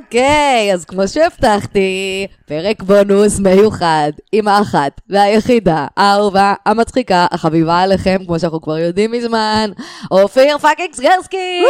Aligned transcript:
אוקיי, 0.00 0.70
אז 0.74 0.84
כמו 0.84 1.08
שהבטחתי, 1.08 2.26
פרק 2.46 2.82
בונוס 2.82 3.38
מיוחד 3.40 4.10
עם 4.32 4.48
האחת 4.48 5.00
והיחידה, 5.10 5.86
האהובה, 5.96 6.54
המצחיקה, 6.66 7.26
החביבה 7.30 7.80
עליכם, 7.80 8.16
כמו 8.26 8.38
שאנחנו 8.38 8.60
כבר 8.60 8.78
יודעים 8.78 9.12
מזמן, 9.12 9.70
אופיר 10.10 10.58
fucking 10.58 10.94
סגרסקי! 10.94 11.62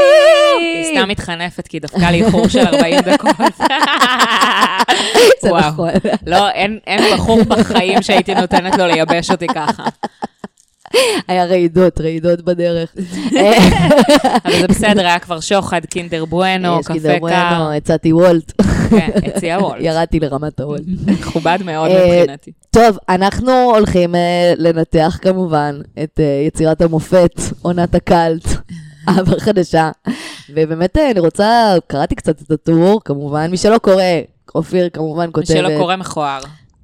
היא 0.61 0.99
סתם 0.99 1.09
מתחנפת, 1.09 1.67
כי 1.67 1.81
דפקה 1.81 2.11
לי 2.11 2.25
איחור 2.25 2.49
של 2.49 2.67
40 2.67 3.01
דקות. 3.11 3.31
זה. 5.43 5.51
נכון. 5.53 5.91
לא, 6.27 6.49
אין 6.51 6.81
בחור 7.15 7.43
בחיים 7.45 8.03
שהייתי 8.03 8.35
נותנת 8.35 8.79
לו 8.79 8.87
לייבש 8.87 9.31
אותי 9.31 9.47
ככה. 9.47 9.83
היה 11.29 11.45
רעידות, 11.45 12.01
רעידות 12.01 12.43
בדרך. 12.43 12.95
אבל 14.45 14.61
זה 14.61 14.69
בסדר, 14.69 15.07
היה 15.07 15.19
כבר 15.19 15.41
שוחד, 15.41 15.87
קינדר 15.87 16.25
בואנו, 16.25 16.81
יש 16.81 16.87
קפה 16.87 17.09
קר. 17.09 17.19
בואנו, 17.19 17.73
הצעתי 17.73 18.13
וולט. 18.13 18.53
כן, 18.91 19.11
הציע 19.27 19.59
וולט. 19.61 19.83
ירדתי 19.87 20.21
לרמת 20.21 20.61
הוולט. 20.61 20.83
מכובד 21.07 21.59
מאוד 21.65 21.91
אה, 21.91 22.21
מבחינתי. 22.21 22.53
טוב, 22.71 22.99
אנחנו 23.09 23.53
הולכים 23.53 24.15
אה, 24.15 24.53
לנתח 24.57 25.19
כמובן 25.23 25.81
את 26.03 26.21
אה, 26.21 26.43
יצירת 26.47 26.81
המופת, 26.81 27.41
עונת 27.63 27.95
הקאלט, 27.95 28.45
אהבה 29.09 29.41
חדשה. 29.41 29.91
ובאמת 30.51 30.97
אני 30.97 31.21
רוצה, 31.21 31.75
קראתי 31.87 32.15
קצת 32.15 32.43
את 32.43 32.51
הטור, 32.51 33.01
כמובן, 33.05 33.51
מי 33.51 33.57
שלא 33.57 33.79
קורא, 33.79 34.03
אופיר 34.55 34.89
כמובן 34.93 35.27
מי 35.27 35.33
כותבת 35.33 35.57
שלא 35.57 35.79
קורא 35.79 35.97
מכוער. 35.97 36.41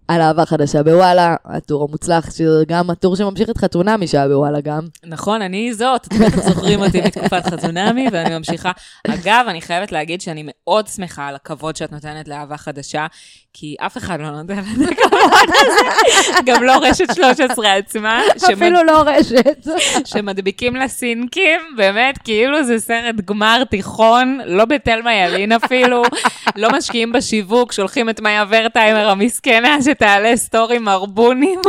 על 0.08 0.20
אהבה 0.20 0.47
חדשה 0.47 0.83
בוואלה, 0.83 1.36
הטור 1.45 1.84
המוצלח, 1.89 2.31
שזה 2.31 2.64
גם 2.69 2.91
הטור 2.91 3.17
שממשיך 3.17 3.50
את 3.50 3.58
חתונמי 3.58 4.06
שהיה 4.06 4.28
בוואלה 4.28 4.61
גם. 4.61 4.81
נכון, 5.05 5.42
אני 5.42 5.75
זאת, 5.75 6.06
אתם 6.06 6.19
בטח 6.19 6.41
זוכרים 6.48 6.81
אותי 6.81 7.00
מתקופת 7.00 7.47
חזונמי, 7.47 8.06
ואני 8.12 8.39
ממשיכה. 8.39 8.70
אגב, 9.08 9.45
אני 9.48 9.61
חייבת 9.61 9.92
להגיד 9.92 10.20
שאני 10.20 10.42
מאוד 10.47 10.86
שמחה 10.86 11.27
על 11.27 11.34
הכבוד 11.34 11.77
שאת 11.77 11.92
נותנת 11.92 12.28
לאהבה 12.28 12.56
חדשה, 12.56 13.06
כי 13.53 13.77
אף 13.86 13.97
אחד 13.97 14.20
לא 14.20 14.30
נותן 14.30 14.58
לזה 14.58 14.95
כבוד 14.95 15.20
הזה, 15.61 16.41
גם 16.47 16.62
לא 16.62 16.78
רשת 16.83 17.14
13 17.14 17.75
עצמה, 17.75 18.23
אפילו 18.55 18.84
לא 18.84 19.03
רשת. 19.06 19.67
שמדביקים 20.05 20.77
לה 20.77 20.89
סינקים, 20.89 21.61
באמת, 21.77 22.19
כאילו 22.19 22.64
זה 22.64 22.78
סרט 22.78 23.14
גמר 23.25 23.64
תיכון, 23.70 24.39
לא 24.47 24.64
בתלמה 24.64 25.14
ילין 25.14 25.53
אפילו, 25.53 26.03
לא 26.56 26.69
משקיעים 26.73 27.12
בשיווק, 27.12 27.73
שולחים 27.73 28.11
את 28.11 28.20
מאיה 28.20 28.45
ורטהיימר 28.48 29.08
המסכנה 29.08 29.83
שתעלה 29.97 30.37
סטורי 30.37 30.79
מרבונים. 30.79 31.61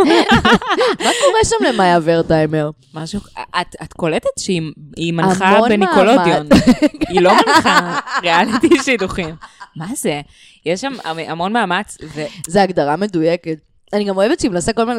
מה 1.03 1.09
קורה 1.21 1.39
שם 1.43 1.65
למאיה 1.73 1.99
ורטהיימר? 2.03 2.69
משהו, 2.93 3.19
את, 3.61 3.75
את 3.83 3.93
קולטת 3.93 4.39
שהיא 4.39 4.61
היא 4.97 5.13
מנחה 5.13 5.59
בניקולודיון. 5.69 6.47
היא 7.09 7.21
לא 7.21 7.33
מנחה 7.33 7.99
ריאליטי 8.23 8.69
שידוכים. 8.83 9.35
מה 9.75 9.85
זה? 9.95 10.21
יש 10.65 10.81
שם 10.81 10.93
המ- 11.03 11.19
המון 11.27 11.53
מאמץ, 11.53 11.97
ו... 12.15 12.21
זו 12.47 12.59
הגדרה 12.59 12.95
מדויקת. 12.95 13.57
אני 13.93 14.03
גם 14.03 14.17
אוהבת 14.17 14.39
שהיא 14.39 14.51
מנסה 14.51 14.73
כל 14.73 14.81
הזמן 14.81 14.97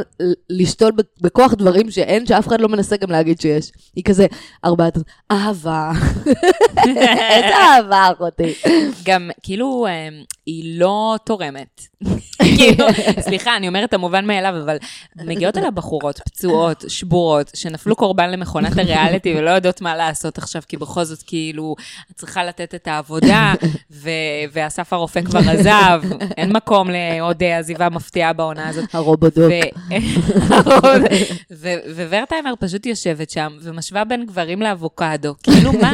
לשתול 0.51 0.93
בכוח 1.21 1.55
דברים 1.55 1.91
שאין, 1.91 2.27
שאף 2.27 2.49
אחד 2.49 2.61
לא 2.61 2.69
מנסה 2.69 2.97
גם 2.97 3.11
להגיד 3.11 3.41
שיש. 3.41 3.73
היא 3.97 4.05
כזה, 4.05 4.27
ארבעת, 4.65 4.99
אהבה. 5.33 5.93
איזה 7.31 7.57
אהבה, 7.57 8.09
אחותי. 8.13 8.55
גם 9.05 9.31
כאילו, 9.43 9.87
אה, 9.89 10.09
היא 10.47 10.81
לא 10.81 11.17
תורמת. 11.25 11.81
כאילו, 12.57 12.87
סליחה, 13.21 13.57
אני 13.57 13.69
אומרת 13.69 13.89
את 13.89 13.95
המובן 13.95 14.27
מאליו, 14.27 14.55
אבל 14.65 14.77
מגיעות 15.17 15.57
אליה 15.57 15.71
בחורות 15.71 16.19
פצועות, 16.19 16.85
שבורות, 16.89 17.51
שנפלו 17.55 17.97
קורבן 17.97 18.31
למכונת 18.31 18.79
הריאליטי 18.79 19.35
ולא 19.37 19.51
יודעות 19.51 19.81
מה 19.81 19.97
לעשות 19.97 20.39
עכשיו, 20.39 20.63
כי 20.69 20.77
בכל 20.77 21.05
זאת, 21.05 21.23
כאילו, 21.27 21.75
את 22.11 22.17
צריכה 22.17 22.45
לתת 22.45 22.75
את 22.75 22.89
העבודה, 22.89 23.53
ו- 23.91 24.11
ואסף 24.53 24.93
הרופא 24.93 25.23
כבר 25.23 25.41
עזב, 25.51 26.03
אין 26.37 26.53
מקום 26.53 26.91
לעוד 26.91 27.43
אה, 27.43 27.59
עזיבה 27.59 27.89
מפתיעה 27.89 28.33
בעונה 28.33 28.69
הזאת. 28.69 28.95
הרובודוק. 28.95 29.53
וורטהיימר 32.11 32.55
פשוט 32.61 32.87
יושבת 32.87 33.31
שם 33.31 33.53
ומשווה 33.61 34.05
בין 34.05 34.27
גברים 34.27 34.63
לאבוקדו. 34.63 35.35
כאילו, 35.43 35.73
מה, 35.73 35.93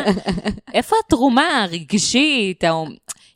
איפה 0.75 0.97
התרומה 1.07 1.63
הרגשית? 1.63 2.65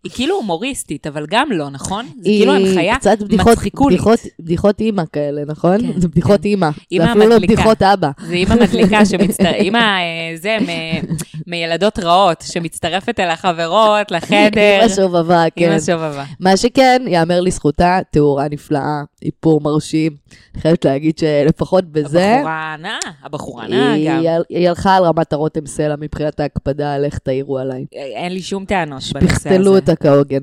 היא 0.05 0.13
כאילו 0.15 0.37
הומוריסטית, 0.37 1.07
אבל 1.07 1.27
גם 1.31 1.49
לא, 1.53 1.71
נכון? 1.71 2.07
זה 2.17 2.25
כאילו 2.25 2.55
הנחיה 2.55 2.97
קצת 2.97 3.19
בדיחות, 3.23 3.53
מצחיקולית. 3.53 3.99
בדיחות, 3.99 4.19
בדיחות 4.41 4.81
אימא 4.81 5.03
כאלה, 5.13 5.43
נכון? 5.47 5.81
כן, 5.93 6.01
זה 6.01 6.09
בדיחות 6.09 6.41
כן. 6.41 6.49
אימא. 6.49 6.69
אימא 6.93 7.05
זה 7.05 7.11
אפילו 7.11 7.27
לא 7.27 7.37
מדליקה. 7.37 7.53
בדיחות 7.55 7.83
אבא. 7.83 8.11
זה 8.27 8.35
אימא 8.35 8.55
מדליקה 8.55 9.05
שמצטרפת, 9.11 9.55
אימא, 9.55 9.79
אה, 9.79 10.03
זה, 10.37 10.57
מ- 10.61 11.05
מילדות 11.51 11.99
רעות, 11.99 12.45
שמצטרפת 12.47 13.21
אל 13.21 13.31
החברות, 13.31 14.11
לחדר. 14.11 14.81
אימא 14.81 14.89
שובבה, 14.89 15.45
כן. 15.57 15.65
אימא 15.65 15.81
שובבה. 15.81 16.25
מה 16.41 16.57
שכן, 16.57 17.03
יאמר 17.07 17.41
לזכותה, 17.41 17.99
תאורה 18.11 18.47
נפלאה, 18.51 19.03
איפור 19.25 19.61
מרשים. 19.61 20.13
אני 20.55 20.63
חייבת 20.63 20.85
להגיד 20.85 21.19
שלפחות 21.19 21.85
בזה, 21.85 22.35
הבחורה 22.35 22.77
נאה, 22.79 22.99
הבחורה 23.25 23.65
היא, 23.65 24.11
גם. 24.11 24.23
היא 24.49 24.69
הלכה 24.69 24.97
על 24.97 25.05
רמת 25.05 25.33
הרותם 25.33 25.67
סלע 25.67 25.95
מבחינת 26.01 26.41
ההקפדה 26.41 26.95
על 26.95 27.05
איך 27.05 27.19
תעירו 27.19 27.59
עליי. 27.59 27.85
אין 27.93 28.33
לי 28.33 28.43
שום 28.43 28.65
טענות 28.65 29.03
בנושא 29.15 29.19
הזה. 29.27 29.35
פכתלו 29.51 29.79
אותה 29.95 30.09
כהוגן. 30.09 30.43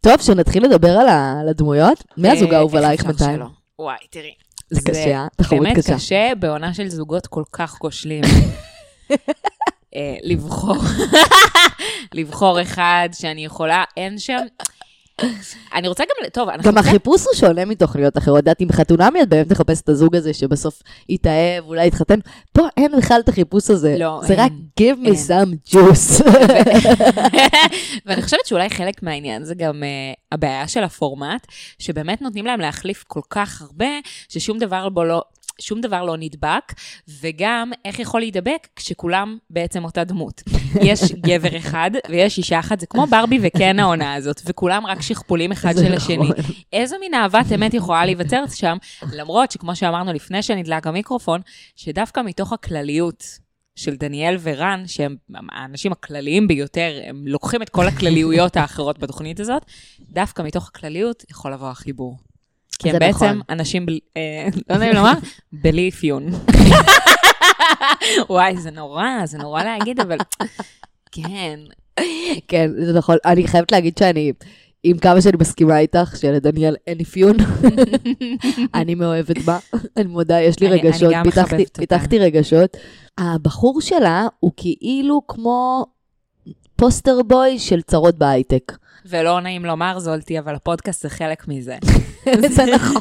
טוב, 0.00 0.20
שנתחיל 0.20 0.64
לדבר 0.64 0.90
על 0.90 1.48
הדמויות. 1.48 2.04
מי 2.16 2.28
הזוג 2.28 2.50
אה, 2.50 2.56
האהוב 2.56 2.76
עלייך? 2.76 3.02
שלא? 3.18 3.46
וואי, 3.78 3.96
תראי. 4.10 4.34
זה 4.70 4.80
קשה, 4.80 5.16
אה? 5.16 5.26
תחרות 5.36 5.62
באמת 5.62 5.78
קשה. 5.78 5.94
קשה 5.94 6.32
בעונה 6.38 6.74
של 6.74 6.88
זוגות 6.88 7.26
כל 7.26 7.42
כך 7.52 7.70
כושלים. 7.70 8.24
אה, 9.96 10.16
לבחור, 10.22 10.76
לבחור 12.14 12.62
אחד 12.62 13.08
שאני 13.12 13.44
יכולה, 13.44 13.84
אין 13.96 14.18
שם... 14.18 14.38
אני 15.74 15.88
רוצה 15.88 16.04
גם, 16.04 16.28
טוב, 16.28 16.48
אנחנו... 16.48 16.70
גם 16.72 16.78
החיפוש 16.78 17.24
הוא 17.26 17.34
שונה 17.34 17.64
מתוכניות 17.64 18.18
אחרות. 18.18 18.38
את 18.38 18.42
יודעת, 18.42 18.60
עם 18.60 18.72
חתונמי 18.72 19.22
את 19.22 19.28
באמת 19.28 19.48
תחפש 19.48 19.80
את 19.80 19.88
הזוג 19.88 20.16
הזה 20.16 20.34
שבסוף 20.34 20.82
יתאהב, 21.08 21.64
אולי 21.64 21.86
יתחתן. 21.86 22.18
פה 22.52 22.62
אין 22.76 22.92
בכלל 22.98 23.20
את 23.20 23.28
החיפוש 23.28 23.70
הזה. 23.70 23.96
לא, 23.98 24.20
זה 24.26 24.34
אין. 24.34 24.40
רק 24.40 24.52
give 24.80 25.06
me 25.06 25.10
some 25.10 25.74
juice. 25.74 26.24
ואני 28.06 28.22
חושבת 28.22 28.46
שאולי 28.46 28.70
חלק 28.70 29.02
מהעניין 29.02 29.44
זה 29.44 29.54
גם 29.54 29.82
uh, 29.82 30.16
הבעיה 30.32 30.68
של 30.68 30.84
הפורמט, 30.84 31.46
שבאמת 31.78 32.22
נותנים 32.22 32.46
להם 32.46 32.60
להחליף 32.60 33.04
כל 33.06 33.20
כך 33.30 33.62
הרבה, 33.62 33.88
ששום 34.28 34.58
דבר 34.58 34.88
בו 34.88 35.04
לא... 35.04 35.22
שום 35.60 35.80
דבר 35.80 36.02
לא 36.02 36.16
נדבק, 36.18 36.72
וגם 37.20 37.70
איך 37.84 37.98
יכול 37.98 38.20
להידבק 38.20 38.68
כשכולם 38.76 39.38
בעצם 39.50 39.84
אותה 39.84 40.04
דמות. 40.04 40.42
יש 40.88 41.12
גבר 41.12 41.56
אחד 41.56 41.90
ויש 42.10 42.38
אישה 42.38 42.58
אחת, 42.58 42.80
זה 42.80 42.86
כמו 42.86 43.06
ברבי 43.06 43.38
וקן 43.42 43.78
העונה 43.78 44.14
הזאת, 44.14 44.40
וכולם 44.46 44.86
רק 44.86 45.02
שכפולים 45.02 45.52
אחד 45.52 45.74
של 45.76 45.94
השני. 45.94 46.16
נכון. 46.16 46.36
איזו 46.72 46.96
מין 47.00 47.14
אהבת 47.14 47.52
אמת 47.54 47.74
יכולה 47.74 48.04
להיווצר 48.04 48.44
שם, 48.54 48.76
למרות 49.12 49.50
שכמו 49.50 49.76
שאמרנו 49.76 50.12
לפני 50.12 50.42
שנדלק 50.42 50.86
המיקרופון, 50.86 51.40
שדווקא 51.76 52.20
מתוך 52.20 52.52
הכלליות 52.52 53.24
של 53.76 53.96
דניאל 53.96 54.36
ורן, 54.40 54.82
שהם 54.86 55.16
האנשים 55.52 55.92
הכלליים 55.92 56.48
ביותר, 56.48 57.00
הם 57.04 57.24
לוקחים 57.26 57.62
את 57.62 57.68
כל 57.68 57.86
הכלליויות 57.88 58.56
האחרות 58.56 58.98
בתוכנית 58.98 59.40
הזאת, 59.40 59.62
דווקא 60.00 60.42
מתוך 60.42 60.68
הכלליות 60.68 61.24
יכול 61.30 61.52
לבוא 61.52 61.68
החיבור. 61.68 62.16
כי 62.78 62.90
הם 62.90 62.98
בעצם 62.98 63.24
נכון. 63.24 63.40
אנשים, 63.50 63.86
בלי- 63.86 64.00
אה, 64.16 64.48
לא 64.70 64.76
נעים 64.76 64.94
לומר, 64.98 65.12
בלי 65.52 65.88
אפיון. 65.88 66.26
וואי, 68.30 68.56
זה 68.56 68.70
נורא, 68.70 69.06
זה 69.24 69.38
נורא 69.38 69.62
להגיד, 69.64 70.00
אבל 70.00 70.16
כן. 71.12 71.60
כן, 72.48 72.70
זה 72.84 72.92
נכון. 72.98 73.16
אני 73.24 73.48
חייבת 73.48 73.72
להגיד 73.72 73.98
שאני, 73.98 74.32
עם 74.84 74.98
כמה 74.98 75.20
שאני 75.22 75.36
מסכימה 75.40 75.78
איתך, 75.78 76.16
שלדניאל 76.20 76.76
אין 76.86 77.00
אפיון, 77.00 77.36
אני 78.74 78.94
מאוהבת 78.94 79.38
בה. 79.38 79.58
אני 79.96 80.06
מודה, 80.06 80.40
יש 80.40 80.60
לי 80.60 80.68
רגשות. 80.68 81.12
פיתחתי 81.78 82.18
רגשות. 82.18 82.76
הבחור 83.18 83.80
שלה 83.80 84.26
הוא 84.40 84.50
כאילו 84.56 85.20
כמו 85.28 85.86
poster 86.76 87.22
boy 87.26 87.58
של 87.58 87.82
צרות 87.82 88.18
בהייטק. 88.18 88.72
ולא 89.06 89.40
נעים 89.40 89.64
לומר 89.64 89.98
זולתי, 89.98 90.38
אבל 90.38 90.54
הפודקאסט 90.54 91.02
זה 91.02 91.10
חלק 91.10 91.48
מזה. 91.48 91.76
זה 92.56 92.64
נכון. 92.74 93.00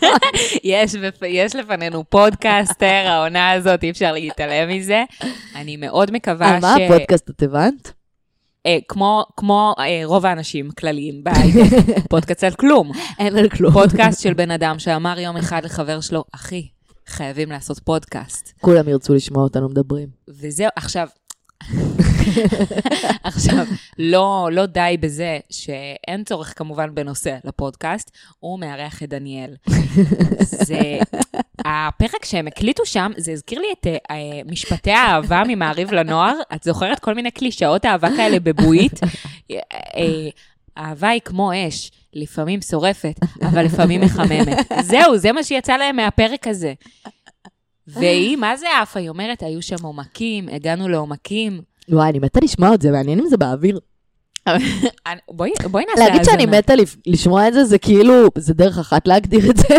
יש. 0.64 0.96
יש 1.28 1.56
לפנינו 1.56 2.04
פודקאסטר, 2.10 3.04
העונה 3.06 3.52
הזאת, 3.52 3.84
אי 3.84 3.90
אפשר 3.90 4.12
להתעלם 4.12 4.70
מזה. 4.70 5.04
אני 5.56 5.78
מאוד 5.78 6.12
מקווה 6.12 6.50
על 6.50 6.62
מה 6.62 6.76
ש... 6.78 6.82
הפודקאסט, 6.82 7.30
את 7.30 7.44
הבנת? 7.44 7.92
אה, 8.66 8.78
כמו, 8.88 9.26
כמו 9.38 9.76
אה, 9.80 10.02
רוב 10.06 10.26
האנשים 10.26 10.72
כלליים 10.72 11.24
בהייטק, 11.24 11.78
פודקאסט 12.10 12.44
על 12.44 12.52
כלום. 12.52 12.92
אין 13.20 13.38
על 13.38 13.50
כלום. 13.50 13.74
פודקאסט 13.74 14.22
של 14.22 14.34
בן 14.34 14.52
אדם 14.52 14.80
שאמר 14.80 15.20
יום 15.20 15.38
אחד 15.38 15.66
לחבר 15.66 16.02
שלו, 16.02 16.24
אחי, 16.32 16.68
חייבים 17.08 17.52
לעשות 17.52 17.80
פודקאסט. 17.80 18.54
כולם 18.62 18.90
ירצו 18.90 19.14
לשמוע 19.14 19.44
אותנו 19.44 19.70
מדברים. 19.70 20.08
וזהו, 20.28 20.70
עכשיו, 20.76 21.08
עכשיו, 23.24 23.66
לא, 24.00 24.50
לא 24.52 24.66
די 24.66 24.98
בזה 25.00 25.40
שאין 25.50 26.24
צורך 26.24 26.54
כמובן 26.58 26.96
בנושא 26.96 27.38
לפודקאסט, 27.44 28.12
הוא 28.40 28.60
מארח 28.60 29.04
את 29.04 29.10
דניאל. 29.10 29.56
זה, 30.42 31.00
הפרק 31.66 32.26
שהם 32.26 32.48
הקליטו 32.48 32.86
שם, 32.86 33.12
זה 33.18 33.32
הזכיר 33.32 33.60
לי 33.60 33.68
את 33.80 33.88
uh, 33.88 34.14
משפטי 34.52 34.92
האהבה 34.92 35.44
ממעריב 35.48 35.92
לנוער. 35.92 36.36
את 36.56 36.64
זוכרת 36.64 37.00
כל 37.00 37.14
מיני 37.14 37.32
קלישאות 37.32 37.86
אהבה 37.86 38.10
כאלה 38.18 38.40
בבועית? 38.40 39.00
uh, 39.52 39.56
אהבה 40.78 41.10
היא 41.10 41.22
כמו 41.26 41.52
אש, 41.68 41.92
לפעמים 42.14 42.62
שורפת, 42.62 43.20
אבל 43.42 43.66
לפעמים 43.66 44.02
מחממת. 44.02 44.58
זהו, 44.82 45.18
זה 45.18 45.32
מה 45.32 45.44
שיצא 45.44 45.78
להם 45.78 45.96
מהפרק 45.96 46.48
הזה. 46.48 46.74
והיא, 47.88 48.38
מה 48.38 48.58
זה 48.58 48.68
עפה? 48.82 49.00
היא 49.00 49.10
אומרת, 49.10 49.44
היו 49.44 49.62
שם 49.62 49.84
עומקים, 49.84 50.50
הגענו 50.50 50.88
לעומקים. 50.90 51.62
וואי, 51.90 52.10
אני 52.10 52.20
מתה 52.20 52.40
לשמוע 52.44 52.74
את 52.74 52.82
זה, 52.82 52.92
מעניין 52.92 53.20
אם 53.20 53.28
זה 53.28 53.38
באוויר. 53.38 53.80
בואי, 55.32 55.52
נעשה 55.90 56.06
להגיד 56.06 56.24
שאני 56.24 56.46
מתה 56.46 56.74
לשמוע 57.06 57.48
את 57.48 57.54
זה, 57.54 57.64
זה 57.64 57.78
כאילו, 57.78 58.14
זה 58.38 58.54
דרך 58.54 58.78
אחת 58.78 59.08
להגדיר 59.08 59.50
את 59.52 59.58
זה. 59.58 59.68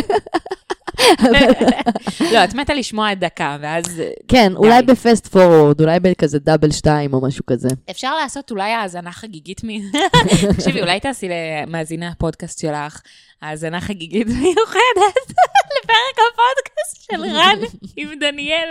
לא, 2.33 2.45
את 2.45 2.55
מתה 2.55 2.75
לשמוע 2.75 3.13
את 3.13 3.19
דקה, 3.19 3.57
ואז... 3.61 4.03
כן, 4.29 4.53
אולי 4.57 4.83
בפסט 4.83 5.27
פורוורד, 5.27 5.81
אולי 5.81 6.01
בכזה 6.01 6.39
דאבל 6.39 6.71
שתיים 6.71 7.15
או 7.15 7.21
משהו 7.23 7.47
כזה. 7.47 7.69
אפשר 7.91 8.17
לעשות 8.17 8.51
אולי 8.51 8.73
האזנה 8.73 9.13
חגיגית 9.13 9.65
מ... 9.65 9.69
תקשיבי, 10.57 10.81
אולי 10.81 11.01
תעשי 11.01 11.29
למאזיני 11.29 12.07
הפודקאסט 12.07 12.59
שלך 12.59 13.01
האזנה 13.45 13.81
חגיגית 13.81 14.27
מיוחדת 14.41 15.35
לפרק 15.79 16.19
הפודקאסט 16.33 17.11
של 17.11 17.23
רן 17.23 17.59
עם 17.97 18.19
דניאל. 18.21 18.69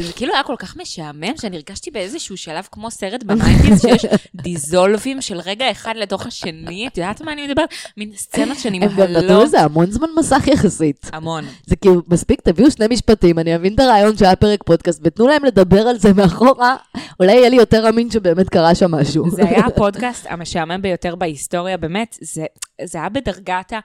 זה 0.00 0.12
כאילו 0.12 0.34
היה 0.34 0.42
כל 0.42 0.56
כך 0.58 0.76
משעמם, 0.76 1.36
שאני 1.40 1.56
הרגשתי 1.56 1.90
באיזשהו 1.90 2.36
שלב 2.36 2.68
כמו 2.72 2.90
סרט 2.90 3.22
ב 3.22 3.28
nineties, 3.28 3.82
שיש 3.82 4.06
דיזולבים 4.34 5.20
של 5.20 5.40
רגע 5.40 5.70
אחד 5.70 5.94
לתוך 5.96 6.26
השני, 6.26 6.86
את 6.86 6.98
יודעת 6.98 7.20
מה 7.20 7.32
אני 7.32 7.46
מדברת? 7.46 7.68
מין 7.96 8.12
סצנות 8.16 8.58
שנמהלות. 8.58 8.98
הם 8.98 9.14
גם 9.14 9.22
נתנו 9.24 9.42
לזה 9.42 9.60
המון 9.60 9.90
זמן 9.90 10.08
מסך 10.18 10.46
יחסית. 10.46 11.10
המון. 11.22 11.44
זה 11.66 11.76
כאילו, 11.76 12.02
מספיק, 12.08 12.40
תביאו 12.40 12.70
שני 12.70 12.86
משפטים, 12.90 13.38
אני 13.38 13.54
אבין 13.54 13.74
את 13.74 13.80
הרעיון 13.80 14.16
שהיה 14.16 14.36
פרק 14.36 14.62
פודקאסט, 14.62 15.00
ותנו 15.04 15.28
להם 15.28 15.44
לדבר 15.44 15.80
על 15.80 15.98
זה 15.98 16.12
מאחורה, 16.12 16.76
אולי 17.20 17.32
יהיה 17.32 17.48
לי 17.48 17.56
יותר 17.56 17.88
אמין 17.88 18.10
שבאמת 18.10 18.48
קרה 18.48 18.74
שם 18.74 18.90
משהו. 18.90 19.30
זה 19.30 19.44
היה 19.44 19.66
הפודקאסט 19.66 20.26
המשעמם 20.28 20.82
ביותר 20.82 21.14
בהיסטוריה, 21.14 21.76
באמת, 21.76 22.18
זה, 22.20 22.44
זה 22.84 22.98
היה 22.98 23.08
בדרגת 23.08 23.72
ה... 23.72 23.78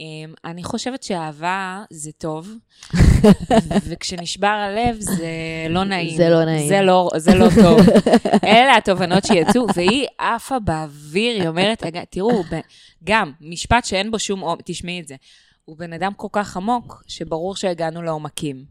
אמ, 0.00 0.34
אני 0.44 0.64
חושבת 0.64 1.02
שאהבה 1.02 1.82
זה 1.90 2.10
טוב, 2.18 2.48
וכשנשבר 3.88 4.46
הלב 4.46 4.96
זה 5.00 5.26
לא 5.70 5.84
נעים. 5.84 6.16
זה 6.16 6.28
לא 6.28 6.44
נעים. 6.44 6.68
זה 6.68 6.82
לא, 6.82 7.10
זה 7.16 7.34
לא 7.34 7.48
טוב. 7.62 7.80
אלה 8.44 8.76
התובנות 8.76 9.24
שיצאו, 9.24 9.66
והיא 9.74 10.06
עפה 10.18 10.58
באוויר, 10.58 11.40
היא 11.40 11.48
אומרת, 11.48 11.82
תראו, 12.10 12.42
גם, 13.04 13.32
משפט 13.40 13.84
שאין 13.84 14.10
בו 14.10 14.18
שום, 14.18 14.56
תשמעי 14.64 15.00
את 15.00 15.08
זה, 15.08 15.14
הוא 15.66 15.76
בן 15.78 15.92
אדם 15.92 16.12
כל 16.16 16.28
כך 16.32 16.56
עמוק, 16.56 17.02
שברור 17.06 17.56
שהגענו 17.56 18.02
לעומקים. 18.02 18.64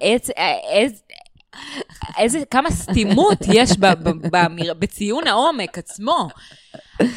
איזה, 0.00 0.32
איזה, 0.72 0.96
איזה, 2.18 2.38
כמה 2.50 2.70
סתימות 2.70 3.38
יש 3.52 3.78
ב, 3.78 3.86
ב, 3.86 4.36
ב, 4.36 4.36
בציון 4.78 5.26
העומק 5.26 5.78
עצמו. 5.78 6.28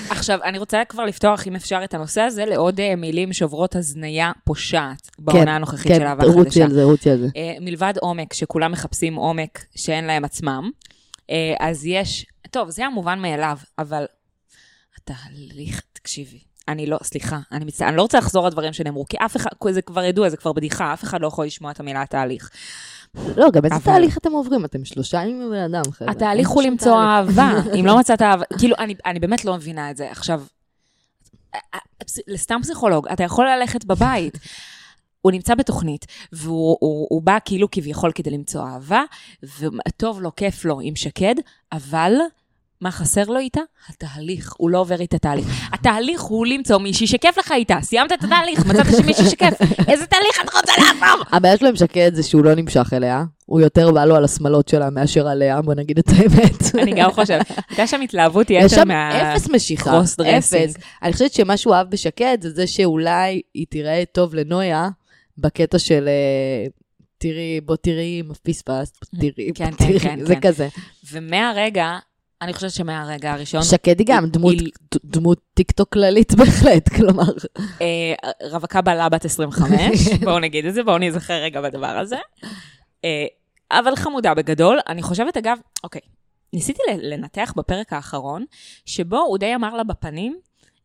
עכשיו, 0.10 0.40
אני 0.44 0.58
רוצה 0.58 0.82
כבר 0.90 1.06
לפתוח, 1.06 1.48
אם 1.48 1.56
אפשר, 1.56 1.82
את 1.84 1.94
הנושא 1.94 2.22
הזה 2.22 2.46
לעוד 2.46 2.80
uh, 2.80 2.96
מילים 2.98 3.34
שוברות 3.34 3.76
הזניה 3.76 4.32
פושעת 4.44 5.10
בעונה 5.20 5.46
כן, 5.46 5.48
הנוכחית 5.48 5.92
כן, 5.92 6.00
של 6.00 6.06
אהבה 6.06 6.24
חדשה. 6.24 6.34
כן, 6.34 6.40
רוצי 6.40 6.64
על 6.64 6.74
זה, 6.74 6.84
רוצי 6.84 7.10
על 7.10 7.18
זה. 7.18 7.28
Uh, 7.28 7.62
מלבד 7.62 7.94
עומק, 8.02 8.34
שכולם 8.34 8.72
מחפשים 8.72 9.16
עומק 9.16 9.66
שאין 9.76 10.06
להם 10.06 10.26
עצמם, 10.26 10.70
uh, 11.18 11.34
אז 11.60 11.86
יש, 11.86 12.26
טוב, 12.52 12.70
זה 12.70 12.86
המובן 12.86 13.20
מאליו, 13.20 13.58
אבל 13.80 14.06
התהליך, 14.98 15.82
תקשיבי. 15.94 16.47
אני 16.68 16.86
לא, 16.86 16.98
סליחה, 17.04 17.40
אני 17.52 17.66
מצטער, 17.66 17.88
אני 17.90 17.98
לא 17.98 18.02
רוצה 18.02 18.18
לחזור 18.18 18.46
על 18.46 18.52
דברים 18.52 18.74
שנאמרו, 18.74 19.06
כי 19.10 19.18
אף 19.18 19.36
אחד, 19.36 19.50
זה 19.72 19.82
כבר 19.82 20.04
ידוע, 20.04 20.30
זה 20.30 20.38
כבר 20.38 20.54
בדיחה, 20.54 20.94
אף 20.94 21.04
אחד 21.04 21.22
לא 21.22 21.28
יכול 21.28 21.46
לשמוע 21.46 21.72
את 21.72 21.80
המילה 21.80 22.06
תהליך. 22.06 22.50
לא, 23.38 23.52
גם 23.52 23.66
איזה 23.66 23.76
אבל... 23.76 23.84
תהליך 23.84 24.18
אתם 24.18 24.32
עוברים? 24.32 24.66
אתם 24.66 24.86
שלושה 24.86 25.18
ימים 25.18 25.48
בבן 25.48 25.76
אדם, 25.76 25.92
חבר'ה. 25.92 26.12
התהליך 26.12 26.50
הוא 26.50 26.64
למצוא 26.64 27.00
אהבה. 27.00 27.52
אם 27.80 27.86
לא 27.86 28.00
מצאת 28.00 28.22
אהבה, 28.22 28.44
כאילו, 28.58 28.76
אני, 28.80 28.96
אני 29.06 29.20
באמת 29.20 29.46
לא 29.46 29.56
מבינה 29.56 29.92
את 29.92 29.98
זה. 29.98 30.12
עכשיו, 30.12 30.42
לסתם 32.28 32.60
פסיכולוג, 32.62 33.08
אתה 33.08 33.24
יכול 33.24 33.50
ללכת 33.50 33.86
בבית. 33.86 34.38
הוא 35.22 35.32
נמצא 35.32 35.56
בתוכנית, 35.56 36.06
והוא 36.32 36.78
הוא, 36.80 37.08
הוא 37.10 37.22
בא 37.22 37.38
כאילו 37.46 37.72
כביכול 37.72 38.12
כדי 38.12 38.30
למצוא 38.30 38.66
אהבה, 38.66 39.04
וטוב 39.60 40.22
לו, 40.22 40.36
כיף 40.36 40.66
לו 40.66 40.80
עם 40.82 40.96
שקד, 40.96 41.36
אבל 41.72 42.14
מה 42.82 42.92
חסר 42.92 43.24
לו 43.24 43.40
איתה? 43.40 43.62
התהליך, 43.90 44.54
הוא 44.58 44.70
לא 44.70 44.80
עובר 44.80 45.00
איתה 45.00 45.18
תהליך. 45.18 45.46
התהליך 45.74 46.22
הוא 46.22 46.46
למצוא 46.46 46.78
מישהי 46.78 47.08
שכיף 47.08 47.38
לך 47.38 47.52
איתה. 47.52 47.78
סיימת 47.82 48.12
את 48.12 48.24
התהליך, 48.24 48.66
מצאת 48.66 48.86
שמישהי 48.98 49.30
שכיף. 49.30 49.54
איזה 49.88 50.06
תהליך 50.06 50.42
את 50.44 50.54
רוצה 50.54 50.72
לעבור? 50.78 51.26
הבעיה 51.32 51.58
שלו 51.58 51.70
עם 51.70 51.76
שקד 51.76 52.12
זה 52.14 52.24
שהוא 52.24 52.44
לא 52.44 52.56
נמשך 52.56 52.94
אליה. 52.94 53.24
הוא 53.46 53.62
יותר 53.62 53.92
בא 53.92 54.06
לו 54.06 54.16
על 54.16 54.24
השמאלות 54.24 54.68
שלה 54.68 54.90
מאשר 54.90 55.28
עליה, 55.28 55.62
בוא 55.62 55.74
נגיד 55.74 56.00
את 56.00 56.10
האמת. 56.10 56.76
אני 56.82 56.94
גם 56.96 57.12
חושבת. 57.12 57.52
הייתה 57.70 57.88
שם 57.88 58.02
התלהבות 58.02 58.50
יתר 58.50 58.60
מה... 58.60 58.66
יש 58.66 58.74
שם 58.74 58.92
אפס 58.92 59.50
משיכה. 59.50 60.02
אפס. 60.38 60.76
אני 61.04 61.14
חושבת 61.14 61.34
שמה 61.34 61.58
שהוא 61.58 61.76
אהב 61.76 61.90
בשקד 61.90 62.38
זה 62.42 62.50
זה 62.50 62.68
שאולי 62.68 63.42
היא 63.54 63.66
תראה 63.70 64.04
טוב 64.12 64.36
לנויה 64.36 64.90
בקטע 65.38 65.80
של... 65.80 66.08
אה, 66.08 66.68
תראי, 67.18 67.62
בוא 67.62 67.76
תראי 67.76 68.22
מה 68.22 68.34
פספסת, 68.34 69.06
תראי, 69.20 69.52
כן, 69.56 69.72
כן, 69.78 70.00
כן, 70.00 70.26
זה 70.26 70.36
כן. 70.36 70.42
כזה. 70.42 70.68
ומהרגע 71.12 71.98
אני 72.42 72.54
חושבת 72.54 72.72
שמהרגע 72.72 73.34
הראשון... 73.34 73.64
שקד 73.64 74.00
היא 74.00 74.08
גם 74.10 74.26
דמות, 74.26 74.54
היא... 74.54 74.72
דמות 75.06 75.40
טיקטוק 75.54 75.94
כללית 75.94 76.34
בהחלט, 76.38 76.90
כלומר. 76.90 77.32
אה, 77.82 78.14
רווקה 78.52 78.82
בהלה 78.82 79.10
בת 79.10 79.26
25, 79.26 80.08
בואו 80.24 80.40
נגיד 80.40 80.66
את 80.66 80.74
זה, 80.74 80.84
בואו 80.84 80.98
נזכר 80.98 81.34
רגע 81.34 81.62
בדבר 81.62 81.98
הזה. 81.98 82.18
אה, 83.06 83.26
אבל 83.72 83.96
חמודה 83.96 84.34
בגדול. 84.34 84.80
אני 84.88 85.04
חושבת, 85.04 85.38
אגב, 85.38 85.58
אוקיי, 85.84 86.02
ניסיתי 86.54 86.82
לנתח 86.98 87.54
בפרק 87.58 87.94
האחרון, 87.94 88.46
שבו 88.86 89.18
הוא 89.18 89.38
די 89.38 89.56
אמר 89.56 89.76
לה 89.76 89.84
בפנים, 89.84 90.40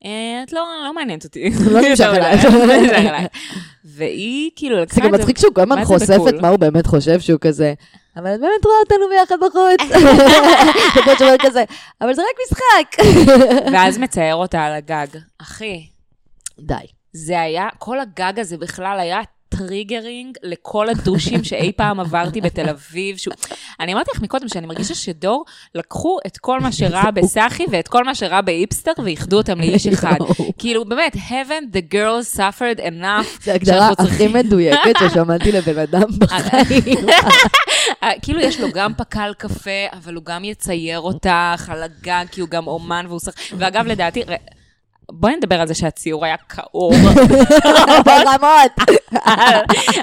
אה, 0.05 0.43
את 0.43 0.53
לא, 0.53 0.67
לא 0.85 0.95
מעניינת 0.95 1.25
אותי. 1.25 1.51
לא 1.73 1.81
נמשך 1.81 2.05
אליי. 2.05 3.27
והיא 3.85 4.51
כאילו 4.57 4.77
לקחה 4.77 4.97
את 4.97 5.03
זה... 5.03 5.03
זה 5.03 5.09
גם 5.09 5.21
מצחיק 5.21 5.39
שהוא 5.39 5.55
כל 5.55 5.61
הזמן 5.61 5.85
חושף 5.85 6.19
את 6.29 6.35
מה 6.41 6.49
הוא 6.49 6.59
באמת 6.59 6.87
חושב, 6.87 7.21
שהוא 7.21 7.41
כזה, 7.41 7.75
אבל 8.17 8.35
את 8.35 8.41
באמת 8.41 8.65
רואה 8.65 8.77
אותנו 8.85 9.09
ביחד 9.09 9.37
בחוץ. 9.41 10.03
כמו 11.05 11.13
שאומר 11.19 11.37
כזה, 11.43 11.65
אבל 12.01 12.15
זה 12.15 12.23
רק 12.23 12.37
משחק. 12.47 13.05
ואז 13.73 13.99
מצייר 13.99 14.35
אותה 14.35 14.65
על 14.65 14.73
הגג. 14.73 15.07
אחי. 15.39 15.87
די. 16.59 16.75
זה 17.13 17.41
היה, 17.41 17.69
כל 17.79 18.01
הגג 18.01 18.41
הזה 18.41 18.59
בכלל 18.59 19.01
היה 19.01 19.21
triggering 19.57 20.37
לכל 20.43 20.89
הדושים 20.89 21.45
שאי 21.45 21.73
פעם 21.73 22.01
עברתי 22.01 22.41
בתל 22.41 22.69
אביב. 22.69 23.17
שהוא... 23.17 23.35
אני 23.81 23.95
אמרתי 23.95 24.11
לך 24.15 24.23
מקודם 24.23 24.49
שאני 24.49 24.67
מרגישה 24.67 24.95
שדור 24.95 25.45
לקחו 25.75 26.19
את 26.27 26.39
כל 26.39 26.61
מה 26.61 26.73
שרע 26.73 27.11
בסאחי 27.17 27.65
ואת 27.71 27.89
כל 27.89 28.05
מה 28.05 28.15
שרע 28.15 28.43
בהיפסטר 28.43 28.93
ואיחדו 29.05 29.37
אותם 29.37 29.61
לאיש 29.61 29.87
אחד. 29.95 30.17
כאילו, 30.59 30.85
באמת, 30.85 31.17
haven't 31.17 31.75
the 31.75 31.95
girls 31.95 32.37
suffered 32.37 32.81
enough. 32.81 33.45
זו 33.45 33.51
הגדרה 33.51 33.91
הכי 33.99 34.29
מדויקת 34.29 34.95
ששמעתי 35.11 35.53
לבן 35.53 35.79
אדם 35.79 36.09
בחיים. 36.19 36.97
כאילו, 38.23 38.41
יש 38.41 38.61
לו 38.61 38.69
גם 38.73 38.95
פקל 38.95 39.33
קפה, 39.39 39.71
אבל 39.93 40.15
הוא 40.15 40.25
גם 40.25 40.45
יצייר 40.45 41.01
אותך 41.01 41.69
על 41.69 41.83
הגג, 41.83 42.25
כי 42.31 42.41
הוא 42.41 42.49
גם 42.49 42.67
אומן 42.67 43.05
והוא 43.09 43.21
שחק... 43.21 43.35
ואגב, 43.59 43.87
לדעתי... 43.87 44.23
בואי 45.15 45.37
נדבר 45.37 45.61
על 45.61 45.67
זה 45.67 45.75
שהציור 45.75 46.25
היה 46.25 46.37
כאור. 46.49 46.93
ברמות. 48.05 48.73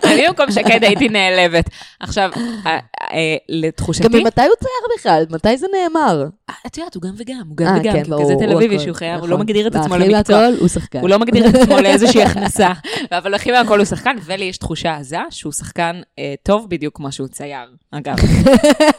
אני 0.03 0.27
במקום 0.27 0.51
שקד 0.51 0.83
הייתי 0.83 1.09
נעלבת. 1.09 1.69
עכשיו, 1.99 2.31
אה, 2.65 2.77
אה, 3.11 3.35
לתחושתי... 3.49 4.03
גם 4.03 4.11
ממתי 4.11 4.41
הוא 4.41 4.55
צייר 4.59 4.97
בכלל? 4.97 5.25
מתי 5.29 5.57
זה 5.57 5.67
נאמר? 5.73 6.25
את 6.67 6.77
יודעת, 6.77 6.95
הוא 6.95 7.03
גם 7.03 7.09
וגם, 7.17 7.41
הוא 7.49 7.57
גם 7.57 7.67
אה, 7.67 7.79
וגם, 7.79 8.03
כי 8.03 8.11
הוא 8.11 8.23
כזה 8.23 8.33
תל 8.39 8.51
אביבי 8.55 8.79
שהוא 8.79 8.95
חייב, 8.95 9.19
הוא 9.19 9.27
לא 9.27 9.35
נכון. 9.35 9.45
מגדיר 9.45 9.67
את 9.67 9.75
עצמו 9.75 9.97
למקצוע. 9.97 10.45
הוא 10.59 10.67
שחקן. 10.67 10.99
הוא 10.99 11.09
לא 11.09 11.19
מגדיר 11.19 11.49
את 11.49 11.55
עצמו 11.55 11.77
לאיזושהי 11.77 12.23
הכנסה, 12.29 12.69
אבל 13.11 13.33
הכי 13.33 13.51
מהכל 13.51 13.77
הוא 13.77 13.85
שחקן, 13.85 14.15
ולי 14.25 14.45
יש 14.45 14.57
תחושה 14.57 14.95
עזה 14.95 15.17
שהוא 15.29 15.53
שחקן 15.53 16.01
טוב 16.43 16.69
בדיוק 16.69 16.95
כמו 16.95 17.11
שהוא 17.11 17.27
צייר, 17.27 17.69
אגב. 17.91 18.15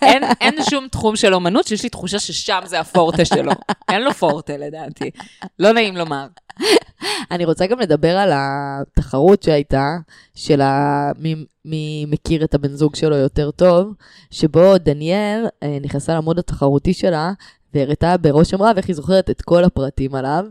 אין 0.40 0.55
שום 0.71 0.88
תחום 0.88 1.17
של 1.17 1.35
אומנות 1.35 1.67
שיש 1.67 1.83
לי 1.83 1.88
תחושה 1.88 2.19
ששם 2.19 2.61
זה 2.64 2.81
הפורטה 2.81 3.25
שלו. 3.25 3.52
אין 3.88 4.02
לו 4.02 4.14
פורטה 4.14 4.57
לדעתי. 4.57 5.11
לא 5.59 5.73
נעים 5.73 5.97
לומר. 6.00 6.26
אני 7.30 7.45
רוצה 7.45 7.66
גם 7.66 7.80
לדבר 7.80 8.16
על 8.16 8.30
התחרות 8.35 9.42
שהייתה, 9.42 9.97
של 10.35 10.61
ה... 10.61 11.11
מי, 11.19 11.35
מי 11.64 12.07
מכיר 12.09 12.45
את 12.45 12.54
הבן 12.54 12.69
זוג 12.69 12.95
שלו 12.95 13.16
יותר 13.16 13.50
טוב, 13.50 13.95
שבו 14.30 14.78
דניאל 14.78 15.47
אה, 15.62 15.78
נכנסה 15.83 16.14
לעמוד 16.14 16.38
התחרותי 16.38 16.95
שלה, 16.95 17.33
והראתה 17.74 18.16
בראש 18.16 18.54
אמרה 18.54 18.72
ואיך 18.76 18.86
היא 18.88 18.96
זוכרת 18.96 19.30
את 19.30 19.42
כל 19.42 19.64
הפרטים 19.64 20.14
עליו, 20.14 20.44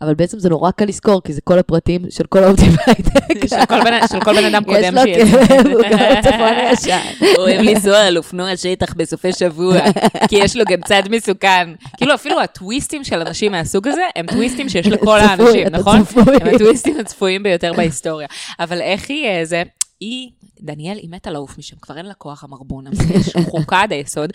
אבל 0.00 0.14
בעצם 0.14 0.38
זה 0.38 0.48
נורא 0.48 0.70
קל 0.70 0.84
לזכור, 0.84 1.22
כי 1.22 1.32
זה 1.32 1.40
כל 1.40 1.58
הפרטים 1.58 2.02
של 2.10 2.26
כל 2.26 2.44
העובדים 2.44 2.72
בהייטק. 2.86 3.46
של 3.46 3.66
כל 3.68 3.84
בן- 3.84 4.06
של 4.12 4.20
כל 4.20 4.34
בן 4.34 4.44
אדם 4.44 4.64
קודם 4.64 4.78
יש 4.82 4.94
לו 4.94 5.00
שיצא. 5.02 5.54
הוא 5.54 5.82
גם 5.90 6.22
צפון 6.22 6.52
ישר. 6.72 6.98
הוא 7.20 7.28
אוהב 7.38 7.60
לנסוע 7.60 7.98
על 7.98 8.16
אופנוע 8.18 8.56
שטח 8.56 8.94
בסופי 8.94 9.32
שבוע, 9.32 9.78
כי 10.28 10.36
יש 10.36 10.56
לו 10.56 10.64
גם 10.68 10.78
צד 10.84 11.02
מסוכן. 11.10 11.68
כאילו 11.96 12.14
אפילו 12.14 12.40
הטוויסטים 12.40 13.04
של 13.04 13.20
אנשים 13.20 13.52
מהסוג 13.52 13.88
הזה, 13.88 14.02
הם 14.16 14.26
טוויסטים 14.26 14.68
שיש 14.68 14.86
לכל 14.86 15.18
האנשים, 15.18 15.66
נכון? 15.70 15.96
הם 16.40 16.54
הטוויסטים 16.54 17.00
הצפויים 17.00 17.42
ביותר 17.42 17.72
בהיסטוריה. 17.76 18.26
אבל 18.60 18.80
איך 18.80 19.10
היא 19.10 19.26
אה, 19.26 19.44
זה... 19.44 19.62
היא, 20.00 20.30
דניאל, 20.60 20.96
היא 20.98 21.10
מתה 21.10 21.30
לעוף 21.30 21.58
משם, 21.58 21.76
כבר 21.82 21.96
אין 21.96 22.06
לה 22.06 22.14
כוח 22.14 22.44
המרבון, 22.44 22.86
אבל 22.86 23.04
היא 23.08 23.22
שחוקה 23.22 23.80
עד 23.82 23.92
היסוד. 23.92 24.30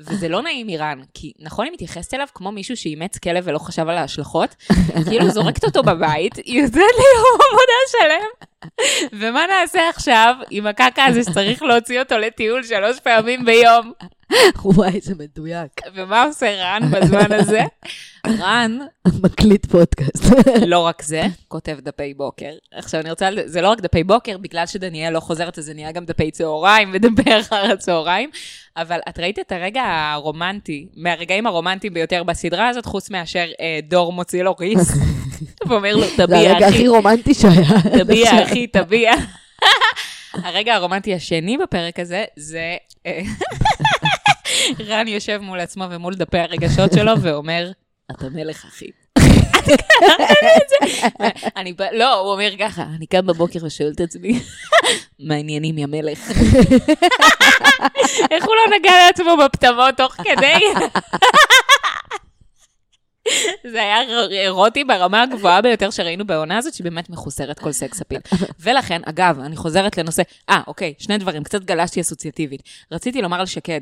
וזה 0.00 0.28
לא 0.28 0.42
נעים 0.42 0.68
איראן, 0.68 1.00
כי 1.14 1.32
נכון 1.38 1.64
היא 1.64 1.72
מתייחסת 1.72 2.14
אליו 2.14 2.26
כמו 2.34 2.52
מישהו 2.52 2.76
שאימץ 2.76 3.18
כלב 3.18 3.44
ולא 3.46 3.58
חשב 3.58 3.88
על 3.88 3.98
ההשלכות, 3.98 4.54
כאילו 5.08 5.30
זורקת 5.30 5.64
אותו 5.64 5.82
בבית, 5.82 6.36
היא 6.36 6.62
יוצאת 6.62 6.74
ליום 6.74 7.38
עבודה 7.48 7.78
שלם, 7.88 8.48
ומה 9.12 9.46
נעשה 9.46 9.88
עכשיו 9.88 10.34
עם 10.50 10.66
הקקה 10.66 11.04
הזה 11.04 11.22
שצריך 11.22 11.62
להוציא 11.62 12.00
אותו 12.00 12.18
לטיול 12.18 12.62
שלוש 12.62 13.00
פעמים 13.00 13.44
ביום? 13.44 13.92
וואי, 14.64 14.94
איזה 14.94 15.14
מדויק. 15.14 15.72
ומה 15.94 16.22
עושה 16.22 16.46
רן 16.62 16.90
בזמן 16.90 17.32
הזה? 17.32 17.60
רן, 18.40 18.78
מקליט 19.22 19.66
פודקאסט. 19.66 20.24
לא 20.66 20.78
רק 20.78 21.02
זה, 21.02 21.22
כותב 21.48 21.78
דפי 21.82 22.14
בוקר. 22.14 22.50
עכשיו 22.72 23.00
אני 23.00 23.10
רוצה, 23.10 23.28
זה 23.46 23.60
לא 23.60 23.70
רק 23.70 23.80
דפי 23.80 24.04
בוקר, 24.04 24.38
בגלל 24.38 24.66
שדניאל 24.66 25.12
לא 25.12 25.20
חוזרת, 25.20 25.58
אז 25.58 25.64
זה 25.64 25.74
נהיה 25.74 25.92
גם 25.92 26.04
דפי 26.04 26.30
צהריים 26.30 26.90
ודפי 26.94 27.40
אחר 27.40 27.72
הצהריים. 27.72 28.30
אבל 28.76 28.98
את 29.08 29.18
ראית 29.18 29.38
את 29.38 29.52
הרגע 29.52 29.82
הרומנטי, 29.86 30.86
מהרגעים 30.96 31.46
הרומנטיים 31.46 31.94
ביותר 31.94 32.22
בסדרה 32.22 32.68
הזאת, 32.68 32.86
חוץ 32.86 33.10
מאשר 33.10 33.46
אה, 33.60 33.78
דור 33.82 34.12
מוציא 34.12 34.42
לו 34.42 34.54
ריס, 34.60 34.92
ואומר 35.68 35.96
לו, 35.96 36.04
זה 36.04 36.16
תביע 36.16 36.38
הרגע 36.38 36.68
אחי, 36.68 36.74
הכי 36.74 36.88
רומנטי 36.88 37.34
שהיה. 37.34 37.82
תביע 37.98 38.44
אחי, 38.44 38.66
תביע. 38.66 39.12
הרגע 40.42 40.74
הרומנטי 40.74 41.14
השני 41.14 41.58
בפרק 41.58 41.98
הזה, 41.98 42.24
זה 42.36 42.76
אה, 43.06 43.20
רן 44.88 45.08
יושב 45.08 45.38
מול 45.42 45.60
עצמו 45.60 45.84
ומול 45.90 46.14
דפי 46.14 46.38
הרגשות 46.38 46.92
שלו 46.92 47.12
ואומר, 47.22 47.70
אתה 48.10 48.28
מלך 48.28 48.64
אחי. 48.64 48.90
אני 51.56 51.74
לא, 51.92 52.14
הוא 52.14 52.32
אומר 52.32 52.50
ככה, 52.58 52.82
אני 52.82 53.06
קם 53.06 53.26
בבוקר 53.26 53.58
ושואל 53.62 53.92
את 53.96 54.00
עצמי, 54.00 54.40
מה 55.18 55.34
העניינים, 55.34 55.78
יא 55.78 55.86
מלך? 55.86 56.30
איך 58.30 58.44
הוא 58.44 58.54
לא 58.54 58.76
נגע 58.78 58.92
לעצמו 59.06 59.36
בפטמות 59.44 59.96
תוך 59.96 60.14
כדי? 60.14 60.60
זה 63.72 63.82
היה 63.82 64.02
אירוטי 64.30 64.84
ברמה 64.84 65.22
הגבוהה 65.22 65.62
ביותר 65.62 65.90
שראינו 65.90 66.26
בעונה 66.26 66.58
הזאת, 66.58 66.74
שבאמת 66.74 67.10
מחוסרת 67.10 67.58
כל 67.58 67.72
סקס 67.72 68.00
אפיל. 68.00 68.18
ולכן, 68.60 69.00
אגב, 69.04 69.40
אני 69.40 69.56
חוזרת 69.56 69.98
לנושא, 69.98 70.22
אה, 70.48 70.60
אוקיי, 70.66 70.94
שני 70.98 71.18
דברים, 71.18 71.44
קצת 71.44 71.64
גלשתי 71.64 72.00
אסוציאטיבית. 72.00 72.62
רציתי 72.92 73.22
לומר 73.22 73.40
על 73.40 73.46
שקד, 73.46 73.80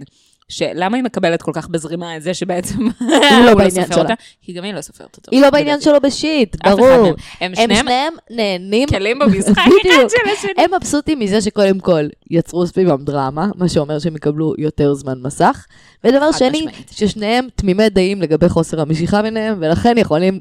שלמה 0.49 0.97
היא 0.97 1.05
מקבלת 1.05 1.43
כל 1.43 1.51
כך 1.55 1.69
בזרימה 1.69 2.17
את 2.17 2.23
זה 2.23 2.35
שבעצם 2.35 2.79
הוא 2.83 2.91
לא 3.47 3.55
בעניין 3.55 3.87
שלה. 3.87 3.97
אותה? 4.03 4.15
כי 4.43 4.53
גם 4.53 4.65
היא 4.65 4.75
לא 4.75 4.81
סופרת 4.81 5.17
אותו. 5.17 5.31
היא 5.33 5.41
לא 5.43 5.51
בעניין 5.51 5.81
שלו 5.81 6.01
בשיט, 6.01 6.57
ברור. 6.67 7.07
הם 7.41 7.53
הם 7.57 7.75
שניהם 7.75 8.13
נהנים. 8.31 8.89
כלים 8.89 9.19
במשחק. 9.19 9.59
אחד 9.59 9.71
של 10.09 10.31
השני. 10.39 10.65
הם 10.65 10.71
מבסוטים 10.77 11.19
מזה 11.19 11.41
שקודם 11.41 11.79
כל 11.81 12.05
יצרו 12.31 12.67
סביבם 12.67 13.05
דרמה, 13.05 13.47
מה 13.57 13.69
שאומר 13.69 13.99
שהם 13.99 14.17
יקבלו 14.17 14.55
יותר 14.59 14.95
זמן 14.95 15.19
מסך. 15.23 15.67
ודבר 16.05 16.33
שני. 16.33 16.67
ששניהם 16.91 17.47
תמימי 17.55 17.89
דעים 17.89 18.23
לגבי 18.23 18.49
חוסר 18.49 18.81
המשיכה 18.81 19.23
ביניהם, 19.23 19.57
ולכן 19.61 19.99
יכולים 19.99 20.41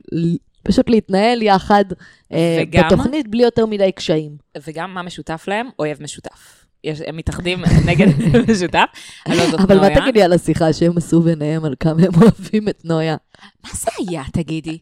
פשוט 0.63 0.89
להתנהל 0.89 1.41
יחד 1.41 1.85
אה, 2.31 2.57
וגם- 2.61 2.83
בתוכנית 2.87 3.27
בלי 3.27 3.43
יותר 3.43 3.65
מדי 3.65 3.91
קשיים. 3.91 4.31
וגם 4.67 4.93
מה 4.93 5.01
משותף 5.01 5.45
להם? 5.47 5.69
אויב 5.79 5.97
משותף. 6.03 6.64
יש, 6.85 7.01
הם 7.07 7.17
מתאחדים 7.17 7.63
נגד 7.85 8.07
משותף, 8.51 8.85
אבל 9.27 9.51
זאת 9.51 9.59
אבל 9.59 9.79
מה. 9.79 9.89
תגידי 10.01 10.21
על 10.23 10.33
השיחה 10.33 10.73
שהם 10.73 10.97
עשו 10.97 11.21
ביניהם, 11.21 11.65
על 11.65 11.75
כמה 11.79 12.01
הם 12.03 12.21
אוהבים 12.21 12.69
את 12.69 12.85
נויה? 12.85 13.15
מה 13.63 13.69
זה 13.73 13.91
היה, 13.97 14.23
תגידי? 14.33 14.77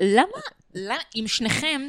למה, 0.00 0.40
למה, 0.74 0.94
עם 1.14 1.26
שניכם, 1.28 1.80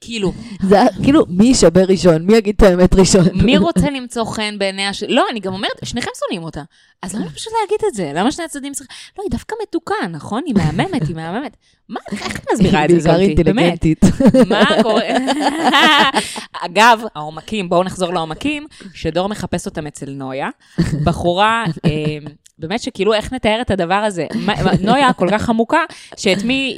כאילו, 0.00 0.32
זה 0.62 0.76
כאילו, 1.02 1.24
מי 1.28 1.46
יישבר 1.46 1.84
ראשון? 1.88 2.22
מי 2.22 2.36
יגיד 2.36 2.54
את 2.56 2.62
האמת 2.62 2.94
ראשון? 2.94 3.24
מי 3.34 3.56
רוצה 3.58 3.90
למצוא 3.90 4.24
חן 4.24 4.58
בעיניה 4.58 4.92
של... 4.92 5.06
לא, 5.08 5.24
אני 5.30 5.40
גם 5.40 5.52
אומרת, 5.52 5.80
שניכם 5.84 6.10
שונאים 6.20 6.44
אותה. 6.44 6.62
אז 7.02 7.14
למה 7.14 7.24
לא 7.24 7.30
פשוט 7.30 7.52
להגיד 7.60 7.78
את 7.88 7.94
זה? 7.94 8.12
למה 8.14 8.32
שני 8.32 8.44
הצדדים 8.44 8.72
צריכים... 8.72 8.96
לא, 9.18 9.22
היא 9.22 9.30
דווקא 9.30 9.56
מתוקה, 9.62 10.06
נכון? 10.10 10.42
היא 10.46 10.54
מהממת, 10.54 11.08
היא 11.08 11.16
מהממת. 11.16 11.56
מה, 11.88 12.00
איך 12.12 12.36
את 12.36 12.46
מסבירה 12.52 12.84
את 12.84 12.90
זה, 12.90 13.08
בעיקר 13.08 13.18
זאתי? 13.18 13.44
באמת. 13.44 13.84
אינטליגנטית. 13.84 14.04
מה 14.48 14.82
קורה? 14.82 15.02
אגב, 16.66 17.02
העומקים, 17.14 17.68
בואו 17.68 17.82
נחזור 17.82 18.14
לעומקים, 18.14 18.66
שדור 18.94 19.28
מחפש 19.28 19.66
אותם 19.66 19.86
אצל 19.86 20.10
נויה. 20.10 20.48
בחורה, 21.04 21.64
אה, 21.84 21.90
באמת 22.58 22.80
שכאילו, 22.80 23.14
איך 23.14 23.32
נתאר 23.32 23.58
את 23.60 23.70
הדבר 23.70 23.94
הזה? 23.94 24.26
נויה 24.80 25.12
כל 25.12 25.28
כך 25.30 25.48
עמוקה, 25.48 25.78
שאת 26.16 26.44
מי, 26.44 26.76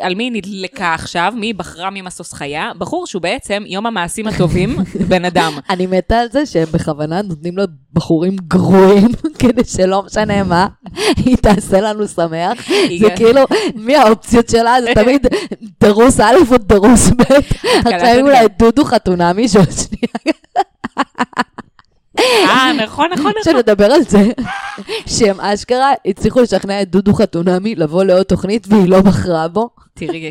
על 0.00 0.14
מי 0.14 0.30
נדלקה 0.30 0.94
עכשיו, 0.94 1.32
מי 1.36 1.52
בחרה 1.52 1.90
ממשוש 1.90 2.32
חיה? 2.32 2.70
בחור 2.78 3.06
שהוא 3.06 3.22
בעצם 3.22 3.62
יום 3.66 3.86
המעשים 3.86 4.26
הטובים, 4.26 4.76
בן 5.08 5.24
אדם. 5.24 5.52
אני 5.70 5.86
מתה 5.86 6.18
על 6.18 6.28
זה 6.30 6.46
שהם 6.46 6.68
בכוונה 6.72 7.22
נותנים 7.22 7.56
לו 7.56 7.64
בחורים 7.92 8.36
גרועים, 8.48 9.08
כדי 9.38 9.64
שלא 9.64 10.02
משנה 10.02 10.42
מה, 10.42 10.66
היא 11.24 11.36
תעשה 11.36 11.80
לנו 11.80 12.08
שמח. 12.08 12.68
זה 13.00 13.10
כאילו, 13.16 13.40
מי 13.74 13.96
האופציות 13.96 14.48
שלה? 14.48 14.76
זה 14.82 14.92
תמיד 14.94 15.26
דרוס 15.80 16.20
א' 16.20 16.34
או 16.50 16.58
דרוס 16.58 17.10
ב'. 17.10 17.22
עכשיו 17.64 18.44
את 18.46 18.58
דודו 18.58 18.84
חתונמי, 18.84 19.48
שעוד 19.48 19.70
שנייה 19.70 20.34
אה, 22.18 22.72
נכון, 22.72 23.10
נכון, 23.12 23.12
נכון. 23.12 23.32
שנדבר 23.44 23.84
על 23.92 24.02
זה, 24.08 24.30
שהם 25.06 25.40
אשכרה 25.40 25.92
הצליחו 26.06 26.40
לשכנע 26.40 26.82
את 26.82 26.90
דודו 26.90 27.14
חתונמי 27.14 27.74
לבוא 27.74 28.04
לעוד 28.04 28.22
תוכנית 28.22 28.66
והיא 28.70 28.88
לא 28.88 29.00
בחרה 29.00 29.48
בו. 29.48 29.70
תראי, 29.94 30.30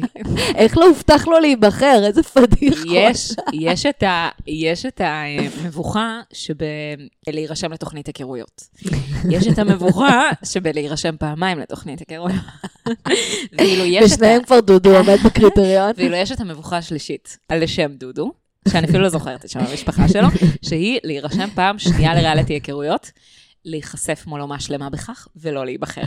איך 0.56 0.78
לא 0.78 0.88
הובטח 0.88 1.28
לו 1.28 1.40
להיבחר? 1.40 2.02
איזה 2.06 2.24
פדיחות. 2.24 2.86
יש, 2.92 3.32
יש 3.54 3.86
את 3.86 4.04
ה- 4.04 4.30
יש 4.48 4.86
את 4.86 5.02
המבוכה 5.04 6.20
שבלהירשם 6.34 7.72
לתוכנית 7.74 8.08
היכרויות. 8.08 8.62
יש 9.30 9.48
את 9.48 9.60
המבוכה 9.60 10.22
שבלהירשם 10.44 11.16
פעמיים 11.20 11.60
לתוכנית 11.60 12.00
היכרויות. 12.10 12.42
ואילו 13.58 13.84
יש 13.86 14.12
את 14.12 14.16
ושניהם 14.18 14.44
כבר 14.44 14.60
דודו 14.60 14.98
עומד 14.98 15.18
בקריטריון. 15.26 15.92
ואילו 15.98 16.16
יש 16.16 16.32
את 16.32 16.40
המבוכה 16.40 16.78
השלישית, 16.78 17.38
על 17.50 17.64
לשם 17.64 17.92
דודו, 17.98 18.32
שאני 18.68 18.88
אפילו 18.88 19.04
לא 19.04 19.10
זוכרת 19.10 19.46
את 19.46 19.50
שם 19.50 19.60
המשפחה 19.60 20.08
שלו, 20.08 20.28
שהיא 20.68 21.00
להירשם 21.04 21.48
פעם 21.56 21.80
שנייה 21.80 22.16
לריאליטי 22.16 22.54
היכרויות, 22.54 23.12
להיחשף 23.66 24.24
מולו 24.28 24.48
מה 24.48 24.60
שלמה 24.60 24.90
בכך, 24.90 25.28
ולא 25.36 25.66
להיבחר. 25.66 26.02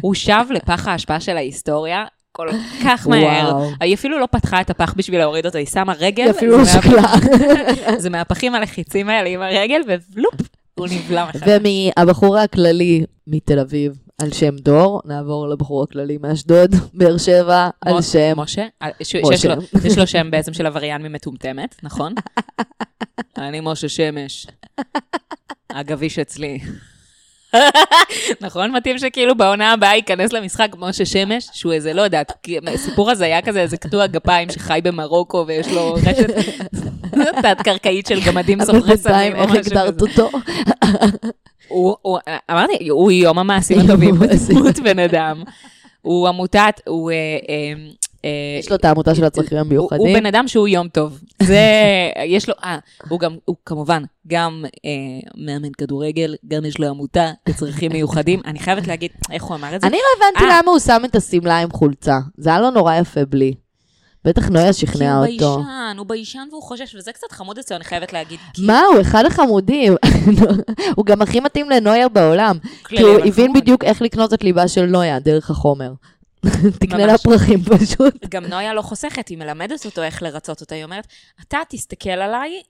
הוא 0.00 0.14
שב 0.14 0.44
לפח 0.50 0.88
ההשפעה 0.88 1.20
של 1.20 1.36
ההיסטוריה. 1.36 2.04
כל 2.36 2.48
כך 2.84 3.06
מהר. 3.06 3.54
וואו. 3.54 3.70
היא 3.80 3.94
אפילו 3.94 4.20
לא 4.20 4.26
פתחה 4.30 4.60
את 4.60 4.70
הפח 4.70 4.94
בשביל 4.96 5.18
להוריד 5.18 5.46
אותו, 5.46 5.58
היא 5.58 5.66
שמה 5.66 5.92
רגל. 5.98 6.22
היא 6.22 6.30
אפילו 6.30 6.58
לא 6.58 6.64
שקלה. 6.64 7.12
זה 8.02 8.10
מהפחים 8.10 8.54
הלחיצים 8.54 9.08
האלה 9.08 9.28
עם 9.28 9.42
הרגל, 9.42 9.80
ולופ, 9.86 10.34
הוא 10.74 10.86
נבלע 10.90 11.28
מחדש. 11.28 11.42
ומהבחור 11.48 12.38
הכללי 12.38 13.04
מתל 13.26 13.58
אביב, 13.58 13.98
על 14.22 14.32
שם 14.32 14.56
דור, 14.56 15.00
נעבור 15.04 15.48
לבחור 15.48 15.82
הכללי 15.82 16.18
מאשדוד, 16.18 16.74
באר 16.94 17.18
שבע, 17.18 17.68
על 17.80 18.02
שם... 18.02 18.32
משה, 18.36 18.66
אה, 18.82 18.88
משה. 19.22 19.54
יש 19.84 19.98
לו 19.98 20.06
שם 20.06 20.30
בעצם 20.30 20.52
של 20.52 20.66
עבריין 20.66 21.02
ממטומטמת, 21.02 21.76
נכון? 21.82 22.14
אני 23.38 23.60
משה 23.62 23.88
שמש. 23.88 24.46
הגביש 25.70 26.18
אצלי. 26.18 26.58
נכון? 28.40 28.70
מתאים 28.76 28.98
שכאילו 28.98 29.34
בעונה 29.34 29.72
הבאה 29.72 29.96
ייכנס 29.96 30.32
למשחק 30.32 30.68
משה 30.78 31.04
שמש, 31.04 31.48
שהוא 31.52 31.72
איזה, 31.72 31.92
לא 31.92 32.02
יודעת, 32.02 32.46
סיפור 32.76 33.10
הזיה 33.10 33.42
כזה, 33.42 33.60
איזה 33.60 33.76
קטוע 33.76 34.06
גפיים 34.06 34.50
שחי 34.50 34.80
במרוקו 34.84 35.44
ויש 35.46 35.68
לו 35.68 35.94
רשת 35.94 36.30
תת-קרקעית 37.42 38.06
של 38.06 38.20
גמדים 38.26 38.64
סוחרי 38.64 38.96
סמים 38.96 39.36
או 39.36 39.42
איך 39.42 39.50
משהו 39.50 39.60
הגדרת 39.60 39.94
כזה. 39.94 40.10
אותו? 40.10 40.30
הוא, 41.68 41.96
הוא, 42.02 42.18
אמרתי, 42.50 42.88
הוא 42.88 43.10
יום 43.10 43.38
המעשים 43.38 43.78
הטובים 43.78 44.14
בדמות 44.18 44.78
בן 44.78 44.98
אדם. 44.98 45.42
הוא 46.02 46.28
עמותת, 46.28 46.80
הוא... 46.86 47.10
אה, 47.10 47.16
אה, 47.48 47.72
אה, 48.24 48.58
יש 48.60 48.70
לו 48.70 48.76
את 48.76 48.84
העמותה 48.84 49.14
של 49.14 49.24
הצרכים 49.24 49.58
הוא, 49.58 49.64
הוא 49.64 49.66
המיוחדים. 49.66 50.14
בן 50.14 50.26
אדם 50.26 50.48
שהוא 50.48 50.68
יום 50.68 50.88
טוב. 50.88 51.20
זה, 51.42 51.60
יש 52.26 52.48
לו, 52.48 52.54
אה, 52.64 52.78
הוא 53.08 53.20
גם, 53.20 53.36
הוא 53.44 53.56
כמובן 53.66 54.02
גם 54.26 54.64
מאמן 55.36 55.72
כדורגל, 55.78 56.34
גם 56.48 56.64
יש 56.64 56.78
לו 56.78 56.88
עמותה 56.88 57.30
לצרכים 57.48 57.92
מיוחדים. 57.92 58.40
אני 58.44 58.58
חייבת 58.58 58.86
להגיד, 58.86 59.10
איך 59.30 59.44
הוא 59.44 59.56
אמר 59.56 59.76
את 59.76 59.80
זה? 59.80 59.86
אני 59.86 59.96
לא 59.96 60.26
הבנתי. 60.26 60.44
למה 60.44 60.70
הוא 60.70 60.78
שם 60.78 61.02
את 61.04 61.16
השמלה 61.16 61.58
עם 61.58 61.70
חולצה. 61.70 62.18
זה 62.36 62.50
היה 62.50 62.60
לו 62.60 62.70
נורא 62.70 62.94
יפה 62.94 63.24
בלי. 63.24 63.54
בטח 64.24 64.48
נויה 64.48 64.72
כי 64.72 64.78
שכנעה 64.78 65.16
הוא 65.16 65.26
אותו. 65.26 65.56
ביישן, 65.56 65.96
הוא 65.98 66.06
ביישן 66.06 66.48
והוא 66.50 66.62
חושש, 66.62 66.94
וזה 66.94 67.12
קצת 67.12 67.32
חמוד 67.32 67.58
אצלו, 67.58 67.76
אני 67.76 67.84
חייבת 67.84 68.12
להגיד. 68.12 68.38
כי 68.54 68.62
מה, 68.66 68.80
הוא 68.80 69.00
אחד 69.00 69.24
החמודים. 69.24 69.94
הוא 70.96 71.06
גם 71.06 71.22
הכי 71.22 71.40
מתאים 71.40 71.70
לנויה 71.70 72.08
בעולם. 72.08 72.58
כי 72.88 73.02
הוא 73.02 73.18
הבין. 73.24 73.52
בדיוק 73.52 73.84
איך 73.84 74.02
לקנות 74.02 74.34
את 74.34 74.44
ליבה 74.44 74.68
של 74.68 74.86
נויה 74.86 75.18
דרך 75.18 75.50
החומר. 75.50 75.92
תקנה 76.80 77.06
לה. 77.06 77.18
פרחים 77.18 77.62
פשוט. 77.62 78.26
גם 78.28 78.44
נויה 78.44 78.74
לא 78.74 78.82
חוסכת, 78.82 79.28
היא 79.28 79.38
מלמדת 79.38 79.86
אותו 79.86 80.02
איך 80.02 80.22
לרצות 80.22 80.60
אותה. 80.60 80.74
היא 80.74 80.84
אומרת, 80.84 81.06
אתה 81.48 81.58
תסתכל 81.68 82.10
עליי, 82.10 82.62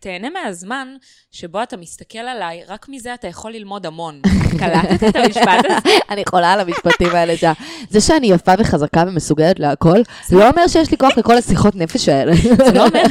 תהנה 0.00 0.28
מהזמן 0.30 0.96
שבו 1.30 1.62
אתה 1.62 1.76
מסתכל 1.76 2.18
עליי, 2.18 2.62
רק 2.68 2.86
מזה 2.88 3.14
אתה 3.14 3.28
יכול 3.28 3.52
ללמוד 3.52 3.86
המון. 3.86 4.20
קלטת 4.60 5.08
את 5.08 5.16
המשפט 5.16 5.64
הזה? 5.64 5.90
אני 6.10 6.22
חולה 6.28 6.52
על 6.52 6.60
המשפטים 6.60 7.08
האלה. 7.08 7.36
שה- 7.36 7.52
זה 7.90 8.00
שאני 8.00 8.26
יפה 8.26 8.52
וחזקה 8.58 9.04
ומסוגלת 9.06 9.58
להכל, 9.58 9.98
לא 10.32 10.48
אומר 10.48 10.68
שיש 10.68 10.90
לי 10.90 10.96
כוח 10.96 11.18
לכל 11.18 11.38
השיחות 11.38 11.74
נפש 11.76 12.08
האלה. 12.08 12.32
זה 12.36 12.72
לא 12.74 12.86
אומר... 12.86 13.02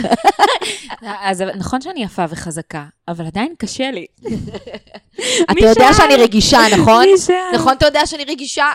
אז 1.21 1.41
נכון 1.41 1.81
שאני 1.81 2.03
יפה 2.03 2.25
וחזקה, 2.29 2.85
אבל 3.07 3.25
עדיין 3.25 3.53
קשה 3.57 3.91
לי. 3.91 4.05
אתה 5.51 5.65
יודע 5.65 5.93
שאני 5.93 6.15
רגישה, 6.15 6.59
נכון? 6.79 7.05
נכון, 7.55 7.73
אתה 7.73 7.85
יודע 7.85 8.05
שאני 8.05 8.23
רגישה? 8.23 8.65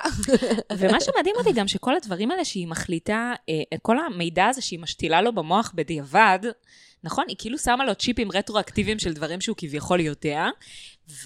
ומה 0.77 1.01
שמדהים 1.01 1.35
אותי 1.39 1.53
גם 1.53 1.69
שכל 1.69 1.97
הדברים 1.97 2.31
האלה 2.31 2.45
שהיא 2.45 2.67
מחליטה, 2.67 3.33
אה, 3.49 3.79
כל 3.83 3.97
המידע 3.99 4.47
הזה 4.47 4.63
שהיא 4.63 4.81
משתילה 4.81 5.23
לו 5.23 5.33
במוח 5.35 5.73
בדיעבד, 5.75 6.39
נכון? 7.07 7.25
היא 7.29 7.37
כאילו 7.39 7.59
שמה 7.59 7.85
לו 7.85 7.95
צ'יפים 7.95 8.33
רטרואקטיביים 8.33 8.99
של 8.99 9.13
דברים 9.13 9.41
שהוא 9.41 9.57
כביכול 9.59 10.01
יודע, 10.01 10.47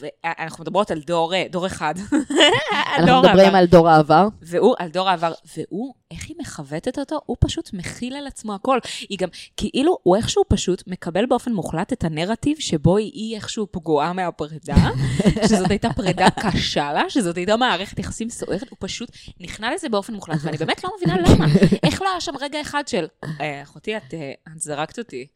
ואנחנו 0.01 0.63
מדברות 0.65 0.91
על 0.91 1.01
דור, 1.07 1.35
אה, 1.35 1.45
דור 1.51 1.67
אחד. 1.67 1.95
אנחנו 2.99 3.23
מדברים. 3.23 3.55
על 3.55 3.67
דור 3.67 3.89
העבר. 3.89 4.29
והוא, 4.43 4.75
על 4.79 4.89
דור 4.89 5.09
העבר, 5.09 5.33
והוא, 5.57 5.95
איך 6.11 6.29
היא 6.29 6.37
מכוותת 6.41 6.99
אותו? 6.99 7.21
הוא 7.27 7.37
פשוט 7.41 7.71
מכיל 7.73 8.17
על 8.17 8.27
עצמו 8.27 8.55
הכל. 8.55 8.79
היא 9.09 9.19
גם, 9.19 9.29
כאילו, 9.57 9.99
הוא 10.03 10.17
איכשהו 10.17 10.43
פשוט 10.49 10.83
מקבל 10.87 11.27
באופן 11.27 11.53
מוחלט 11.53 11.93
את 11.93 12.05
הנרטיב 12.05 12.57
שבו 12.61 12.97
היא 12.97 13.37
איכשהו 13.37 13.67
פגועה 13.71 14.13
מהפרידה, 14.13 14.75
שזאת 15.49 15.71
הייתה 15.71 15.89
פרידה 15.97 16.27
קשה 16.41 16.93
לה, 16.93 17.03
שזאת 17.09 17.37
הייתה 17.37 17.57
מערכת 17.57 17.99
יחסים 17.99 18.31
סוערת, 18.31 18.71
הוא 18.71 18.77
פשוט 18.81 19.11
נכנע 19.41 19.75
לזה 19.75 19.89
באופן 19.89 20.15
מוחלט, 20.15 20.39
ואני 20.43 20.57
באמת 20.57 20.85
לא 20.85 20.91
מבינה 20.97 21.17
למה. 21.21 21.47
איך 21.87 22.03
לא 22.03 22.09
היה 22.11 22.21
שם 22.21 22.33
רגע 22.41 22.61
אחד 22.61 22.89
של, 22.89 23.07
"אה, 23.41 23.63
אחותי, 23.63 23.97
את, 23.97 24.15
אה, 24.15 24.33
את 24.57 24.61
זרקת 24.61 24.99
אותי. 24.99 25.27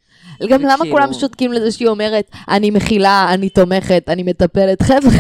גם 0.51 0.63
למה 0.63 0.75
וכאילו- 0.75 0.97
כולם 0.97 1.13
שותקים 1.13 1.53
לזה 1.53 1.73
שהיא 1.73 1.89
אומרת, 1.89 2.31
אני 2.49 2.71
מכילה, 2.71 3.27
אני 3.35 3.49
תומכת, 3.49 4.05
אני 4.09 4.23
מטפלת? 4.35 4.83
חבר'ה, 4.83 5.13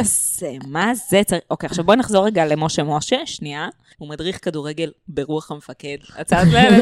אז 0.00 0.42
אה, 0.46 0.56
מה 0.66 0.92
זה 0.94 1.22
צריך... 1.26 1.40
אוקיי, 1.50 1.66
עכשיו 1.66 1.84
בואי 1.84 1.96
נחזור 1.96 2.26
רגע 2.26 2.46
למשה 2.46 2.82
משה, 2.82 3.16
שנייה. 3.24 3.68
הוא 3.98 4.08
מדריך 4.08 4.44
כדורגל 4.44 4.90
ברוח 5.08 5.50
המפקד. 5.50 5.96
הצעת 6.16 6.48
לב, 6.52 6.72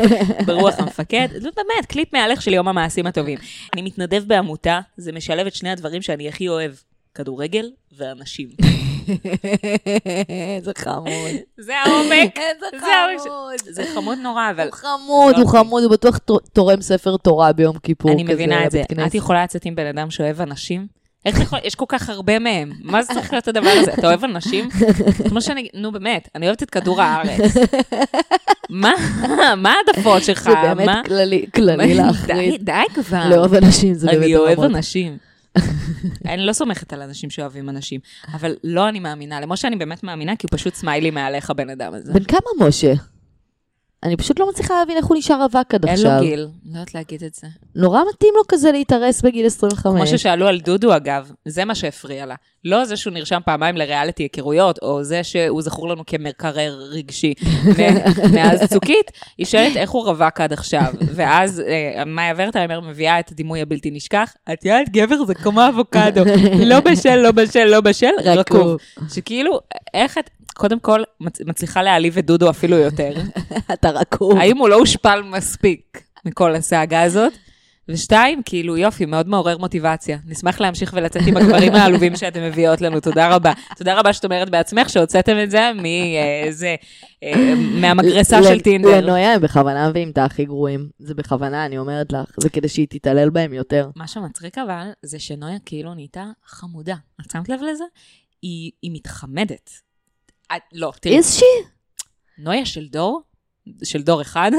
ברוח 0.46 0.75
המפקד. 0.78 1.28
זה 1.32 1.49
באמת, 1.56 1.87
קליפ 1.87 2.14
מהלך 2.14 2.42
של 2.42 2.54
יום 2.54 2.68
המעשים 2.68 3.06
הטובים. 3.06 3.38
אני 3.75 3.82
מתנדב 3.82 4.25
בעמותה, 4.26 4.80
זה 4.96 5.12
משלב 5.12 5.46
את 5.46 5.54
שני 5.54 5.70
הדברים 5.70 6.02
שאני 6.02 6.28
הכי 6.28 6.49
אוהב, 6.49 6.73
כדורגל 7.14 7.70
ואנשים. 7.96 8.49
איזה 10.56 10.73
חמוד. 10.76 11.30
זה 11.58 11.78
העומק. 11.78 12.38
איזה 12.38 12.66
זה. 12.80 12.87
חמוד. 13.18 13.75
זה 13.75 13.85
חמוד 13.94 14.18
נורא, 14.18 14.50
אבל 14.50 14.66
הוא 14.66 14.73
חמוד, 14.73 15.37
לא 15.37 15.42
הוא 15.42 15.50
חמוד, 15.50 15.82
הוא 15.82 15.92
בטוח 15.92 16.18
תורם 16.52 16.82
ספר 16.82 17.16
תורה 17.16 17.52
ביום 17.52 17.78
כיפור. 17.78 18.12
אני 18.12 18.23
מבינה 18.23 18.66
את 18.66 18.70
זה. 18.70 18.82
את 19.06 19.14
יכולה 19.14 19.44
לצאת 19.44 19.64
עם 19.64 19.75
בן 19.75 19.87
אדם 19.87 20.11
שאוהב 20.11 20.40
אנשים? 20.40 20.87
איך 21.26 21.40
יכול, 21.40 21.59
יש 21.64 21.75
כל 21.75 21.85
כך 21.88 22.09
הרבה 22.09 22.38
מהם, 22.38 22.73
מה 22.80 23.02
זה 23.02 23.14
צריך 23.14 23.33
להיות 23.33 23.49
הדבר 23.49 23.71
הזה? 23.80 23.92
אתה 23.92 24.06
אוהב 24.06 24.25
אנשים? 24.25 24.68
כמו 25.28 25.40
שאני, 25.40 25.68
נו 25.75 25.92
באמת, 25.92 26.28
אני 26.35 26.47
אוהבת 26.47 26.62
את 26.62 26.71
כדור 26.71 27.02
הארץ. 27.02 27.54
מה, 28.71 28.92
מה 29.56 29.75
העדפות 29.87 30.25
שלך? 30.25 30.42
זה 30.42 30.75
באמת? 30.75 31.06
כללי, 31.06 31.47
כללי 31.54 31.87
די, 31.87 31.95
להחריד. 31.95 32.64
די 32.64 32.73
כבר. 32.95 33.28
לאהוב 33.30 33.54
אנשים 33.54 33.95
זה 33.95 34.06
באמת 34.06 34.18
אני 34.23 34.37
אוהב. 34.37 34.61
אנשים. 34.61 35.16
אני 36.26 36.47
לא 36.47 36.52
סומכת 36.52 36.92
על 36.92 37.02
אנשים 37.02 37.30
שאוהבים 37.30 37.68
אנשים, 37.68 38.00
אבל 38.35 38.54
לא 38.64 38.88
אני 38.88 39.00
מאמינה. 39.00 39.40
למשה 39.40 39.68
אני 39.68 39.76
באמת 39.76 40.02
מאמינה, 40.02 40.37
כי 40.37 40.47
הוא 40.50 40.59
פשוט 40.59 40.75
סמיילי 40.75 41.11
מעליך, 41.11 41.50
הבן 41.50 41.71
אדם 41.71 41.95
הזה. 41.95 42.12
בן 42.12 42.25
כמה 42.25 42.66
משה? 42.68 42.92
אני 44.07 44.17
פשוט 44.17 44.41
לא 44.41 44.49
מצליחה 44.49 44.75
להבין 44.75 44.97
איך 44.97 45.07
הוא 45.07 45.17
נשאר 45.17 45.43
רווק 45.43 45.75
עד 45.75 45.85
אין 45.85 45.95
עכשיו. 45.95 46.11
לו 46.17 46.21
גיל, 46.21 46.41
לא 46.41 46.49
יודעת 46.67 46.95
להגיד 46.95 47.25
את 47.25 47.35
זה. 47.35 47.47
נורא 47.75 48.01
מתאים 48.14 48.35
לו 48.37 48.42
כזה 48.49 48.73
להתארס 48.73 49.23
בגיל 49.23 49.47
25. 49.47 50.09
כמו 50.09 50.19
ששאלו 50.19 50.47
על 50.47 50.61
דודו, 50.61 50.97
אגב, 50.97 51.33
זה 51.45 51.64
מה 51.64 51.75
שהפריע 51.75 52.27
לה. 52.27 52.35
לא 52.66 52.85
זה 52.85 52.96
שהוא 52.96 53.12
נרשם 53.12 53.40
פעמיים 53.44 53.76
לריאליטי 53.76 54.22
היכרויות, 54.22 54.79
או 54.83 55.05
זה 55.05 55.24
שהוא 55.24 55.62
זכור 55.62 55.88
לנו 55.88 56.07
כמקרר 56.07 56.79
רגשי 56.90 57.35
מאז 58.35 58.64
צוקית, 58.72 59.11
היא 59.38 59.46
שואלת 59.46 59.76
איך 59.76 59.90
הוא 59.90 60.05
רווק 60.05 60.40
עד 60.40 60.52
עכשיו. 60.52 60.92
ואז 61.14 61.61
אה, 61.61 62.05
מאיה 62.05 62.35
ורטהיימר 62.37 62.81
מביאה 62.81 63.20
את 63.20 63.33
הדימוי 63.33 63.61
הבלתי 63.61 63.90
נשכח, 63.90 64.35
את 64.52 64.64
יודעת, 64.64 64.88
גבר 64.88 65.24
זה 65.24 65.35
כמו 65.35 65.68
אבוקדו, 65.68 66.22
לא 66.70 66.81
בשל, 66.81 67.16
לא 67.16 67.33
בשל, 67.33 67.64
לא 67.64 67.81
בשל, 67.81 68.12
רקוב. 68.24 68.76
שכאילו, 69.14 69.61
איך 69.94 70.18
את... 70.18 70.31
קודם 70.55 70.79
כל, 70.79 71.02
מצ- 71.20 71.40
מצליחה 71.46 71.83
להעליב 71.83 72.18
את 72.18 72.26
דודו 72.26 72.50
אפילו 72.50 72.76
יותר. 72.76 73.12
אתה 73.72 73.90
רקוב. 73.90 74.38
האם 74.38 74.59
הוא 74.59 74.68
לא 74.68 74.74
הושפל 74.74 75.22
מספיק 75.22 76.02
מכל 76.24 76.55
הסאגה 76.55 77.02
הזאת? 77.02 77.33
ושתיים, 77.88 78.42
כאילו, 78.44 78.77
יופי, 78.77 79.07
מאוד 79.07 79.29
מעורר 79.29 79.59
מוטיבציה. 79.59 80.18
נשמח 80.25 80.61
להמשיך 80.61 80.92
ולצאת 80.96 81.22
עם 81.27 81.37
הגברים 81.37 81.75
העלובים 81.77 82.16
שאתם 82.16 82.42
מביאות 82.42 82.81
לנו, 82.81 83.01
תודה 83.01 83.35
רבה. 83.35 83.53
תודה 83.77 84.01
רבה 84.01 84.12
שאת 84.12 84.25
אומרת 84.25 84.51
בעצמך 84.51 84.88
שהוצאתם 84.88 85.37
את 85.42 85.51
זה 85.51 85.70
מאיזה, 85.75 86.75
אה, 87.22 87.55
מהמגרסה 87.81 88.42
של 88.42 88.61
טינדר. 88.61 89.01
לנויה 89.01 89.35
הם 89.35 89.40
בכוונה 89.40 89.90
מביאים 89.90 90.11
את 90.11 90.18
הכי 90.18 90.44
גרועים. 90.44 90.88
זה 90.99 91.14
בכוונה, 91.14 91.66
אני 91.66 91.79
אומרת 91.79 92.12
לך. 92.12 92.31
זה 92.40 92.51
כדי 92.51 92.68
שהיא 92.68 92.87
תתעלל 92.90 93.31
בהם 93.31 93.53
יותר. 93.53 93.90
מה 93.96 94.07
שמצחיק 94.07 94.59
אבל, 94.59 94.90
זה 95.03 95.18
שנויה 95.18 95.59
כאילו 95.66 95.94
נהייתה 95.94 96.25
חמודה. 96.46 96.96
את 97.20 97.31
שמת 97.31 97.49
לב 97.49 97.61
לזה? 97.62 97.85
היא, 98.42 98.72
מתחמדת. 98.85 99.70
לא, 100.72 100.92
תראי, 101.01 101.16
איז 101.16 101.35
שהיא? 101.35 101.66
נויה 102.38 102.66
של 102.66 102.88
דור, 102.88 103.22
של 103.83 104.02
דור 104.02 104.22
אחד, 104.22 104.50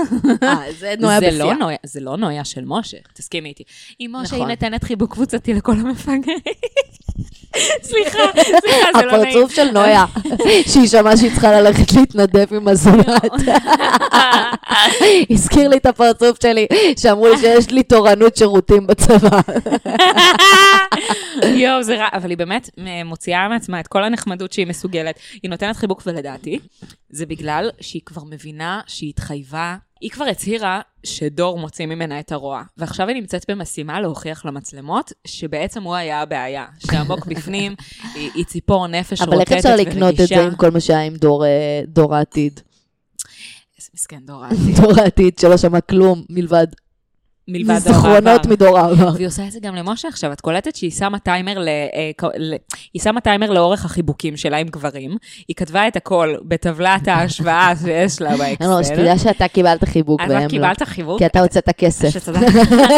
אה, 0.44 0.56
זה 0.80 0.94
נויה 1.00 1.20
לא 1.20 1.28
בשיאה. 1.28 1.54
נויה, 1.54 1.78
זה 1.84 2.00
לא 2.00 2.18
נויה 2.18 2.46
של 2.46 2.62
משה, 2.66 2.98
תסכימי 3.14 3.50
איתי. 3.50 3.64
אם 4.00 4.10
משה 4.14 4.36
נכון. 4.36 4.50
היא 4.50 4.56
נותנת 4.56 4.84
חיבוק 4.84 5.14
קבוצתי 5.14 5.54
לכל 5.54 5.74
המפגרים. 5.74 6.40
סליחה, 7.82 8.20
סליחה, 8.62 8.88
זה 8.98 9.06
לא 9.06 9.18
נעים. 9.18 9.38
הפרצוף 9.38 9.56
של 9.56 9.72
נויה, 9.72 10.06
שהיא 10.68 10.88
שמעה 10.88 11.18
שהיא 11.18 11.32
צריכה 11.32 11.62
ללכת 11.62 11.94
להתנדב 11.94 12.54
עם 12.54 12.68
הזולת. 12.68 13.32
הזכיר 15.30 15.68
לי 15.68 15.78
את 15.78 15.86
הפרצוף 15.86 16.42
שלי, 16.42 16.68
שאמרו 17.00 17.28
לי 17.28 17.38
שיש 17.38 17.72
לי 17.72 17.84
תורנות 17.84 18.38
שירותים 18.38 18.88
בצבא. 18.88 19.40
יואו, 21.62 21.84
זה 21.84 21.96
רע, 21.96 22.08
אבל 22.14 22.30
היא 22.30 22.38
באמת 22.38 22.70
אה, 22.80 23.04
מוציאה 23.04 23.48
מעצמה 23.48 23.80
את 23.80 23.88
כל 23.88 24.04
הנחמדות 24.04 24.54
שהיא 24.54 24.68
מסוגלת. 24.68 25.20
היא 25.44 25.50
נותנת 25.50 25.76
חיבוק, 25.76 26.04
ולדעתי, 26.06 26.60
זה 27.10 27.26
בגלל 27.26 27.70
שהיא 27.82 28.02
כבר 28.06 28.24
מבינה 28.24 28.82
שהיא 28.98 29.10
התחייבה, 29.10 29.78
היא 30.02 30.10
כבר 30.10 30.26
הצהירה 30.26 30.82
שדור 31.04 31.60
מוציא 31.60 31.86
ממנה 31.86 32.20
את 32.20 32.32
הרוע. 32.32 32.64
ועכשיו 32.78 33.08
היא 33.08 33.16
נמצאת 33.16 33.46
במשימה 33.52 34.02
להוכיח 34.02 34.46
למצלמות 34.46 35.12
שבעצם 35.28 35.84
הוא 35.84 35.96
היה 35.96 36.22
הבעיה, 36.22 36.66
שעמוק 36.92 37.26
בפנים 37.30 37.76
היא, 38.14 38.32
היא 38.34 38.46
ציפור 38.46 38.88
נפש 38.88 39.22
אבל 39.22 39.32
איך 39.34 39.40
רוטטת 39.40 39.58
אפשר 39.58 39.76
לקנות 39.76 40.20
את 40.20 40.28
זה. 40.28 40.46
עם 40.46 40.56
כל 40.56 40.70
מה 40.70 40.80
שהיה 40.80 41.02
עם 41.02 41.16
דור, 41.16 41.46
אה, 41.46 41.82
דור 41.88 42.16
העתיד? 42.16 42.60
איזה 43.78 43.90
מסכן 43.94 44.20
דור 44.26 44.44
העתיד. 44.46 44.76
דור 44.82 45.00
העתיד 45.00 45.40
שלא 45.40 45.58
שמע 45.58 45.82
כלום 45.82 46.24
מלבד 46.30 46.68
מלבד 47.48 47.70
דור 47.70 47.80
זיכרונות 47.80 48.28
העבר. 48.28 48.50
מדור 48.50 48.80
העבר. 48.80 49.14
והיא 49.14 49.28
עושה 49.28 49.48
את 49.48 49.52
זה 49.52 49.60
גם 49.60 49.76
למשה 49.76 50.08
עכשיו, 50.08 50.34
את 50.34 50.42
קולטת 50.42 50.76
שהיא 50.76 50.92
שמה 50.92 51.20
טיימר, 51.20 51.60
ל, 51.60 51.68
אה, 51.68 52.30
ל, 52.38 52.54
היא 52.94 53.02
שמה 53.02 53.22
טיימר 53.22 53.52
לאורך 53.52 53.86
החיבוקים 53.86 54.38
שלה 54.38 54.58
עם 54.58 54.68
גברים, 54.68 55.18
היא 55.48 55.56
כתבה 55.56 55.88
את 55.88 55.96
הכל 55.96 56.36
בטבלת 56.42 57.08
ההשוואה 57.08 57.74
שיש 57.86 58.22
לה 58.22 58.32
לא, 58.32 58.38
באקסל. 58.38 58.84
שתדע 58.84 59.18
שאתה 59.18 59.48
קיבלת 59.48 59.84
חיבוק 59.84 60.22
והם 60.22 60.38
את 60.38 60.44
לא. 60.44 60.50
קיבלת 60.50 60.84
חיבוק, 60.84 61.20
כי 61.20 61.26
אתה 61.26 61.40
הוצאת 61.40 61.70
כסף. 61.70 62.10
שתדע, 62.10 62.40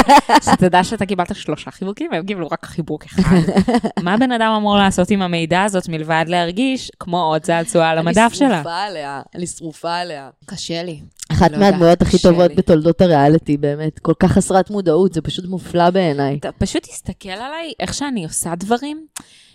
שתדע 0.51 0.83
שאתה 0.83 1.05
קיבלת 1.05 1.35
שלושה 1.35 1.71
חיבוקים, 1.71 2.09
והם 2.11 2.25
קיבלו 2.25 2.47
רק 2.51 2.65
חיבוק 2.65 3.05
אחד. 3.05 3.37
מה 4.03 4.17
בן 4.17 4.31
אדם 4.31 4.53
אמור 4.57 4.77
לעשות 4.77 5.11
עם 5.11 5.21
המידע 5.21 5.63
הזאת 5.63 5.89
מלבד 5.89 6.25
להרגיש 6.27 6.91
כמו 6.99 7.23
עוד 7.23 7.41
צעצוע 7.41 7.87
על 7.87 7.97
המדף 7.97 8.31
שלה? 8.33 8.47
אני 8.47 8.55
שרופה 8.55 8.75
עליה, 8.75 9.21
אני 9.35 9.47
שרופה 9.47 9.95
עליה. 9.95 10.29
קשה 10.45 10.83
לי. 10.83 10.99
אחת 11.39 11.51
לא 11.51 11.57
מהדמויות 11.57 12.01
הכי 12.01 12.19
טובות 12.19 12.49
לי. 12.49 12.55
בתולדות 12.55 13.01
הריאליטי, 13.01 13.57
באמת. 13.57 13.99
כל 13.99 14.13
כך 14.19 14.31
חסרת 14.31 14.69
מודעות, 14.69 15.13
זה 15.13 15.21
פשוט 15.21 15.45
מופלא 15.45 15.89
בעיניי. 15.89 16.37
אתה 16.37 16.51
פשוט 16.51 16.83
תסתכל 16.83 17.29
עליי, 17.29 17.73
איך 17.79 17.93
שאני 17.93 18.23
עושה 18.23 18.55
דברים, 18.55 19.05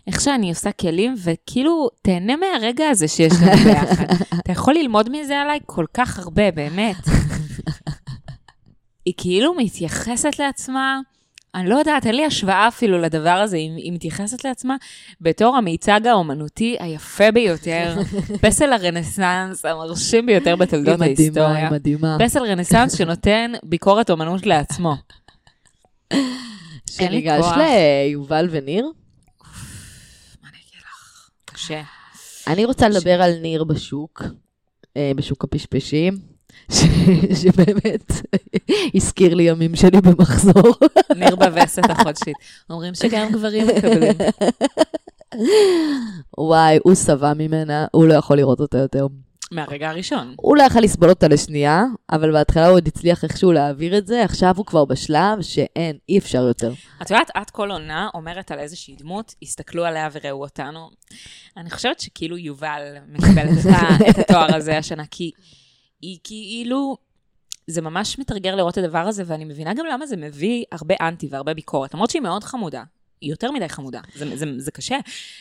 איך 0.07 0.21
שאני 0.21 0.51
עושה 0.51 0.73
כלים, 0.73 1.15
וכאילו, 1.25 1.89
תהנה 2.03 2.35
מהרגע 2.37 2.89
הזה 2.89 3.09
שיש 3.09 3.33
לנו 3.43 3.57
ביחד. 3.65 4.05
אתה 4.39 4.53
יכול 4.53 4.75
ללמוד 4.75 5.11
מזה 5.13 5.41
עליי 5.41 5.59
כל 5.67 5.85
כך 5.95 6.19
הרבה, 6.19 6.51
באמת. 6.51 6.97
היא 9.07 9.15
כאילו 9.17 9.55
מתייחסת 9.55 10.39
לעצמה, 10.39 11.01
אני 11.55 11.69
לא 11.69 11.75
יודעת, 11.75 12.07
אין 12.07 12.15
לי 12.15 12.25
השוואה 12.25 12.69
אפילו 12.69 12.99
לדבר 12.99 13.31
הזה, 13.31 13.57
אם 13.57 13.75
היא 13.77 13.93
מתייחסת 13.93 14.45
לעצמה 14.45 14.77
בתור 15.21 15.57
המיצג 15.57 16.07
האומנותי 16.07 16.77
היפה 16.81 17.31
ביותר, 17.31 17.97
פסל 18.43 18.73
הרנסאנס 18.73 19.65
המרשים 19.65 20.27
ביותר 20.27 20.57
בתולדות 20.57 21.01
ההיסטוריה. 21.01 21.57
היא 21.57 21.71
מדהימה. 21.71 22.17
פסל 22.21 22.43
רנסאנס 22.45 22.95
שנותן 22.99 23.53
ביקורת 23.63 24.11
אומנות 24.11 24.47
לעצמו. 24.47 24.95
שניגש. 26.91 27.45
ליובל 27.57 28.49
וניר. 28.51 28.85
מה 30.43 30.49
אני 30.49 30.59
אגיד 30.59 30.81
לך? 30.81 31.31
קשה. 31.45 31.83
אני 32.47 32.65
רוצה 32.65 32.89
לדבר 32.89 33.23
על 33.23 33.33
ניר 33.43 33.65
בשוק, 33.65 34.23
אה, 34.97 35.13
בשוק 35.17 35.45
הפשפשים, 35.45 36.34
ש- 36.73 37.43
שבאמת 37.43 38.13
הזכיר 38.95 39.35
לי 39.35 39.43
ימים 39.43 39.77
שלי 39.77 40.01
במחזור. 40.01 40.75
ניר 41.17 41.37
בווסת 41.37 41.91
החודשית. 41.91 42.37
אומרים 42.71 42.95
שגם 42.95 43.33
גברים 43.33 43.67
מקבלים. 43.67 44.15
וואי, 46.39 46.79
הוא 46.85 46.95
שבע 46.95 47.33
ממנה, 47.35 47.87
הוא 47.93 48.07
לא 48.07 48.15
יכול 48.15 48.37
לראות 48.37 48.61
אותה 48.61 48.79
יותר. 48.79 49.07
מהרגע 49.53 49.89
הראשון. 49.91 50.35
הוא 50.37 50.57
לא 50.57 50.63
יכל 50.63 50.81
לסבול 50.81 51.09
אותה 51.11 51.29
לשנייה, 51.29 51.83
אבל 52.13 52.33
בהתחלה 52.33 52.67
הוא 52.67 52.77
עוד 52.77 52.87
הצליח 52.89 53.25
איכשהו 53.25 53.53
להעביר 53.53 53.99
את 53.99 54.07
זה, 54.07 54.25
עכשיו 54.25 54.55
הוא 54.57 54.67
כבר 54.67 54.85
בשלב 54.85 55.43
שאין, 55.43 55.97
אי 56.09 56.19
אפשר 56.19 56.43
יותר. 56.43 56.73
את 57.03 57.11
יודעת, 57.11 57.31
את 57.43 57.51
כל 57.51 57.71
עונה 57.71 58.09
אומרת 58.15 58.51
על 58.51 58.59
איזושהי 58.59 58.97
דמות, 58.99 59.35
הסתכלו 59.43 59.85
עליה 59.85 60.09
וראו 60.13 60.43
אותנו. 60.43 60.91
אני 61.57 61.71
חושבת 61.71 62.01
שכאילו 62.01 62.37
יובל 62.39 62.83
ה- 63.75 64.11
את 64.11 64.19
התואר 64.19 64.57
הזה 64.57 64.79
השנה, 64.79 65.03
כי 65.11 65.31
היא 66.05 66.19
כאילו, 66.25 66.97
זה 67.67 67.83
ממש 67.83 68.19
מתרגר 68.19 68.57
לראות 68.57 68.79
את 68.79 68.85
הדבר 68.85 68.99
הזה, 68.99 69.23
ואני 69.27 69.45
מבינה 69.45 69.75
גם 69.75 69.87
למה 69.87 70.07
זה 70.07 70.17
מביא 70.17 70.65
הרבה 70.73 70.95
אנטי 71.01 71.29
והרבה 71.31 71.55
ביקורת, 71.55 71.95
למרות 71.95 72.11
שהיא 72.11 72.23
מאוד 72.23 72.45
חמודה. 72.45 72.83
יותר 73.25 73.51
מדי 73.53 73.69
חמודה, 73.69 74.01
זה, 74.15 74.37
זה, 74.37 74.47
זה 74.59 74.71
קשה. 74.71 74.97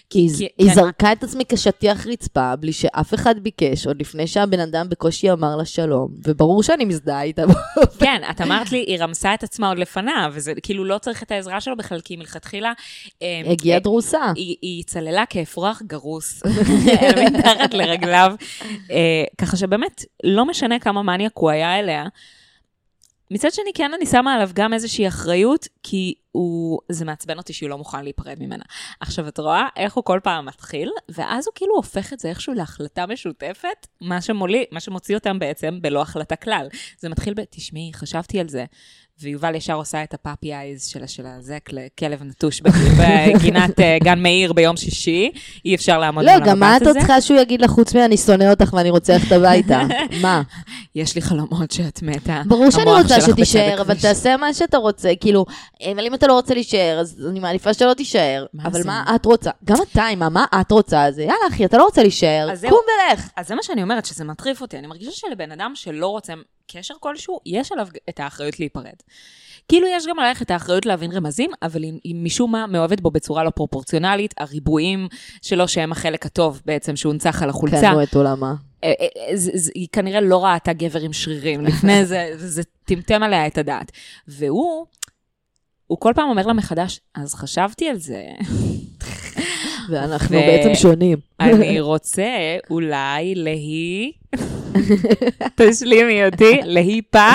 כי 0.09 0.19
היא- 0.19 0.29
כי- 0.37 0.47
היא 0.57 0.67
כן. 0.69 0.73
זרקה 0.75 1.11
את 1.11 1.23
עצמי 1.23 1.43
כשטיח 1.49 2.07
רצפה, 2.07 2.55
בלי 2.55 2.73
שאף 2.73 3.13
אחד 3.13 3.35
ביקש, 3.39 3.87
עוד 3.87 4.01
לפני 4.01 4.27
שהבן 4.27 4.59
אדם 4.59 4.89
בקושי 4.89 5.31
אמר 5.31 5.55
לה 5.55 5.65
שלום, 5.65 6.07
וברור 6.27 6.63
שאני 6.63 6.85
מזדהה 6.85 7.21
איתה. 7.23 7.43
כן, 7.99 8.21
את 8.31 8.41
אמרת 8.41 8.71
לי, 8.71 8.77
היא 8.77 8.97
רמסה 8.99 9.33
את 9.33 9.43
עצמה 9.43 9.69
עוד 9.69 9.79
לפניו, 9.79 10.31
וזה 10.33 10.53
כאילו 10.63 10.85
לא 10.85 10.97
צריך 10.97 11.23
את 11.23 11.31
העזרה 11.31 11.61
שלו 11.61 11.77
בכלל, 11.77 12.01
כי 12.01 12.15
מלכתחילה... 12.15 12.73
אה, 13.21 13.41
הגיעה 13.45 13.77
אה, 13.77 13.83
דרוסה. 13.83 14.31
היא, 14.35 14.55
היא 14.61 14.83
צללה 14.83 15.23
כאפרוח 15.29 15.81
גרוס 15.87 16.43
מתחת 17.37 17.73
לרגליו, 17.73 18.33
אה, 18.91 18.97
ככה 19.37 19.57
שבאמת, 19.57 20.05
לא 20.23 20.45
משנה 20.45 20.79
כמה 20.79 21.03
מניאק 21.03 21.31
הוא 21.35 21.49
היה 21.49 21.79
אליה. 21.79 22.05
מצד 23.31 23.51
שני, 23.51 23.71
כן, 23.75 23.91
אני 23.93 24.05
שמה 24.05 24.33
עליו 24.33 24.49
גם 24.53 24.73
איזושהי 24.73 25.07
אחריות, 25.07 25.67
כי 25.83 26.13
הוא, 26.31 26.79
זה 26.91 27.05
מעצבן 27.05 27.37
אותי 27.37 27.53
שהוא 27.53 27.69
לא 27.69 27.77
מוכן 27.77 28.03
להיפרד 28.03 28.37
ממנה. 28.39 28.63
עכשיו, 28.99 29.27
את 29.27 29.39
רואה 29.39 29.67
איך 29.75 29.93
הוא 29.93 30.03
כל 30.03 30.19
פעם 30.23 30.45
מתחיל, 30.45 30.89
ואז 31.09 31.47
הוא 31.47 31.53
כאילו 31.55 31.75
הופך 31.75 32.13
את 32.13 32.19
זה 32.19 32.29
איכשהו 32.29 32.53
להחלטה 32.53 33.05
משותפת, 33.05 33.87
מה, 34.01 34.21
שמולי, 34.21 34.65
מה 34.71 34.79
שמוציא 34.79 35.15
אותם 35.15 35.39
בעצם 35.39 35.79
בלא 35.81 36.01
החלטה 36.01 36.35
כלל. 36.35 36.67
זה 36.99 37.09
מתחיל 37.09 37.33
ב, 37.33 37.43
תשמעי, 37.49 37.91
חשבתי 37.93 38.39
על 38.39 38.49
זה. 38.49 38.65
ויובל 39.21 39.55
ישר 39.55 39.73
עושה 39.73 40.03
את 40.03 40.13
הפאפי 40.13 40.53
אייז 40.53 40.85
של 40.85 41.07
של 41.07 41.25
הזה, 41.25 41.57
כלב 41.99 42.23
נטוש 42.23 42.61
בגינת 42.61 43.79
אה, 43.79 43.97
גן 44.03 44.19
מאיר 44.23 44.53
ביום 44.53 44.77
שישי, 44.77 45.31
אי 45.65 45.75
אפשר 45.75 45.99
לעמוד 45.99 46.25
לא, 46.25 46.31
מול 46.37 46.45
גם 46.45 46.59
מה 46.59 46.77
את 46.77 46.81
הזה. 46.81 46.99
צריכה 46.99 47.21
שהוא 47.21 47.39
יגיד 47.39 47.61
לך 47.61 47.71
חוץ 47.71 47.95
מ"אני 47.95 48.17
שונא 48.17 48.43
אותך 48.43 48.73
ואני 48.73 48.89
רוצה 48.89 49.13
ללכת 49.13 49.31
הביתה"? 49.31 49.81
מה? 50.21 50.41
יש 50.95 51.15
לי 51.15 51.21
חלומות 51.21 51.71
שאת 51.71 52.01
מתה. 52.01 52.41
ברור 52.45 52.69
שאני 52.71 52.91
רוצה 52.91 53.21
שתישאר, 53.21 53.81
אבל. 53.81 53.95
תעשה 53.95 54.37
מה 54.37 54.53
שאתה 54.53 54.77
רוצה, 54.77 55.11
כאילו, 55.19 55.45
אבל 55.91 56.05
אם 56.05 56.13
אתה 56.13 56.27
לא 56.27 56.33
רוצה 56.33 56.53
להישאר, 56.53 56.97
אז 56.99 57.27
אני 57.29 57.39
מעדיפה 57.39 57.73
שלא 57.73 57.93
תישאר. 57.93 58.45
אבל 58.63 58.81
זה? 58.81 58.87
מה 58.87 59.05
את 59.15 59.25
רוצה? 59.25 59.51
גם 59.65 59.77
אתה, 59.91 60.07
אימא, 60.07 60.29
מה 60.29 60.45
את 60.61 60.71
רוצה? 60.71 61.03
אז 61.05 61.19
יאללה, 61.19 61.33
אחי, 61.49 61.65
אתה 61.65 61.77
לא 61.77 61.83
רוצה 61.83 62.01
להישאר. 62.01 62.47
קום 62.69 62.79
ולך. 63.11 63.29
אז 63.37 63.47
זה 63.47 63.55
מה 63.55 63.63
שאני 63.63 63.83
אומרת, 63.83 64.05
שזה 64.05 64.23
מטריף 64.23 64.61
אותי. 64.61 64.77
אני 64.77 64.87
מרגישה 64.87 65.11
שלבן 65.11 65.51
אדם 65.51 65.71
שלא 65.75 66.07
רוצה 66.07 66.33
קשר 66.67 66.93
כלשהו, 66.99 67.39
יש 67.45 67.71
עליו 67.71 67.87
את 68.09 68.19
האחריות 68.19 68.59
להיפרד. 68.59 68.95
כאילו 69.67 69.87
יש 69.87 70.07
גם 70.07 70.19
עלייך 70.19 70.41
את 70.41 70.51
האחריות 70.51 70.85
להבין 70.85 71.11
רמזים, 71.11 71.51
אבל 71.61 71.83
היא, 71.83 71.93
היא 72.03 72.15
משום 72.15 72.51
מה 72.51 72.67
מאוהבת 72.67 73.01
בו 73.01 73.11
בצורה 73.11 73.43
לא 73.43 73.49
פרופורציונלית, 73.49 74.33
הריבועים 74.39 75.07
שלו 75.41 75.67
שהם 75.67 75.91
החלק 75.91 76.25
הטוב 76.25 76.61
בעצם 76.65 76.95
שהונצח 76.95 77.43
על 77.43 77.49
החולצה. 77.49 77.89
קנו 77.91 78.03
את 78.03 78.15
עולמה. 78.15 78.53
אה, 78.83 78.93
אה, 79.01 79.05
אה, 79.17 79.35
היא 79.75 79.87
כנראה 79.91 80.21
לא 80.21 80.45
ראתה 80.45 80.73
גבר 80.73 80.99
עם 80.99 81.13
שרירים 81.13 81.61
לפני 81.67 82.05
זה, 82.05 82.31
זה 82.35 82.61
טמטם 82.85 83.23
עליה 83.23 83.47
את 83.47 83.57
הדעת. 83.57 83.91
והוא, 84.27 84.85
הוא 85.87 85.97
כל 85.99 86.11
פעם 86.15 86.29
אומר 86.29 86.47
לה 86.47 86.53
מחדש, 86.53 86.99
אז 87.15 87.35
חשבתי 87.35 87.89
על 87.89 87.97
זה, 87.97 88.23
ואנחנו 89.89 90.37
ו- 90.37 90.39
בעצם 90.39 90.75
שונים. 90.75 91.17
אני 91.39 91.79
רוצה 91.91 92.57
אולי 92.69 93.35
להי... 93.35 94.11
תשלימי 95.55 96.25
אותי, 96.25 96.59
להיפה, 96.63 97.29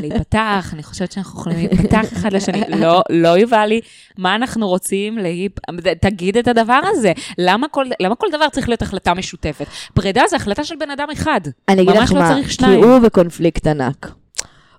להיפתח, 0.00 0.70
אני 0.72 0.82
חושבת 0.82 1.12
שאנחנו 1.12 1.40
יכולים 1.40 1.58
להיפתח 1.58 2.12
אחד 2.12 2.32
לשני. 2.32 2.62
לא, 2.82 3.02
לא 3.10 3.28
יובא 3.28 3.64
לי, 3.64 3.80
מה 4.18 4.34
אנחנו 4.34 4.68
רוצים 4.68 5.18
להיפ... 5.18 5.52
תגיד 6.00 6.36
את 6.36 6.48
הדבר 6.48 6.80
הזה. 6.84 7.12
למה 7.38 7.68
כל, 7.68 7.86
למה 8.00 8.14
כל 8.14 8.26
דבר 8.32 8.48
צריך 8.48 8.68
להיות 8.68 8.82
החלטה 8.82 9.14
משותפת? 9.14 9.66
פרידה 9.94 10.22
זה 10.30 10.36
החלטה 10.36 10.64
של 10.64 10.74
בן 10.80 10.90
אדם 10.90 11.06
אחד. 11.12 11.40
אני 11.68 11.82
אגיד 11.82 11.96
לך 11.96 12.12
לא 12.12 12.20
מה, 12.20 12.40
כי. 12.58 12.64
הוא 12.64 12.98
בקונפליקט 12.98 13.66
ענק. 13.66 14.12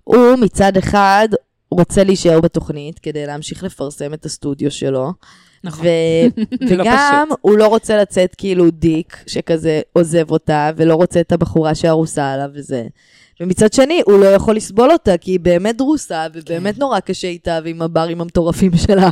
הוא 0.03 0.35
מצד 0.35 0.77
אחד 0.77 1.27
רוצה 1.71 2.03
להישאר 2.03 2.41
בתוכנית 2.41 2.99
כדי 2.99 3.25
להמשיך 3.25 3.63
לפרסם 3.63 4.13
את 4.13 4.25
הסטודיו 4.25 4.71
שלו. 4.71 5.13
נכון. 5.63 5.85
ו- 5.85 6.41
לא 6.75 6.81
וגם 6.81 7.29
הוא 7.41 7.57
לא 7.57 7.67
רוצה 7.67 7.97
לצאת 7.97 8.35
כאילו 8.35 8.71
דיק, 8.71 9.23
שכזה 9.27 9.81
עוזב 9.93 10.31
אותה, 10.31 10.71
ולא 10.75 10.95
רוצה 10.95 11.19
את 11.19 11.31
הבחורה 11.31 11.75
שארוסה 11.75 12.31
עליו 12.33 12.49
וזה. 12.53 12.87
ומצד 13.41 13.73
שני, 13.73 14.01
הוא 14.05 14.19
לא 14.19 14.25
יכול 14.25 14.55
לסבול 14.55 14.91
אותה, 14.91 15.17
כי 15.17 15.31
היא 15.31 15.39
באמת 15.39 15.77
דרוסה, 15.77 16.27
ובאמת 16.33 16.75
כן. 16.75 16.81
נורא 16.81 16.99
קשה 16.99 17.27
איתה 17.27 17.59
ועם 17.63 17.81
הברים 17.81 18.21
המטורפים 18.21 18.71
שלה. 18.77 19.09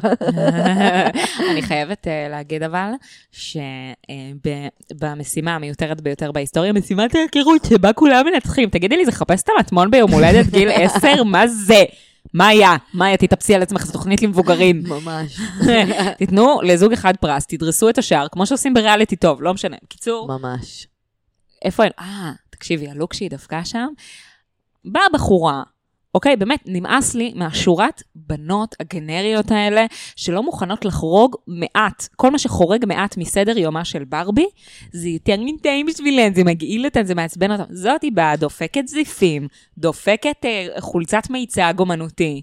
אני 1.52 1.62
חייבת 1.62 2.08
uh, 2.08 2.10
להגיד 2.30 2.64
אבל, 2.64 2.90
שבמשימה 4.92 5.56
המיותרת 5.56 6.02
ביותר 6.02 6.32
בהיסטוריה, 6.32 6.74
משימת 6.74 7.16
ההיכרות 7.16 7.66
שבה 7.70 7.94
כולם 7.94 8.26
מנצחים. 8.26 8.70
תגידי 8.70 8.98
לי, 8.98 9.06
זה 9.06 9.12
חפש 9.12 9.42
את 9.44 9.50
המטמון 9.58 9.92
ביום 9.92 10.12
הולדת 10.12 10.46
גיל 10.46 10.70
10? 10.98 11.24
מה 11.24 11.48
זה? 11.48 11.84
מה 12.34 12.48
היה? 12.48 12.76
תתאפסי 13.20 13.56
על 13.56 13.62
עצמך, 13.62 13.86
זו 13.86 13.94
תוכנית 13.94 14.22
למבוגרים. 14.22 14.84
ממש. 14.88 15.40
תיתנו 16.18 16.62
לזוג 16.64 16.94
אחד 16.94 17.14
פרס, 17.18 17.46
תדרסו 17.46 17.90
את 17.90 17.98
השאר, 17.98 18.28
כמו 18.32 18.46
שעושים 18.46 18.74
בריאליטי 18.74 19.16
טוב, 19.16 19.42
לא 19.42 19.54
משנה. 19.54 19.78
בקיצור, 19.84 20.28
ממש. 20.28 20.88
איפה 21.66 21.84
הן? 21.84 21.92
אה, 22.00 22.32
תקשיבי, 22.50 22.90
הלוק 22.90 23.14
שהיא 23.14 23.30
דפקה 23.30 23.66
שם, 23.66 23.88
באה 24.86 25.04
בחורה, 25.14 25.64
אוקיי, 26.16 26.36
באמת, 26.36 26.60
נמאס 26.66 27.16
לי 27.16 27.34
מהשורת 27.36 28.04
בנות 28.16 28.76
הגנריות 28.80 29.52
האלה, 29.52 29.86
שלא 30.16 30.44
מוכנות 30.44 30.86
לחרוג 30.86 31.36
מעט. 31.48 32.08
כל 32.16 32.32
מה 32.32 32.40
שחורג 32.40 32.86
מעט 32.86 33.18
מסדר 33.18 33.58
יומה 33.58 33.86
של 33.86 34.04
ברבי, 34.04 34.46
זה 34.92 35.10
יותר 35.10 35.36
מדי 35.40 35.84
בשבילן, 35.88 36.34
זה 36.34 36.44
מגעיל 36.44 36.86
אותן, 36.86 37.06
זה 37.06 37.16
מעצבן 37.16 37.52
אותן. 37.52 37.64
זאת 37.70 38.02
היא 38.02 38.12
באה, 38.12 38.36
דופקת 38.36 38.88
זיפים, 38.88 39.48
דופקת 39.78 40.46
אה, 40.46 40.68
חולצת 40.80 41.30
מיצג 41.30 41.74
אומנותי. 41.80 42.42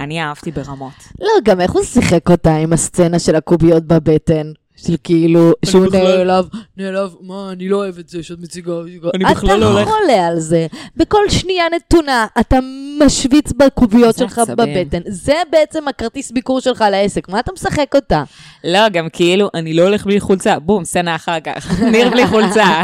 אני 0.00 0.22
אהבתי 0.22 0.50
ברמות. 0.50 0.92
לא, 1.20 1.28
גם 1.44 1.60
איך 1.60 1.72
הוא 1.72 1.82
שיחק 1.82 2.30
אותה 2.30 2.56
עם 2.56 2.72
הסצנה 2.72 3.18
של 3.18 3.36
הקוביות 3.36 3.84
בבטן? 3.84 4.52
של 4.86 4.96
כאילו, 5.04 5.52
שהוא 5.64 5.86
נעלב, 5.92 6.44
נעלב, 6.76 7.14
מה, 7.20 7.48
אני 7.52 7.68
לא 7.68 7.76
אוהב 7.76 7.98
את 7.98 8.08
זה 8.08 8.22
שאת 8.22 8.38
מציגה. 8.40 8.72
אני 9.14 9.24
אתה 9.24 9.34
בכלל 9.34 9.60
לא 9.60 9.66
הולך... 9.66 9.88
חולה 9.88 10.26
על 10.26 10.40
זה. 10.40 10.66
בכל 10.96 11.28
שנייה 11.28 11.64
נתונה, 11.76 12.26
אתה 12.40 12.58
משוויץ 13.00 13.52
בקוביות 13.52 14.18
שלך. 14.18 14.40
בבטן. 14.48 15.00
זה 15.06 15.34
בעצם 15.52 15.88
הכרטיס 15.88 16.30
ביקור 16.30 16.60
שלך 16.60 16.84
לעסק, 16.90 17.28
מה 17.28 17.40
אתה 17.40 17.52
משחק 17.52 17.94
אותה? 17.94 18.22
לא, 18.64 18.88
גם 18.88 19.08
כאילו, 19.12 19.48
אני 19.54 19.74
לא 19.74 19.82
הולך 19.82 20.04
בלי 20.04 20.20
חולצה, 20.20 20.58
בום, 20.58 20.84
סצנה 20.84 21.14
אחר 21.14 21.40
כך. 21.40 21.80
ניר 21.92 22.10
בלי 22.10 22.26
חולצה. 22.26 22.82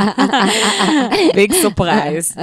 big 1.37 1.53
surprise. 1.53 2.35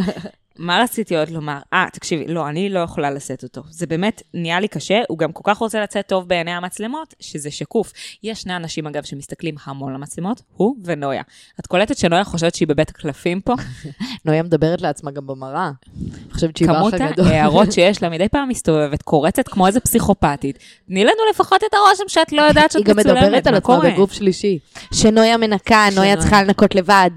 מה 0.57 0.79
רציתי 0.83 1.17
עוד 1.17 1.29
לומר? 1.29 1.57
אה, 1.73 1.85
תקשיבי, 1.93 2.27
לא, 2.27 2.49
אני 2.49 2.69
לא 2.69 2.79
יכולה 2.79 3.11
לשאת 3.11 3.43
אותו. 3.43 3.61
זה 3.69 3.87
באמת 3.87 4.21
נהיה 4.33 4.59
לי 4.59 4.67
קשה, 4.67 5.01
הוא 5.09 5.17
גם 5.17 5.31
כל 5.31 5.41
כך 5.43 5.57
רוצה 5.57 5.81
לצאת 5.81 6.07
טוב 6.07 6.27
בעיני 6.27 6.51
המצלמות, 6.51 7.13
שזה 7.19 7.51
שקוף. 7.51 7.93
יש 8.23 8.41
שני 8.41 8.55
אנשים, 8.55 8.87
אגב, 8.87 9.03
שמסתכלים 9.03 9.55
המון 9.63 9.93
למצלמות, 9.93 10.41
הוא 10.55 10.75
ונויה. 10.83 11.21
את 11.59 11.67
קולטת 11.67 11.97
שנויה 11.97 12.23
חושבת 12.23 12.55
שהיא 12.55 12.67
בבית 12.67 12.89
הקלפים 12.89 13.41
פה? 13.41 13.53
נויה 14.25 14.43
מדברת 14.43 14.81
לעצמה 14.81 15.11
גם 15.11 15.27
במראה. 15.27 15.71
חושבת 16.31 16.57
שהיא 16.57 16.67
כמות 16.67 16.93
באח 16.93 17.01
הגדול. 17.01 17.27
ההערות 17.27 17.71
שיש 17.73 18.03
לה 18.03 18.09
מדי 18.09 18.29
פעם 18.29 18.49
מסתובבת, 18.49 19.01
קורצת 19.01 19.47
כמו 19.47 19.67
איזה 19.67 19.79
פסיכופתית. 19.79 20.59
תני 20.87 21.03
לנו 21.03 21.19
לפחות 21.31 21.63
את 21.63 21.73
הרושם 21.73 22.03
שאת 22.07 22.31
לא 22.31 22.41
יודעת 22.41 22.71
שאת 22.71 22.77
היא 22.77 22.85
גם 22.85 22.97
מצולמת, 22.97 23.23
מדברת 23.23 23.47
על 23.47 23.53
מה 23.53 23.57
עצמה? 23.57 23.89
בגוף 23.89 24.13
שלישי. 24.13 24.59
שנויה 24.93 25.37
מנקה, 25.37 25.85
נויה. 25.95 26.17
צריכה 26.17 26.43
לנקות 26.43 26.75
לבד. 26.75 27.09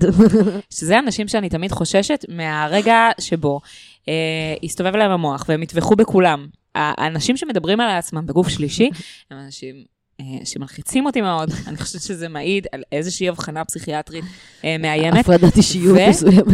שזה 0.70 0.98
אנשים 0.98 1.28
שאני 1.28 1.48
תמיד 1.48 1.72
חוששת 1.72 2.24
מהרגע 2.28 3.10
שבו 3.26 3.60
אה, 4.08 4.54
הסתובב 4.62 4.96
להם 4.96 5.10
המוח 5.10 5.44
והם 5.48 5.62
יטבחו 5.62 5.96
בכולם. 5.96 6.46
האנשים 6.78 7.36
שמדברים 7.36 7.80
על 7.80 7.90
עצמם 7.90 8.26
בגוף 8.26 8.48
שלישי, 8.48 8.90
הם 9.30 9.38
אנשים... 9.38 9.84
אה, 10.20 10.24
שמלחיצים 10.44 11.06
אותי 11.06 11.20
מאוד, 11.20 11.50
אני 11.68 11.76
חושבת 11.76 12.02
שזה 12.02 12.28
מעיד 12.28 12.66
על 12.72 12.82
איזושהי 12.92 13.28
הבחנה 13.28 13.64
פסיכיאטרית 13.64 14.24
אה, 14.64 14.76
מאיימת. 14.78 15.20
הפרדת 15.20 15.56
אישיות 15.56 15.98
מסוימת. 16.08 16.44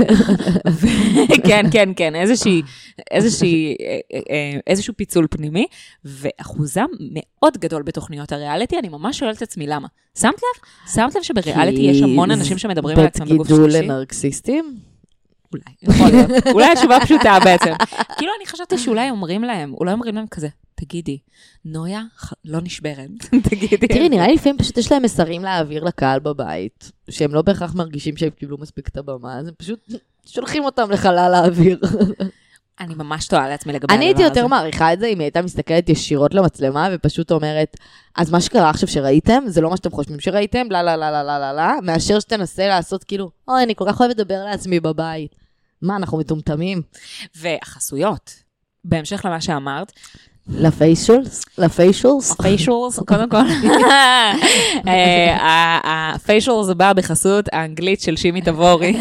כן, 1.46 1.66
כן, 1.72 1.88
כן, 1.96 2.14
איזושהי, 2.14 2.62
איזושהי, 3.10 3.76
אה, 3.80 4.18
אה, 4.30 4.58
איזשהו 4.66 4.94
פיצול 4.96 5.26
פנימי, 5.30 5.66
ואחוזם 6.04 6.86
מאוד 7.12 7.58
גדול 7.58 7.82
בתוכניות 7.82 8.32
הריאליטי, 8.32 8.78
אני 8.78 8.88
ממש 8.88 9.18
שואלת 9.18 9.36
את 9.36 9.42
עצמי 9.42 9.66
למה. 9.66 9.88
שמת 10.18 10.34
לב? 10.34 10.64
שמת 10.94 11.14
לב 11.14 11.22
שבריאליטי 11.22 11.80
יש 11.82 12.02
המון 12.02 12.30
אנשים 12.30 12.58
שמדברים 12.58 12.98
על 12.98 13.06
עצמם 13.06 13.28
בגוף 13.28 13.46
גידול 13.46 13.70
שלישי? 13.70 13.86
לנרקסיסטים? 13.88 14.91
אולי, 15.52 15.76
יכול 15.82 16.06
להיות. 16.10 16.46
אולי 16.54 16.72
התשובה 16.72 16.98
פשוטה 17.00 17.38
בעצם. 17.44 17.72
כאילו, 18.18 18.32
אני 18.38 18.46
חשבתי 18.46 18.78
שאולי 18.78 19.10
אומרים 19.10 19.44
להם, 19.44 19.74
אולי 19.74 19.92
אומרים 19.92 20.14
להם 20.14 20.26
כזה, 20.26 20.48
תגידי, 20.74 21.18
נויה 21.64 22.02
לא 22.44 22.60
נשברת, 22.62 23.10
תגידי. 23.50 23.88
תראי, 23.88 24.08
נראה 24.08 24.26
לי 24.26 24.34
לפעמים 24.34 24.58
פשוט 24.58 24.78
יש 24.78 24.92
להם 24.92 25.02
מסרים 25.02 25.42
להעביר 25.42 25.84
לקהל 25.84 26.20
בבית, 26.20 26.92
שהם 27.10 27.34
לא 27.34 27.42
בהכרח 27.42 27.74
מרגישים 27.74 28.16
שהם 28.16 28.30
קיבלו 28.30 28.58
מספיק 28.58 28.88
את 28.88 28.96
הבמה, 28.96 29.38
אז 29.38 29.48
הם 29.48 29.54
פשוט 29.58 29.92
שולחים 30.26 30.64
אותם 30.64 30.90
לחלל 30.90 31.34
האוויר. 31.34 31.78
אני 32.80 32.94
ממש 32.94 33.26
טועה 33.26 33.48
לעצמי 33.48 33.72
לגבי 33.72 33.84
הדבר 33.84 33.94
אני 33.94 34.04
הזה. 34.04 34.08
הייתי 34.08 34.22
יותר 34.22 34.46
מעריכה 34.46 34.92
את 34.92 35.00
זה 35.00 35.06
אם 35.06 35.18
היא 35.18 35.24
הייתה 35.24 35.42
מסתכלת 35.42 35.88
ישירות 35.88 36.34
למצלמה 36.34 36.88
ופשוט 36.92 37.32
אומרת, 37.32 37.76
אז 38.16 38.30
מה 38.30 38.40
שקרה 38.40 38.70
עכשיו 38.70 38.88
שראיתם, 38.88 39.42
זה 39.46 39.60
לא 39.60 39.70
מה 39.70 39.76
שאתם 39.76 39.90
חושבים 39.90 40.20
שראיתם, 40.20 40.66
לא, 40.70 40.82
לא, 40.82 40.94
לא, 40.94 41.10
לא, 41.10 41.22
לא, 41.22 41.38
לא, 41.38 41.56
לא, 41.56 41.80
מאשר 41.82 42.20
שתנסה 42.20 42.68
לעשות 42.68 43.04
כאילו, 43.04 43.30
אוי, 43.48 43.62
אני 43.62 43.74
כל 43.74 43.84
כך 43.88 44.00
אוהבת 44.00 44.18
לדבר 44.18 44.44
לעצמי 44.44 44.80
בבית. 44.80 45.41
מה, 45.82 45.96
אנחנו 45.96 46.18
מטומטמים? 46.18 46.82
והחסויות, 47.34 48.34
בהמשך 48.84 49.24
למה 49.24 49.40
שאמרת, 49.40 49.92
ל 50.48 50.59
facials? 50.59 51.44
ל 51.58 51.66
facials? 51.66 52.30
ה 52.30 52.38
facials, 52.38 52.98
קודם 53.08 53.28
כל, 53.30 53.36
ה 55.84 55.95
facials 55.95 56.68
בא 56.76 56.92
בחסות 56.92 57.44
האנגלית 57.52 58.00
של 58.00 58.16
שימי 58.16 58.40
תבורי. 58.42 58.96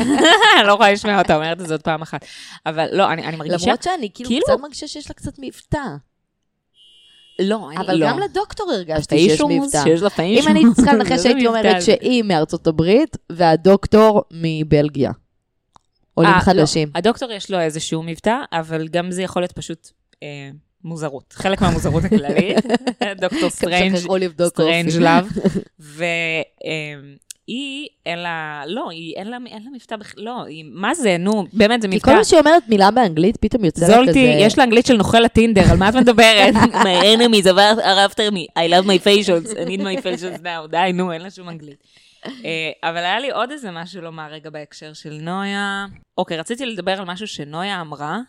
אני 0.59 0.67
לא 0.67 0.73
יכולה 0.73 0.91
לשמוע 0.91 1.19
אותה, 1.19 1.35
אומרת 1.35 1.61
את 1.61 1.67
זה 1.67 1.73
עוד 1.73 1.81
פעם 1.81 2.01
אחת. 2.01 2.25
אבל 2.65 2.85
לא, 2.91 3.11
אני 3.11 3.25
אני 3.25 3.35
מרגישה... 3.37 3.65
למרות 3.65 3.83
שאני 3.83 4.09
כאילו 4.13 4.29
כאילו- 4.29 4.45
קצת 4.45 4.59
מרגישה 4.61 4.87
שיש 4.87 5.09
לה 5.09 5.13
קצת 5.15 5.33
מבטא. 5.39 5.77
לא, 7.39 7.69
אני 7.69 7.77
אבל 7.77 7.95
לא. 7.95 8.07
גם 8.07 8.19
לדוקטור 8.19 8.71
הרגשתי 8.71 9.19
שיש 9.19 9.41
מבטא. 9.41 9.83
שיש 9.83 10.01
לה 10.01 10.09
facials. 10.09 10.47
אם 10.47 10.51
אני 10.51 10.73
צריכה 10.75 10.93
לנחש, 10.93 11.25
הייתי 11.25 11.47
אומרת. 11.47 11.81
שהיא 11.81 12.23
מארצות 12.23 12.67
הברית, 12.67 13.17
והדוקטור 13.31 14.23
מבלגיה. 14.31 15.11
עולים 16.21 16.33
אה, 16.33 16.37
לא. 16.37 16.43
חדשים. 16.43 16.89
הדוקטור 16.95 17.31
יש 17.31 17.51
לו 17.51 17.59
איזשהו 17.59 18.03
מבטא, 18.03 18.35
אבל 18.53 18.87
גם 18.87 19.11
זה 19.11 19.23
יכול 19.23 19.41
להיות 19.41 19.51
פשוט 19.51 19.89
אה, 20.23 20.27
מוזרות. 20.83 21.33
חלק 21.33 21.61
מהמוזרות 21.61 22.03
הכללית. 22.03 22.57
דוקטור 23.21 23.49
סטרנג' 23.49 23.95
סטרנג'. 24.47 24.97
לאב. 24.99 25.27
והיא, 25.79 26.45
אין 28.05 28.19
לה, 28.19 28.63
לא, 28.67 28.89
היא, 28.89 29.13
אין 29.15 29.27
לה, 29.27 29.37
אין 29.47 29.63
לה 29.63 29.69
מבטא 29.75 29.95
בכלל, 29.95 30.23
לא, 30.23 30.43
היא, 30.43 30.65
מה 30.73 30.93
זה, 30.93 31.15
נו, 31.19 31.45
באמת, 31.53 31.81
זה 31.81 31.87
כי 31.87 31.95
מבטא. 31.95 32.05
כל 32.05 32.11
פעם 32.15 32.23
שהיא 32.23 32.39
אומרת 32.39 32.63
מילה 32.69 32.91
באנגלית, 32.91 33.37
פתאום 33.37 33.65
יוצא 33.65 33.81
לה 33.81 33.87
כזה... 33.87 33.95
זולטי, 34.03 34.35
יש 34.39 34.57
לה 34.57 34.63
אנגלית 34.63 34.85
של 34.85 34.97
נוכל 34.97 35.19
הטינדר, 35.19 35.63
על 35.71 35.77
מה 35.77 35.89
את 35.89 35.95
מדברת? 35.95 36.53
my 36.83 37.03
enemies 37.03 37.45
are 37.45 38.11
after 38.11 38.31
me, 38.31 38.59
I 38.59 38.67
love 38.69 38.85
my 38.85 39.05
facials, 39.05 39.57
I 39.57 39.69
need 39.69 39.81
my 39.81 40.03
facials 40.03 40.43
now, 40.43 40.67
די, 40.69 40.91
נו, 40.93 41.11
אין 41.11 41.21
לה 41.21 41.31
שום 41.31 41.49
אנגלית. 41.49 42.01
אה, 42.25 42.89
אבל 42.89 42.97
היה 42.97 43.19
לי 43.19 43.31
עוד 43.31 43.51
איזה 43.51 43.71
משהו 43.71 44.01
לומר 44.01 44.27
רגע 44.31 44.49
בהקשר 44.49 44.93
של 44.93 45.13
נויה. 45.21 45.85
אוקיי, 46.17 46.37
רציתי 46.37 46.65
לדבר 46.65 46.91
על 46.91 47.05
משהו 47.05 47.27
שנויה 47.27 47.81
אמרה 47.81 48.19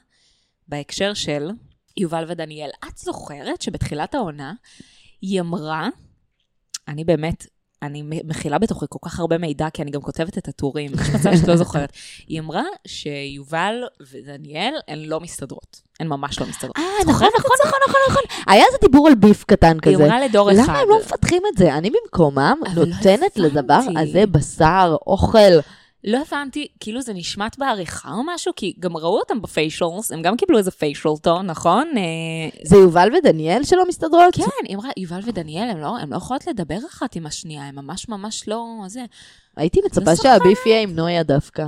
בהקשר 0.68 1.14
של 1.14 1.50
יובל 1.96 2.24
ודניאל. 2.28 2.70
את 2.88 2.98
זוכרת 2.98 3.62
שבתחילת 3.62 4.14
העונה 4.14 4.52
היא 5.20 5.40
אמרה, 5.40 5.88
אני 6.88 7.04
באמת, 7.04 7.46
אני 7.82 8.02
מכילה 8.24 8.58
בתוכי 8.58 8.86
כל 8.88 8.98
כך 9.02 9.20
הרבה 9.20 9.38
מידע, 9.38 9.70
כי 9.70 9.82
אני 9.82 9.90
גם 9.90 10.00
כותבת 10.00 10.38
את 10.38 10.48
הטורים, 10.48 10.90
יש 10.94 11.08
מצב 11.14 11.36
שאת 11.36 11.48
לא 11.48 11.56
זוכרת. 11.56 11.92
היא 12.28 12.40
אמרה 12.40 12.62
שיובל 12.86 13.74
ודניאל 14.12 14.74
הן 14.88 14.98
לא 14.98 15.20
מסתדרות, 15.20 15.80
הן 16.00 16.06
ממש 16.06 16.40
לא 16.40 16.46
מסתדרות. 16.46 16.76
אה, 16.76 16.82
נכון, 17.06 17.28
נכון, 17.38 17.50
נכון, 17.66 17.80
נכון, 17.88 18.00
נכון. 18.10 18.22
היה 18.46 18.64
איזה 18.66 18.78
דיבור 18.80 19.08
על 19.08 19.14
ביף 19.14 19.44
קטן 19.44 19.76
היא 19.84 19.94
כזה. 19.94 20.04
אמרה 20.04 20.20
לדור 20.20 20.50
אחד. 20.52 20.58
למה 20.62 20.78
הם 20.78 20.88
לא 20.88 20.98
מפתחים 21.00 21.42
את 21.52 21.58
זה? 21.58 21.74
אני 21.74 21.90
במקומם 21.90 22.58
לא 22.74 22.84
נותנת 22.84 23.36
לדבר. 23.36 23.80
הזה 23.96 24.26
בשר, 24.26 24.96
אוכל. 25.06 25.38
לא 26.04 26.18
הבנתי, 26.28 26.68
כאילו 26.80 27.02
זה 27.02 27.12
נשמט 27.14 27.58
בעריכה 27.58 28.12
או 28.12 28.22
משהו, 28.26 28.52
כי 28.56 28.74
גם 28.80 28.96
ראו 28.96 29.18
אותם 29.18 29.42
ב 29.42 29.50
facials, 29.50 30.12
הם 30.12 30.22
גם 30.22 30.36
קיבלו 30.36 30.58
איזה 30.58 30.70
facial 30.70 31.16
tone, 31.22 31.46
נכון? 31.46 31.88
אה, 31.96 32.60
זה 32.64 32.76
יובל 32.76 33.08
ודניאל 33.18 33.64
שלא 33.64 33.88
מסתדרות? 33.88 34.34
כן, 34.34 34.42
היא 34.68 34.76
אמרה, 34.76 34.90
יובל 34.96 35.20
ודניאל, 35.24 35.70
הם 35.70 35.78
לא, 35.78 35.96
לא 36.08 36.16
יכולות 36.16 36.46
לדבר 36.46 36.78
אחת 36.90 37.16
עם 37.16 37.26
השנייה, 37.26 37.64
הם 37.64 37.74
ממש 37.76 38.08
ממש 38.08 38.48
לא... 38.48 38.64
זה. 38.86 39.04
הייתי 39.56 39.80
מצפה 39.86 40.10
לא 40.10 40.16
שה 40.16 40.38
beef 40.38 40.66
יהיה 40.66 40.80
עם 40.80 40.94
נויה 40.94 41.22
דווקא. 41.22 41.64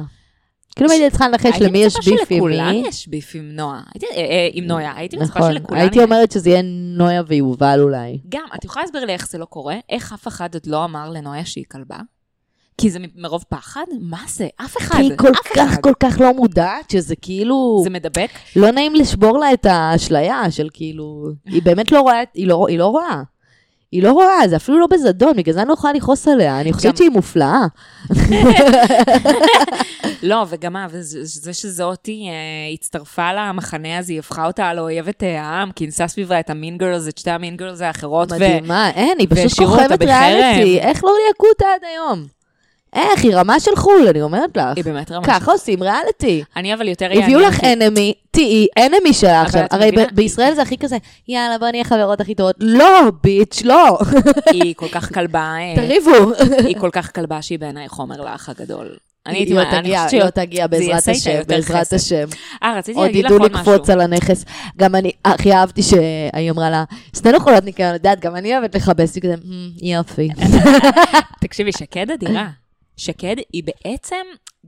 כאילו 0.77 0.91
הייתי 0.91 1.11
צריכה 1.11 1.29
לנחש 1.29 1.63
למי 1.63 1.79
יש 1.79 1.95
beef 1.95 2.07
הייתי 2.07 2.11
עם 2.11 2.17
מצפה 2.17 2.35
שלכולם 2.35 2.71
מי. 2.71 2.85
יש 2.89 3.09
beef 3.09 3.33
עם 3.35 3.51
נועה. 3.53 3.83
הייתי, 3.95 4.07
אה, 4.07 4.17
אה, 4.17 4.49
עם 4.53 4.65
נויה. 4.65 4.93
הייתי 4.97 5.17
מצפה 5.17 5.39
נכון, 5.39 5.53
שלכולם... 5.53 5.81
הייתי 5.81 6.03
אומרת 6.03 6.33
שזה 6.33 6.51
יהיה 6.51 6.63
נויה 6.97 7.23
ויובל 7.27 7.81
אולי. 7.81 8.21
גם, 8.29 8.45
את 8.55 8.65
יכולה 8.65 8.85
להסביר 8.85 9.05
לי 9.05 9.13
איך 9.13 9.29
זה 9.29 9.39
לא 9.39 9.45
קורה? 9.45 9.77
איך 9.89 10.13
אף 10.13 10.29
אחד 10.29 10.55
עוד 10.55 10.67
לא 10.67 10.85
אמר 10.85 11.11
לנויה 11.11 11.45
שהיא 11.45 11.65
כלבה? 11.71 11.99
כי 12.79 12.91
זה 12.91 12.99
מרוב 13.17 13.45
פחד? 13.49 13.85
מה 14.01 14.23
זה? 14.29 14.49
אף 14.65 14.77
אחד. 14.77 14.97
כי 14.97 15.03
היא 15.03 15.13
כל 15.17 15.35
כך 15.35 15.53
אחד. 15.53 15.83
כל 15.83 15.93
כך 16.01 16.21
לא 16.21 16.35
מודעת, 16.35 16.91
שזה 16.91 17.17
כאילו... 17.17 17.81
זה 17.85 17.91
מדבק? 17.91 18.31
לא 18.57 18.71
נעים 18.71 18.95
לשבור 18.95 19.39
לה 19.39 19.53
את 19.53 19.67
האשליה 19.67 20.51
של 20.51 20.69
כאילו... 20.73 21.29
היא 21.47 21.63
באמת 21.63 21.93
לא 21.93 22.01
רואה, 22.01 22.23
היא 22.35 22.47
לא, 22.47 22.67
היא 22.69 22.79
לא 22.79 22.87
רואה. 22.87 23.23
היא 23.95 24.03
לא 24.03 24.13
רואה, 24.13 24.49
זה 24.49 24.57
אפילו 24.57 24.81
לא 24.81 24.87
בזדון, 24.87 25.37
בגלל 25.37 25.55
זה 25.55 25.61
אני 25.61 25.69
לא 25.69 25.75
יכולה 25.75 25.93
לכעוס 25.93 26.29
עליה. 26.29 26.61
אני 26.61 26.73
חושבת 26.73 26.97
שהיא 26.97 27.11
מופלאה. 27.11 27.67
לא, 30.23 30.47
וגם 30.49 30.77
וזה 30.91 31.19
זה 31.23 31.53
שזאתי 31.53 32.29
אה, 32.29 32.75
הצטרפה 32.75 33.33
למחנה 33.33 33.99
הזה, 33.99 34.13
היא 34.13 34.19
הפכה 34.19 34.47
אותה 34.47 34.75
לאויבת 34.75 35.23
אה, 35.23 35.43
העם, 35.43 35.73
כינסה 35.73 36.09
סביבה 36.09 36.41
את 36.41 36.51
המין 36.51 36.79
גרלס, 36.79 37.09
את 37.09 37.19
שתי 37.19 37.31
המין 37.31 37.57
גרלס 37.57 37.81
האחרות. 37.81 38.33
מדהימה, 38.33 38.91
אין, 38.91 39.19
היא 39.19 39.29
פשוט 39.31 39.59
כוכבת. 39.59 40.03
ריאליטי. 40.03 40.81
איך 40.81 41.05
לא 41.05 41.13
ליהקו 41.25 41.47
אותה 41.47 41.67
עד 41.75 41.89
היום? 41.93 42.27
איך, 42.95 43.25
היא 43.25 43.35
רמה 43.37 43.61
של 43.61 43.77
חו"ל, 43.77 44.09
אני 44.09 44.23
אומרת 44.23 44.57
לך. 44.57 44.65
היא 44.77 44.85
באמת 44.85 45.11
רמה 45.13 45.27
ככה 45.27 45.53
עושים 45.53 45.83
ריאליטי. 45.83 46.45
אני 46.57 46.75
אבל 46.75 46.89
יותר 46.89 47.07
הביאו 47.07 47.21
יעניין 47.21 47.41
לך 47.49 47.55
אותי- 47.57 47.73
אנמי, 47.73 48.15
תהיי 48.31 48.67
אנמי 48.79 49.13
שלה 49.13 49.43
עכשיו. 49.43 49.65
הרי 49.71 49.91
בישראל 50.15 50.55
זה 50.55 50.63
הכי 50.63 50.79
כזה, 50.79 50.97
יאללה, 51.29 51.59
בוא 51.59 51.69
נהיה 51.69 51.85
חברות 51.85 52.21
הכי 52.21 52.35
טובות. 52.35 52.57
לא, 52.61 53.01
ביץ', 53.23 53.63
לא. 53.65 53.99
היא 54.53 54.75
כל 54.77 54.89
כך 54.89 55.15
כלבה, 55.15 55.55
אה, 55.59 55.73
תריבו. 55.77 56.33
היא 56.65 56.77
כל 56.81 56.91
כך 56.93 57.15
כלבה 57.15 57.43
שהיא 57.43 57.59
בעיניי 57.59 57.89
חומר 57.89 58.21
לאח 58.21 58.49
הגדול. 58.49 58.97
אני 59.27 59.37
הייתי, 59.39 59.55
לא 59.55 59.61
אני 59.63 59.69
חושבת 59.71 59.85
היא 59.85 60.09
שהיא... 60.09 60.21
לא 60.23 60.31
תגיע 60.31 60.67
בעזרת 60.67 61.09
השם, 61.09 61.41
בעזרת. 61.49 61.93
השם. 61.93 62.25
אה, 62.63 62.75
רציתי 62.79 62.99
עוד 62.99 63.07
להגיד 63.07 63.25
לך 63.25 63.31
ידעו 63.31 63.43
עוד 63.45 63.53
משהו. 63.53 63.73
לקפוץ 63.73 63.91
על 63.91 64.01
הנכס. 64.01 64.45
גם 64.77 64.95
אני 64.95 65.11
הכי 65.25 65.53
אהבתי 65.53 65.83
שהיא 65.83 66.51
אמרה 66.51 66.71
לה, 66.71 66.85
שנינו 67.17 67.41
חולות 67.41 67.65
ניקיון, 67.65 67.89
את 67.91 67.95
יודעת, 67.95 68.21
גם 68.21 68.37
אני 68.37 68.57
אוהבת 68.59 68.75
לכבס, 68.75 69.15
היא 69.15 69.23
כזה, 69.23 69.35
"מ, 69.45 69.71
יופי. 69.83 70.29
תקשיבי, 71.45 71.73
שקד 71.73 72.11
אדירה. 72.11 72.49
שקד 72.97 73.37
היא 73.53 73.63
בעצם 73.65 74.17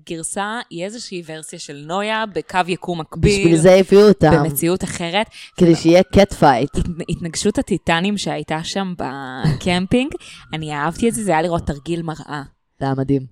גרסה, 0.08 0.60
היא 0.70 0.84
איזושהי 0.84 1.22
ורסיה 1.26 1.58
של 1.58 1.84
נויה 1.86 2.24
בקו 2.34 2.58
יקום 2.68 3.00
מקביל. 3.00 3.38
בשביל 3.40 3.56
זה 3.56 3.74
הביאו 3.74 4.08
אותם, 4.08 4.30
במציאות 4.44 4.84
אחרת. 4.84 5.26
כדי 5.56 5.74
שיהיה 5.74 6.02
cat 6.02 6.32
fight. 6.32 6.76
הת- 6.76 6.84
התנגשות 7.08 7.58
הטיטנים 7.58 8.18
שהייתה 8.18 8.64
שם 8.64 8.94
בקמפינג, 8.98 10.12
אני 10.54 10.74
אהבתי 10.74 11.08
את 11.08 11.14
זה, 11.14 11.24
זה 11.24 11.30
היה 11.30 11.42
לראות 11.42 11.66
תרגיל 11.66 12.02
מראה. 12.02 12.42
זה 12.80 12.84
היה 12.86 12.94
מדהים. 12.94 13.26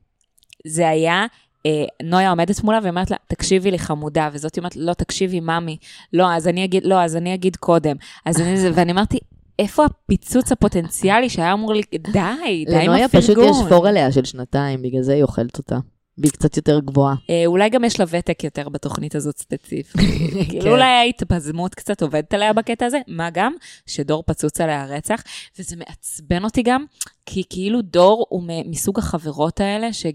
זה 0.66 0.88
היה, 0.88 1.26
אה, 1.66 1.70
נויה 2.02 2.30
עומדת 2.30 2.62
מולה 2.62 2.78
ואומרת 2.82 3.10
לה, 3.10 3.16
תקשיבי 3.28 3.70
לי 3.70 3.78
חמודה, 3.78 4.28
וזאת 4.32 4.58
אומרת, 4.58 4.76
לא, 4.76 4.92
תקשיבי, 4.92 5.40
ממי. 5.40 5.76
לא, 6.12 6.32
אז 6.34 6.48
אני 6.48 6.64
אגיד, 6.64 6.84
לא, 6.86 7.02
אז 7.02 7.16
אני 7.16 7.34
אגיד 7.34 7.56
קודם. 7.56 7.96
אז 8.24 8.40
אני, 8.40 8.54
ואני 8.74 8.92
אמרתי, 8.92 9.18
איפה 9.58 9.84
הפיצוץ 9.84 10.52
הפוטנציאלי 10.52 11.28
שהיה 11.28 11.52
אמור 11.52 11.72
לי, 11.72 11.82
די, 11.98 12.10
די 12.12 12.76
עם 12.76 12.80
לנויה 12.80 13.08
פשוט 13.08 13.30
הפרגון. 13.30 13.66
יש 13.66 13.68
פור 13.68 13.86
עליה 13.86 14.12
של 14.12 14.24
שנתיים, 14.24 14.82
בגלל 14.82 15.02
זה 15.02 15.12
היא 15.12 15.22
אוכלת 15.22 15.58
אותה. 15.58 15.78
והיא 16.18 16.32
קצת 16.32 16.56
יותר 16.56 16.80
גבוהה. 16.80 17.14
אה, 17.30 17.42
אולי 17.46 17.68
גם 17.68 17.84
יש 17.84 18.00
לה 18.00 18.06
ותק 18.08 18.44
יותר 18.44 18.68
בתוכנית 18.68 19.14
הזאת 19.14 19.38
ספציפית. 19.38 19.92
כן. 20.02 20.44
כאילו 20.44 20.70
אולי 20.70 20.84
ההתפזמות 20.84 21.74
קצת 21.74 22.02
עובדת 22.02 22.34
עליה 22.34 22.52
בקטע 22.52 22.86
הזה, 22.86 22.98
מה 23.08 23.30
גם 23.30 23.54
שדור 23.86 24.22
פצוץ 24.26 24.60
עליה 24.60 24.86
רצח, 24.86 25.22
וזה 25.58 25.76
מעצבן 25.76 26.44
אותי 26.44 26.62
גם, 26.62 26.84
כי 27.26 27.42
כאילו 27.50 27.82
דור 27.82 28.26
הוא 28.28 28.42
מסוג 28.66 28.98
החברות 28.98 29.60
האלה 29.60 29.92
ש... 29.92 30.06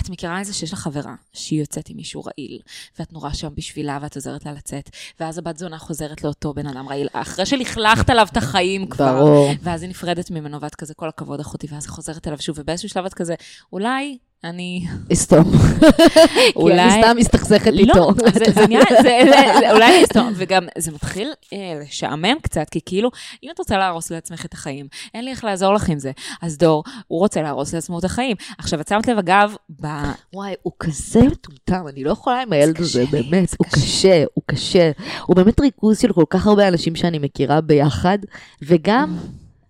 את 0.00 0.10
מכירה 0.10 0.38
איזה 0.38 0.54
שיש 0.54 0.72
לך 0.72 0.78
חברה 0.78 1.14
שהיא 1.32 1.60
יוצאת 1.60 1.88
עם 1.88 1.96
מישהו 1.96 2.22
רעיל, 2.24 2.58
ואת 2.98 3.12
נורא 3.12 3.32
שם 3.32 3.48
בשבילה 3.54 3.98
ואת 4.02 4.16
עוזרת 4.16 4.46
לה 4.46 4.52
לצאת, 4.52 4.90
ואז 5.20 5.38
הבת 5.38 5.58
זונה 5.58 5.78
חוזרת 5.78 6.24
לאותו 6.24 6.54
בן 6.54 6.66
אדם 6.66 6.88
רעיל, 6.88 7.08
אחרי 7.12 7.46
שלכלכת 7.46 8.10
עליו 8.10 8.26
את 8.32 8.36
החיים 8.36 8.86
כבר. 8.86 9.18
ברור. 9.18 9.50
ואז 9.62 9.82
היא 9.82 9.90
נפרדת 9.90 10.30
ממנו, 10.30 10.60
ואת 10.60 10.74
כזה, 10.74 10.94
כל 10.94 11.08
הכבוד 11.08 11.40
אחותי, 11.40 11.66
ואז 11.70 11.84
היא 11.84 11.90
חוזרת 11.92 12.26
אליו 12.26 12.38
שוב, 12.42 12.56
ובאיזשהו 12.58 12.88
שלב 12.88 13.04
את 13.04 13.14
כזה, 13.14 13.34
אולי 13.72 14.18
אני... 14.44 14.86
אסתום. 15.12 15.44
כי 15.52 16.52
אולי- 16.56 16.82
אני 16.82 17.02
סתם 17.02 17.16
מסתכסכת 17.16 17.72
לא, 17.72 17.78
איתו. 17.78 18.10
זה, 18.34 18.52
זה 18.54 18.66
זה, 19.02 19.70
אולי 19.72 20.04
אסתום, 20.04 20.32
וגם 20.34 20.62
זה 20.78 20.92
מתחיל 20.92 21.28
אה, 21.52 21.80
לשעמם 21.82 22.34
קצת, 22.42 22.66
כי 22.70 22.80
כאילו, 22.86 23.10
אם 23.42 23.50
את 23.54 23.58
רוצה 23.58 23.78
להרוס 23.78 24.10
לעצמך 24.10 24.44
את 24.44 24.54
החיים, 24.54 24.86
אין 25.14 25.24
לי 25.24 25.30
איך 25.30 25.44
לעזור 25.44 25.74
לך 25.74 25.88
עם 25.88 25.98
זה. 25.98 26.10
אז 26.42 26.58
דור, 26.58 26.84
הוא 27.06 27.18
רוצה 27.18 27.42
להרוס 27.42 27.74
לעצמו 27.74 27.98
את 27.98 28.04
החיים. 28.04 28.36
עכשיו, 28.58 28.80
את 28.80 28.88
שמת 28.88 29.08
לב, 29.08 29.18
אגב, 29.18 29.54
ב... 29.80 29.86
וואי, 30.34 30.54
הוא 30.62 30.72
כזה 30.80 31.20
מטומטם, 31.22 31.88
אני 31.88 32.04
לא 32.04 32.10
יכולה 32.10 32.42
עם 32.42 32.52
הילד 32.52 32.80
הזה, 32.80 33.04
באמת, 33.10 33.54
הוא. 33.58 33.66
קשה, 33.70 34.24
הוא 34.34 34.42
קשה. 34.46 34.90
הוא 35.26 35.36
באמת 35.36 35.60
ריכוז 35.60 35.98
של 35.98 36.12
כל 36.12 36.24
כך 36.30 36.46
הרבה 36.46 36.68
אנשים 36.68 36.96
שאני 36.96 37.18
מכירה 37.18 37.60
ביחד, 37.60 38.18
וגם, 38.62 39.16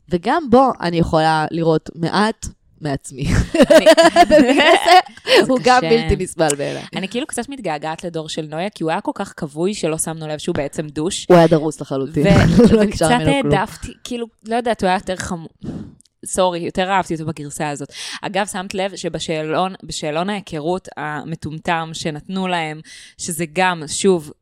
וגם 0.09 0.43
בו 0.51 0.71
אני 0.81 0.97
יכולה 0.99 1.47
לראות 1.51 1.91
מעט 1.95 2.47
מעצמי. 2.81 3.25
זה 5.45 5.49
הוא 5.49 5.59
גם. 5.63 5.81
בלתי 5.81 6.25
נסבל 6.25 6.55
בעיניי. 6.57 6.83
אני 6.97 7.09
כאילו 7.09 7.27
קצת 7.27 7.49
מתגעגעת 7.49 8.05
לדור 8.05 8.29
של 8.29 8.47
נויה, 8.51 8.71
כי 8.71 8.83
הוא 8.83 8.91
היה 8.91 9.01
כל 9.01 9.13
כך 9.15 9.35
כבוי 9.37 9.75
שלא 9.75 9.99
שמנו 9.99 10.29
לב 10.29 10.39
שהוא 10.39 10.55
בעצם 10.55 10.87
דוש. 10.87 11.27
הוא 11.29 11.37
היה 11.37 11.47
דרוס 11.47 11.81
לחלוטין. 11.81 12.27
לא 12.73 12.83
וקצת. 12.83 13.11
העדפתי, 13.11 13.93
כאילו, 14.05 14.27
לא 14.45 14.57
יודעת, 14.57 14.83
הוא 14.83 14.89
היה 14.89 14.97
יותר 14.97 15.17
חמור. 15.17 15.49
סורי, 16.25 16.59
יותר 16.59 16.91
אהבתי 16.91 17.15
אותו 17.15 17.27
בגרסה 17.27 17.69
הזאת. 17.69 17.93
אגב, 18.23 18.47
שמת 18.47 18.75
לב 18.75 18.97
שבשאלון 18.97 19.75
בשאלון 19.83 20.31
ההיכרות 20.31 20.89
המטומטם 20.97 21.91
שנתנו 21.93 22.49
להם, 22.49 22.81
שזה 23.19 23.45
גם, 23.53 23.83
שוב, 23.87 24.33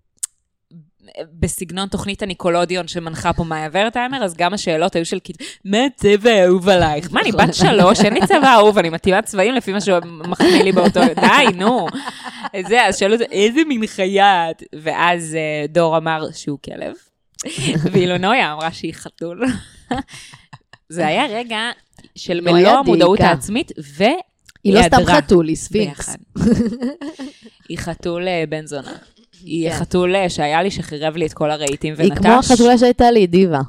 בסגנון 1.40 1.88
תוכנית 1.88 2.22
הניקולודיון 2.22 2.88
שמנחה 2.88 3.32
פה 3.32 3.44
מאיה 3.44 3.68
ורטהיימר, 3.72 4.24
אז 4.24 4.34
גם 4.34 4.54
השאלות 4.54 4.96
היו 4.96 5.06
של 5.06 5.18
כאילו, 5.24 5.38
מה 5.64 5.78
הצבע 5.84 6.30
האהוב 6.30 6.68
עלייך? 6.68 7.12
מה, 7.12 7.20
אני 7.20 7.32
בת 7.32 7.54
שלוש, 7.54 8.00
אין 8.00 8.14
לי 8.14 8.26
צבע 8.26 8.54
אהוב, 8.54 8.78
אני 8.78 8.90
מתאימה 8.90 9.22
צבעים 9.22 9.54
לפי 9.54 9.72
מה 9.72 9.80
שמחמיא 9.80 10.62
לי 10.62 10.72
באותו... 10.72 11.00
די, 11.20 11.56
נו. 11.56 11.86
זה, 12.68 12.86
אז 12.86 12.98
שאלו 12.98 13.16
איזה 13.30 13.60
מין 13.64 13.86
חיה 13.86 14.50
את? 14.50 14.62
ואז 14.82 15.34
אה, 15.34 15.66
דור 15.68 15.96
אמר 15.96 16.26
שהוא 16.32 16.58
כלב, 16.64 16.94
ואילו 17.92 18.18
נויה 18.18 18.52
אמרה 18.52 18.72
שהיא 18.72 18.94
חתול. 18.94 19.44
זה 20.88 21.06
היה 21.06 21.26
רגע 21.26 21.58
של 22.14 22.40
מלוא 22.40 22.70
המודעות. 22.70 23.20
העצמית, 23.20 23.72
ו... 23.98 24.04
היא 24.64 24.74
לא 24.74 24.82
סתם. 24.82 25.04
חתול, 25.06 25.48
היא 25.48 25.56
ספינקס. 25.56 26.16
היא 27.68 27.78
חתול 27.78 28.28
אה, 28.28 28.44
בן 28.48 28.66
זונה. 28.66 28.92
היא 29.46 29.70
כן. 29.70 29.76
חתול 29.76 30.16
אה, 30.16 30.28
שהיה 30.28 30.62
לי 30.62 30.70
שחירב 30.70 31.16
לי 31.16 31.26
את 31.26 31.32
כל 31.32 31.50
הרהיטים 31.50 31.94
היא 31.98 32.10
ונטש. 32.10 32.18
כמו 32.18 32.32
החתולה 32.32 32.78
שהייתה 32.78 33.10
לי, 33.10 33.26
דיבה. 33.26 33.60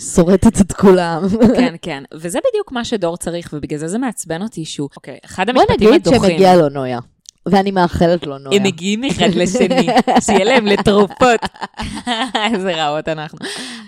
שורטת 0.00 0.60
את 0.60 0.72
כולם. 0.72 1.22
כן, 1.56 1.74
כן. 1.82 2.02
וזה 2.14 2.38
בדיוק 2.50 2.72
מה 2.72 2.84
שדור 2.84 3.16
צריך, 3.16 3.50
ובגלל 3.52 3.78
זה 3.78 3.88
זה 3.88 3.98
מעצבן 3.98 4.42
אותי 4.42 4.64
שהוא... 4.64 4.88
אוקיי, 4.96 5.18
אחד 5.24 5.50
בוא 5.50 5.62
המשפטים 5.62 5.88
נגיד 5.88 6.06
הדוחים. 6.06 6.30
שמגיע 6.30 6.56
לו 6.56 6.68
נויה. 6.68 6.98
ואני 7.46 7.70
מאחלת 7.70 8.26
לו 8.26 8.38
נויה. 8.38 8.56
הם 8.56 8.62
מגיעים 8.62 9.04
אחד 9.04 9.28
לשני, 9.34 9.86
שיהיה 10.24 10.44
להם 10.44 10.66
לתרופות. 10.66 11.40
איזה 12.54 12.74
רעות 12.74 13.08
אנחנו. 13.08 13.38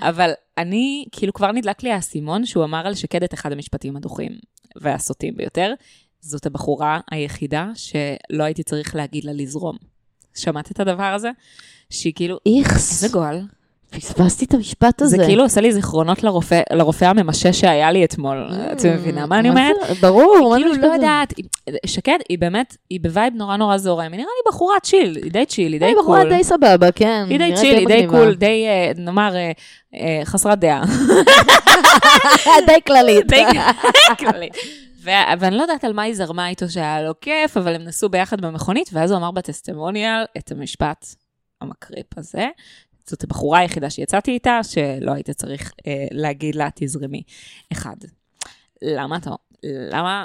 אבל 0.00 0.30
אני, 0.58 1.04
כאילו 1.12 1.32
כבר 1.32 1.52
נדלק 1.52 1.82
לי 1.82 1.92
האסימון 1.92 2.46
שהוא 2.46 2.64
אמר 2.64 2.86
על 2.86 2.94
שקד 2.94 3.22
את 3.22 3.34
אחד 3.34 3.52
המשפטים 3.52 3.96
הדוחים 3.96 4.32
והסוטים 4.80 5.36
ביותר. 5.36 5.72
זאת 6.20 6.46
הבחורה 6.46 7.00
היחידה 7.10 7.68
שלא 7.74 8.44
הייתי 8.44 8.62
צריך 8.62 8.96
להגיד 8.96 9.24
לה 9.24 9.32
לזרום. 9.32 9.76
שמעת 10.36 10.70
את 10.70 10.80
הדבר 10.80 11.02
הזה? 11.14 11.30
שהיא 11.90 12.12
כאילו, 12.16 12.38
איכס, 12.58 12.90
איזה 13.04 13.12
גועל. 13.12 13.42
פספסתי 13.90 14.44
את 14.44 14.54
המשפט 14.54 15.02
הזה. 15.02 15.16
זה 15.16 15.24
כאילו 15.26 15.42
עושה 15.42 15.60
לי 15.60 15.72
זיכרונות 15.72 16.24
לרופא, 16.24 16.60
לרופא 16.72 17.04
הממשש 17.04 17.60
שהיה 17.60 17.92
לי 17.92 18.04
אתמול. 18.04 18.50
את 18.72 18.84
מבינה 18.86 19.26
מה 19.26 19.38
אני 19.38 19.48
אומרת? 19.50 19.76
ברור, 20.00 20.48
מה 20.50 20.58
זה 20.58 20.74
כאילו, 20.74 20.88
לא? 20.88 20.94
יודעת, 20.94 21.32
היא- 21.36 21.44
שקד, 21.86 22.18
היא 22.28 22.38
באמת, 22.38 22.76
היא 22.90 23.00
ב 23.02 23.09
vibe 23.09 23.34
נורא 23.36 23.56
נורא 23.56 23.76
זורם, 23.76 24.00
היא 24.12 24.20
נראה 24.20 24.30
לי 24.44 24.50
בחורה 24.52 24.80
chill, 24.82 25.18
היא 25.22 25.32
די 25.32 25.46
chill, 25.46 25.72
היא 25.72 25.80
די 25.80 25.86
היא 25.86 25.94
cool. 25.94 26.02
בחורה 26.02 26.24
די 26.24 26.44
סבבה, 26.44 26.92
כן. 26.92 27.26
היא 27.30 27.38
די 27.38 27.52
chill, 27.56 27.76
היא 27.78 27.86
די. 27.86 28.06
cool, 28.10 28.34
די, 28.34 28.64
אה, 28.66 28.92
נאמר, 28.96 29.36
אה, 29.36 29.52
אה, 29.94 30.20
חסרת 30.24 30.58
דעה. 30.58 30.82
די 32.66 32.80
כללית. 32.86 33.26
די 33.26 33.44
כללית. 34.18 34.54
ואני 35.40 35.56
לא 35.56 35.62
יודעת 35.62 35.84
על 35.84 35.92
מה 35.92 36.02
היא 36.02 36.14
זרמה 36.14 36.48
איתו 36.48 36.68
שהיה 36.68 37.02
לו 37.02 37.20
כיף, 37.20 37.56
אבל 37.56 37.74
הם 37.74 37.82
נסעו 37.82 38.08
ביחד 38.08 38.40
במכונית, 38.40 38.90
ואז 38.92 39.10
הוא 39.10 39.18
אמר 39.18 39.30
ב 39.30 39.38
testimonial 39.38 40.24
את 40.38 40.52
המשפט 40.52 41.06
המקריפ 41.60 42.18
הזה. 42.18 42.48
זאת 43.06 43.24
הבחורה 43.24 43.58
היחידה 43.58 43.90
שיצאתי 43.90 44.30
איתה, 44.30 44.60
שלא 44.62 45.12
היית 45.12 45.30
צריך 45.30 45.72
אה, 45.86 46.06
להגיד 46.10 46.54
לה, 46.54 46.68
תזרמי. 46.74 47.22
אחד, 47.72 47.96
למה 48.82 49.16
אתה, 49.16 49.30
למה, 49.64 50.24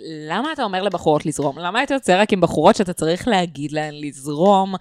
למה 0.00 0.52
אתה 0.52 0.64
אומר 0.64 0.82
לבחורות 0.82 1.26
לזרום? 1.26 1.58
למה 1.58 1.82
אתה 1.82 1.94
יוצא 1.94 2.22
רק 2.22 2.32
עם 2.32 2.40
בחורות 2.40 2.76
שאתה 2.76 2.92
צריך 2.92 3.28
להגיד 3.28 3.72
להן 3.72 3.94
לזרום, 3.94 4.74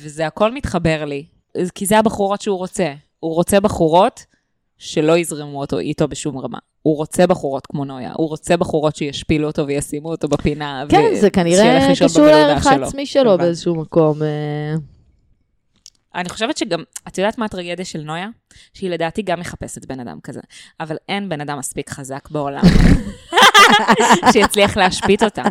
וזה 0.00 0.26
הכל 0.26 0.52
מתחבר 0.52 1.04
לי. 1.04 1.26
כי 1.74 1.86
זה 1.86 1.98
הבחורות 1.98 2.40
שהוא 2.40 2.58
רוצה. 2.58 2.94
הוא 3.20 3.34
רוצה 3.34 3.60
בחורות 3.60 4.24
שלא 4.78 5.18
יזרמו 5.18 5.60
אותו 5.60 5.78
איתו 5.78 6.08
בשום 6.08 6.38
רמה. 6.38 6.58
הוא 6.88 6.96
רוצה 6.96 7.26
בחורות 7.26 7.66
כמו 7.66 7.84
נויה, 7.84 8.12
הוא 8.16 8.28
רוצה 8.28 8.56
בחורות 8.56 8.96
שישפילו 8.96 9.46
אותו 9.46 9.66
וישימו 9.66 10.10
אותו 10.10 10.28
בפינה. 10.28 10.84
כן, 10.88 11.02
ו- 11.12 11.20
זה 11.20 11.30
כנראה 11.30 11.88
קשור 12.04 12.26
לערך. 12.26 12.66
העצמי 12.66 13.06
שלו. 13.06 13.38
באיזשהו 13.38 13.74
מקום. 13.74 14.22
אה, 14.22 14.74
אני 16.14 16.28
חושבת 16.28 16.56
שגם, 16.56 16.82
את 17.08 17.18
יודעת 17.18 17.38
מה 17.38 17.44
הטרגדיה 17.44 17.84
של 17.84 18.00
נויה? 18.00 18.28
שהיא 18.74 18.90
לדעתי 18.90 19.22
גם 19.22 19.40
מחפשת 19.40 19.84
בן 19.86 20.00
אדם 20.00 20.18
כזה, 20.22 20.40
אבל 20.80 20.96
אין 21.08 21.28
בן 21.28 21.40
אדם 21.40 21.58
מספיק 21.58 21.90
חזק 21.90 22.28
בעולם 22.30 22.62
שיצליח 24.32 24.76
להשפיט 24.76 25.22
אותה. 25.22 25.42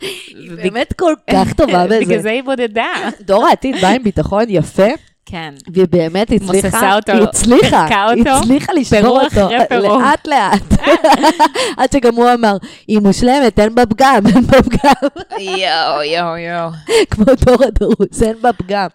היא 0.00 0.50
באמת 0.56 0.92
כל 0.92 1.14
כך 1.30 1.52
טובה 1.58 1.84
בגלל 1.86 2.04
בזה. 2.04 2.22
זה 2.22 2.30
היא 2.30 2.42
בודדה. 2.42 2.92
דור 3.20 3.46
העתיד 3.46 3.76
בא 3.82 3.88
עם 3.88 4.02
ביטחון 4.02 4.44
יפה, 4.48 4.88
כן. 5.26 5.54
והיא 5.72 5.86
באמת 5.90 6.30
הצליחה, 6.32 6.52
מוססה 6.68 6.96
אותו, 6.96 7.12
היא 7.12 7.22
הצליחה, 7.22 8.10
היא 8.10 8.24
הצליחה 8.26 8.72
לשבור 8.72 9.20
אותו. 9.20 9.48
לאט 9.70 10.26
לאט. 10.26 10.88
עד 11.78 11.92
שגם 11.92 12.14
הוא 12.14 12.26
אמר, 12.34 12.56
היא 12.88 12.98
מושלמת, 12.98 13.58
אין 13.58 13.74
בה 13.74 13.86
פגם, 13.86 14.22
אין 14.34 14.46
בה 14.46 14.62
פגם. 14.62 15.08
יואו, 15.40 16.02
יואו, 16.02 16.36
יואו. 16.36 16.70
כמו 17.10 17.24
דור 17.24 17.64
הדרוס, 17.64 18.22
אין 18.22 18.36
בה 18.40 18.52
פגם. 18.52 18.86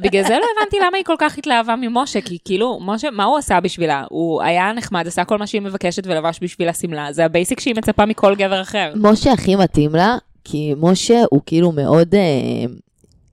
בגלל 0.00 0.22
זה 0.22 0.38
לא 0.38 0.46
הבנתי 0.56 0.76
למה 0.86 0.96
היא 0.96 1.04
כל 1.04 1.16
כך 1.18 1.38
התלהבה 1.38 1.76
ממשה, 1.76 2.20
כי 2.20 2.38
כאילו, 2.44 2.78
משה, 2.82 3.10
מה 3.10 3.24
הוא 3.24 3.38
עשה 3.38 3.60
בשבילה? 3.60 4.04
הוא 4.10 4.42
היה 4.42 4.72
נחמד, 4.72 5.06
עשה 5.06 5.24
כל 5.24 5.38
מה 5.38 5.46
שהיא 5.46 5.62
מבקשת 5.62 6.06
ולבש 6.06 6.38
בשבילה 6.42 6.72
שמלה, 6.72 7.12
זה 7.12 7.24
ה 7.24 7.30
basic 7.30 7.60
שהיא 7.60 7.74
מצפה 7.76 8.06
מכל 8.06 8.34
גבר 8.34 8.62
אחר. 8.62 8.92
משה 8.96 9.32
הכי 9.32 9.56
מתאים 9.56 9.94
לה, 9.94 10.16
כי 10.44 10.74
משה 10.76 11.22
הוא 11.30 11.40
כאילו 11.46 11.72
מאוד 11.72 12.14
אה, 12.14 12.20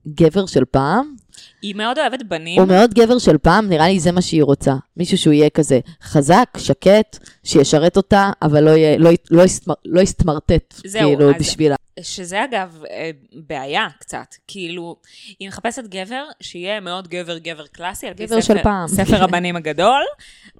גבר 0.08 0.46
של 0.46 0.64
פעם. 0.70 1.21
היא 1.62 1.74
מאוד 1.74 1.98
אוהבת 1.98 2.22
בנים. 2.22 2.60
הוא 2.60 2.68
מאוד 2.68 2.94
גבר 2.94 3.18
של 3.18 3.38
פעם, 3.38 3.68
נראה 3.68 3.88
לי 3.88 4.00
זה 4.00 4.12
מה 4.12 4.22
שהיא 4.22 4.42
רוצה. 4.42 4.74
מישהו 4.96 5.18
שהוא 5.18 5.32
יהיה 5.32 5.50
כזה 5.50 5.80
חזק, 6.02 6.48
שקט, 6.58 7.18
שישרת 7.44 7.96
אותה, 7.96 8.30
אבל 8.42 8.64
לא, 8.64 8.70
יהיה, 8.70 8.98
לא, 8.98 9.10
לא, 9.30 9.42
יסתמר, 9.42 9.74
לא 9.84 10.00
יסתמרטט, 10.00 10.74
זהו, 10.86 11.02
כאילו, 11.16 11.30
אז- 11.30 11.36
בשבילה. 11.40 11.76
שזה 12.00 12.44
אגב 12.44 12.82
אה, 12.90 13.10
בעיה 13.32 13.86
קצת, 14.00 14.34
כאילו, 14.46 14.96
היא 15.38 15.48
מחפשת 15.48 15.82
גבר 15.88 16.24
שיהיה 16.40 16.80
מאוד 16.80 17.08
גבר 17.08 17.38
גבר 17.38 17.66
קלאסי, 17.66 18.06
על 18.06 18.14
פי 18.14 18.26
גבר 18.26 18.40
ספר, 18.40 18.54
של 18.54 18.62
פעם. 18.62 18.88
ספר 18.88 19.22
הבנים 19.24 19.56
הגדול, 19.56 20.02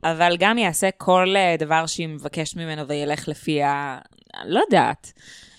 אבל 0.05 0.37
גם 0.39 0.59
יעשה 0.59 0.89
כל 0.97 1.35
אה, 1.37 1.57
דבר 1.59 1.87
שהיא 1.87 2.09
מבקשת 2.09 2.57
ממנו 2.57 2.89
וילך 2.89 3.29
לפי 3.29 3.63
ה... 3.63 3.99
אני 4.43 4.51
לא 4.51 4.61
יודעת. 4.61 5.13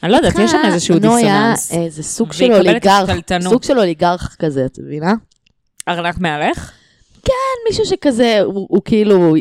אני 0.03 0.11
לא 0.11 0.17
יודעת, 0.17 0.33
יש 0.39 0.51
שם 0.51 0.61
איזשהו 0.65 0.99
נויה, 0.99 1.51
דיסוננס. 1.53 1.73
אה, 1.73 1.89
זה 1.89 2.03
סוג 2.03 2.33
של 2.33 2.53
אוליגרך. 2.53 3.09
סוג 3.41 3.63
של 3.63 3.79
אוליגרך 3.79 4.35
כזה, 4.39 4.65
את 4.65 4.79
מבינה? 4.79 5.13
ארנק 5.87 6.17
מהלך? 6.19 6.71
מישהו 7.69 7.85
שכזה, 7.85 8.39
הוא, 8.41 8.67
הוא 8.69 8.81
כאילו 8.85 9.35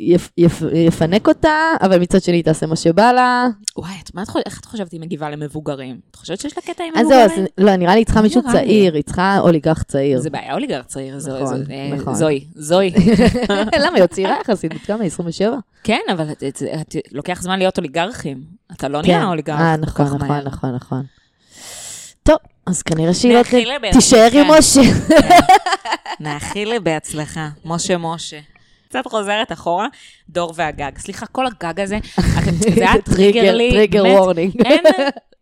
יפ, 0.00 0.30
יפ, 0.38 0.62
יפנק 0.72 1.28
אותה, 1.28 1.54
אבל 1.82 1.98
מצד 2.00 2.22
שני 2.22 2.42
תעשה 2.42 2.66
מה 2.66 2.76
שבא 2.76 3.12
לה. 3.12 3.46
וואי, 3.76 3.92
את- 4.04 4.14
מה 4.14 4.22
את 4.22 4.28
חושבת, 4.28 4.46
איך 4.46 4.60
את 4.60 4.64
חושבת 4.64 4.92
היא 4.92 5.00
מגיבה 5.00 5.30
למבוגרים? 5.30 6.00
את 6.10 6.16
חושבת 6.16 6.40
שיש 6.40 6.56
לה 6.56 6.62
קטע 6.62 6.84
עם 6.84 6.92
אז 6.96 7.06
זהו, 7.06 7.18
אז 7.20 7.30
מבוגרים? 7.30 7.46
לא, 7.58 7.76
נראה 7.76 7.92
לי 7.94 8.00
היא 8.00 8.04
צריכה 8.06 8.22
מישהו 8.22 8.40
נראה 8.42 8.52
לי. 8.54 8.58
צעיר, 8.60 8.94
היא 8.94 9.02
צריכה 9.02 9.38
אוליגרך 9.38 9.82
צעיר. 9.82 10.20
זה 10.20 10.30
בעיה 10.30 10.54
אוליגר 10.54 10.82
צעיר, 10.82 11.18
זו- 11.18 11.36
נכון, 11.42 11.64
זו- 11.64 11.72
אה, 11.72 11.90
נכון. 11.96 12.14
זוהי, 12.14 12.44
זוהי. 12.54 12.92
למה, 13.82 13.94
היא 13.94 14.02
עוד 14.02 14.10
צעירה 14.10 14.36
יחסית, 14.40 14.74
בת 14.74 14.80
כמה? 14.80 15.04
27? 15.04 15.56
כן, 15.84 16.00
אבל 16.12 16.30
את- 16.32 16.42
את- 16.48 16.62
את- 16.80 16.96
לוקח 17.12 17.42
זמן 17.42 17.58
להיות 17.58 17.78
אוליגרכים. 17.78 18.42
אתה 18.72 18.88
לא 18.88 19.02
נהיה 19.02 19.24
אוליגרך 19.26 19.60
אה, 19.60 19.76
נכון, 19.76 20.06
נכון. 20.06 20.38
נכון, 20.44 20.74
נכון. 20.74 21.02
טוב, 22.22 22.36
אז 22.66 22.82
כנראה 22.82 23.14
שהיא 23.14 23.34
לא. 23.34 23.42
תישאר 23.92 24.28
עם 24.32 24.50
משה. 24.50 24.80
נאחל 26.20 26.64
לי 26.64 26.80
בהצלחה, 26.80 27.48
משה 27.64 27.98
משה. 27.98 28.38
קצת 28.88 29.06
חוזרת 29.06 29.52
אחורה, 29.52 29.86
דור 30.28 30.52
והגג. 30.56 30.98
סליחה, 30.98 31.26
כל 31.26 31.46
הגג 31.46 31.80
הזה, 31.80 31.98
זה 32.74 32.74
היה 32.76 33.02
טריגר 33.04 33.54
לי. 33.54 33.70
טריגר 33.70 34.04
וורנינג. 34.04 34.54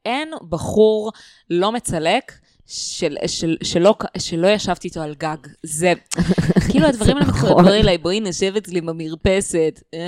אין 0.04 0.30
בחור 0.48 1.12
לא 1.50 1.72
מצלק 1.72 2.32
של, 2.72 3.16
של, 3.26 3.56
שלא, 3.64 3.94
שלא 4.18 4.48
ישבתי 4.48 4.88
איתו 4.88 5.00
על 5.00 5.14
גג. 5.18 5.36
זה, 5.62 5.92
כאילו 6.70 6.86
הדברים 6.86 7.16
האלה 7.16 7.26
נכון. 7.28 7.40
מתחילים, 7.48 7.64
בואי 7.64 7.80
אליי, 7.80 7.98
בואי 7.98 8.20
נשב 8.20 8.56
אצלי 8.56 8.80
במרפסת. 8.80 9.82
אה, 9.94 9.98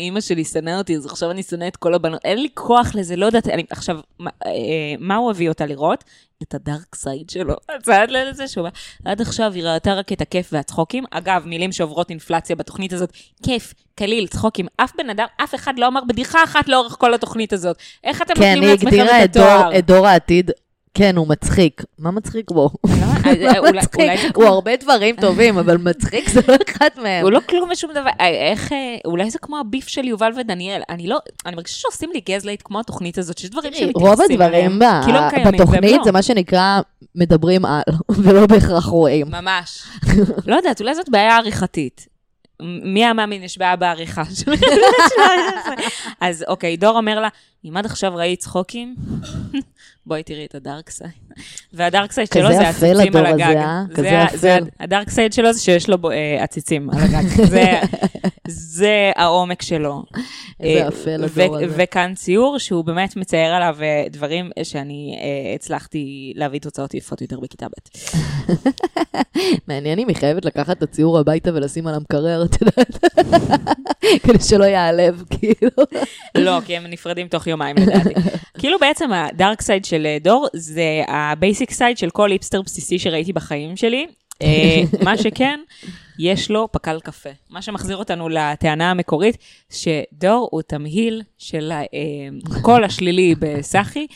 אימא 0.00 0.20
שלי 0.20 0.44
שנאה 0.44 0.78
אותי, 0.78 0.96
אז 0.96 1.06
עכשיו 1.06 1.30
אני 1.30 1.42
שונא 1.42 1.68
את 1.68 1.76
כל 1.76 1.94
הבנות. 1.94 2.20
אין 2.24 2.38
לי 2.42 2.48
כוח 2.54 2.94
לזה, 2.94 3.16
לא 3.16 3.26
יודעת. 3.26 3.48
אני, 3.48 3.64
עכשיו, 3.70 3.96
מה, 4.18 4.30
אה, 4.46 4.50
מה 4.98 5.16
הוא 5.16 5.30
הביא 5.30 5.48
אותה 5.48 5.66
לראות? 5.66 6.04
את 6.42 6.54
ה 6.54 6.62
dark 6.62 6.94
side 6.94 7.30
שלו. 7.30 7.54
אז 7.84 7.88
עד 7.88 8.10
לזה 8.10 8.48
שהוא 8.48 8.68
עד 9.04 9.20
עכשיו 9.20 9.52
היא 9.52 9.64
ראתה 9.64 9.94
רק 9.94 10.12
את 10.12 10.20
הכיף 10.20 10.48
והצחוקים. 10.52 11.04
אגב, 11.10 11.42
מילים 11.46 11.72
שעוברות 11.72 12.10
אינפלציה 12.10 12.56
בתוכנית 12.56 12.92
הזאת, 12.92 13.12
כיף, 13.42 13.74
קליל, 13.94 14.26
צחוקים. 14.26 14.66
אף 14.76 14.92
בן 14.98 15.10
אדם, 15.10 15.26
אף 15.44 15.54
אחד 15.54 15.78
לא 15.78 15.86
אמר 15.86 16.00
בדיחה 16.08 16.44
אחת 16.44 16.68
לאורך 16.68 16.96
כל 16.98 17.14
התוכנית 17.14 17.52
הזאת. 17.52 17.76
איך 18.04 18.22
אתם 18.22 18.34
כן, 18.34 18.40
נותנים 18.42 18.62
היא 18.62 18.70
לעצמכם 18.70 18.86
הגדירה 18.86 19.24
את 19.24 19.30
את 19.30 19.36
דור- 19.36 19.44
התואר? 19.46 19.78
את 19.78 19.86
דור 19.86 20.06
העתיד. 20.06 20.50
כן, 20.96 21.16
הוא 21.16 21.28
מצחיק. 21.28 21.82
מה 21.98 22.10
מצחיק 22.10 22.50
בו? 22.50 22.70
לא, 22.84 22.90
אה, 23.26 23.58
אולי- 23.58 23.72
מצחיק. 23.78 24.00
אולי 24.00 24.18
זה 24.18 24.28
הוא 24.34 24.44
הרבה 24.44 24.76
דברים 24.76 25.16
טובים, 25.20 25.58
אבל 25.58 25.76
מצחיק 25.76 26.28
זה 26.28 26.40
לא 26.48 26.54
אחד 26.70 26.88
מהם. 27.02 27.22
הוא 27.22 27.30
לא 27.32 27.40
כלום 27.48 27.68
ושום 27.72 27.90
דבר, 27.90 28.10
אה, 28.20 28.50
איך, 28.50 28.72
אה, 28.72 28.76
אולי 29.04 29.30
זה 29.30 29.38
כמו 29.38 29.58
ה 29.58 29.64
beef 29.64 29.88
של 29.88 30.04
יובל 30.04 30.32
ודניאל, 30.36 30.82
אני 30.88 31.06
לא, 31.06 31.18
אני 31.46 31.56
מרגישה 31.56 31.76
שעושים 31.78 32.10
לי 32.12 32.20
gaslight 32.28 32.62
כמו 32.64 32.80
התוכנית 32.80 33.18
הזאת, 33.18 33.38
שיש 33.38 33.50
דברים 33.50 33.72
שמתייחסים 33.72 34.08
רוב 34.08 34.20
הדברים 34.30 34.78
והם 34.80 35.52
בתוכנית 35.52 35.96
לא. 35.98 36.04
זה 36.04 36.12
מה 36.12 36.22
שנקרא 36.22 36.80
מדברים 37.14 37.64
על, 37.64 37.82
ולא 38.22 38.46
בהכרח 38.46 38.84
רואים. 38.86 39.26
ממש. 39.30 39.82
לא 40.46 40.56
יודעת, 40.56 40.80
אולי 40.80 40.94
זאת 40.94 41.08
בעיה 41.08 41.36
עריכתית. 41.36 42.06
מי 42.82 43.04
המאמין 43.04 43.42
יש 43.42 43.58
בעיה 43.58 43.76
בעריכה? 43.76 44.22
אז 46.20 46.44
אוקיי, 46.48 46.76
דור 46.76 46.96
אומר 46.96 47.20
לה, 47.20 47.28
אם 47.66 47.76
עד 47.76 47.86
עכשיו 47.86 48.14
ראית 48.16 48.40
צחוקים, 48.40 48.94
בואי 50.06 50.22
תראי 50.22 50.44
את 50.46 50.54
ה 50.54 50.61
dark 50.61 50.90
side. 50.90 51.10
וה 51.72 51.85
dark 51.85 52.12
side 52.12 52.28
כזה 52.28 52.40
שלו 52.40 52.52
זה 52.52 52.68
עציצים 52.68 53.16
על 53.16 53.26
הזה, 53.26 53.46
הגג. 53.46 53.56
אה? 53.56 53.82
זה 53.88 53.94
כזה 53.94 54.18
ה- 54.20 54.24
יפה. 54.24 54.36
זה 54.36 54.54
ה- 54.54 54.58
ה 54.80 54.86
dark 54.86 55.10
side 55.10 55.32
שלו 55.32 55.52
זה 55.52 55.60
שיש 55.60 55.88
לו 55.88 56.10
אה, 56.10 56.42
עציצים 56.42 56.90
על 56.90 56.98
הגג. 57.02 57.26
זה- 57.54 57.80
זה 58.48 59.10
העומק 59.16 59.62
שלו. 59.62 60.02
איזה 60.60 60.82
אה, 60.82 60.88
יפה 60.88 61.10
ו- 61.10 61.16
לדור 61.42 61.56
הזה. 61.56 61.66
וכאן 61.76 62.12
ציור 62.14 62.58
שהוא 62.58 62.84
באמת 62.84 63.16
מצייר 63.16 63.54
עליו 63.54 63.76
אה, 63.82 64.04
דברים 64.10 64.50
שאני 64.62 65.18
אה, 65.20 65.54
הצלחתי 65.54 66.32
להביא 66.36 66.60
תוצאות 66.60 66.94
יפות 66.94 67.20
יותר 67.20 67.40
בכיתה 67.40 67.66
ב'. 67.68 67.72
מעניין 69.68 69.98
אם 69.98 70.08
היא 70.08 70.16
חייבת 70.16 70.44
לקחת 70.44 70.78
את 70.78 70.82
הציור 70.82 71.18
הביתה 71.18 71.50
ולשים 71.54 71.86
על 71.86 71.94
המקרר, 71.94 72.44
את 72.44 72.56
יודעת? 72.60 73.04
כדי 74.22 74.42
שלא 74.42 74.64
ייעלב, 74.64 75.22
כאילו. 75.30 75.70
לא, 76.34 76.58
כי 76.66 76.76
הם 76.76 76.86
נפרדים 76.86 77.28
תוך 77.28 77.46
יומיים 77.56 77.76
לדעתי. 77.76 78.14
כאילו 78.58 78.78
בעצם 78.78 79.12
ה 79.12 79.22
dark 79.22 79.60
side 79.62 79.84
של 79.84 80.06
אה, 80.06 80.16
דור 80.20 80.46
זה 80.52 81.02
ה 81.08 81.18
basic 81.18 81.70
side 81.70 81.98
של 81.98 82.10
כל 82.10 82.30
היפסטר 82.30 82.62
בסיסי 82.62 82.98
שראיתי 82.98 83.32
בחיים 83.32 83.76
שלי. 83.76 84.06
אה, 84.42 84.82
מה 85.04 85.16
שכן, 85.16 85.60
יש 86.18 86.50
לו 86.50 86.68
פקל 86.72 87.00
קפה. 87.00 87.30
מה 87.50 87.62
שמחזיר 87.62 87.96
אותנו 87.96 88.28
לטענה 88.28 88.90
המקורית, 88.90 89.36
שדור 89.70 90.48
הוא 90.52 90.62
תמהיל 90.62 91.22
של 91.38 91.72
הקול 92.56 92.84
השלילי 92.84 93.34
בסאחי 93.38 94.06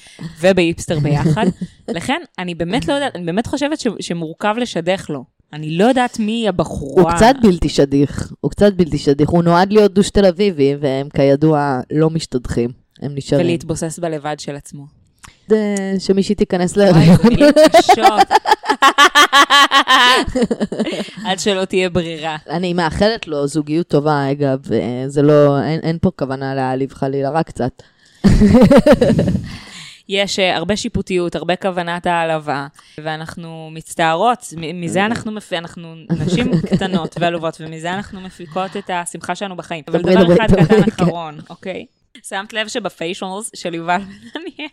ובהיפסטר 0.41 0.99
ביחד. 0.99 1.47
לכן, 1.89 2.21
אני 2.39 2.55
באמת 2.55 2.89
לא 2.89 2.93
יודעת, 2.93 3.17
אני 3.17 3.25
באמת 3.25 3.47
חושבת 3.47 3.81
ש- 3.81 3.87
שמורכב 4.01 4.55
לשדך 4.59 5.07
לו. 5.11 5.25
אני 5.53 5.79
לא 5.79 5.85
יודעת 5.85 6.19
מי 6.19 6.49
הבחורה. 6.49 7.03
הוא 7.03 7.11
קצת 7.13 7.35
בלתי 7.43 7.69
שדיך, 7.69 8.33
הוא 8.41 8.51
קצת 8.51 8.73
בלתי 8.73 8.99
שדיך. 8.99 9.29
הוא 9.29 9.43
נועד 9.43 9.73
להיות 9.73 9.95
דוש 9.95 10.11
תל 10.11 10.25
אביבי, 10.27 10.75
והם 10.81 11.09
כידוע 11.17 11.81
לא 11.93 12.11
משתדכים. 12.11 12.80
הם 13.03 13.13
נשארים. 13.15 13.47
ולהתבוסס 13.47 13.99
בלבד 13.99 14.41
של 14.41 14.57
עצמו. 14.57 14.87
זה 15.49 15.95
שמישהי 15.99 16.35
תיכנס 16.35 16.77
וואי, 16.77 16.87
להריון. 16.87 17.17
זה 17.55 17.65
קשות. 17.79 18.29
עד 21.25 21.39
שלא 21.39 21.65
תהיה 21.65 21.91
ברירה. 21.91 22.37
אני 22.51 22.73
מאחלת 22.73 23.29
לו 23.29 23.47
זוגיות 23.47 23.89
טובה, 23.89 24.31
אגב, 24.31 24.73
אה, 24.73 25.05
זה 25.07 25.23
לא, 25.23 25.63
אין, 25.63 25.81
אין 25.83 25.99
פה 26.01 26.11
כוונה 26.17 26.55
להעליב 26.55 26.93
חלילה, 26.93 27.31
רק 27.31 27.47
קצת. 27.47 27.83
יש 30.09 30.39
אה, 30.39 30.57
הרבה 30.57 30.77
שיפוטיות, 30.77 31.35
הרבה 31.35 31.57
כוונת 31.57 32.07
העלבה, 32.07 32.67
ואנחנו 32.99 33.71
מצטערות, 33.73 34.55
מזה 34.75 35.07
אנחנו, 35.07 35.33
מפ... 35.33 35.53
אנחנו 35.53 35.95
נשים 36.11 36.51
קטנות 36.75 37.17
ועלובות, 37.21 37.57
ומזה 37.61 37.95
אנחנו 37.95 38.21
מפיקות 38.21 38.77
את 38.77 38.91
השמחה 38.93 39.35
שלנו 39.35 39.57
בחיים. 39.57 39.85
אבל 39.89 40.03
דבר 40.03 40.35
אחד 40.35 40.47
קטן 40.55 40.83
כן. 40.83 41.03
אחרון, 41.03 41.39
אוקיי? 41.51 41.87
שמת 42.29 42.53
לב 42.53 42.69
שבפיישלס 42.69 43.51
של 43.57 43.75
יובל 43.75 44.01
ודניאל, 44.01 44.69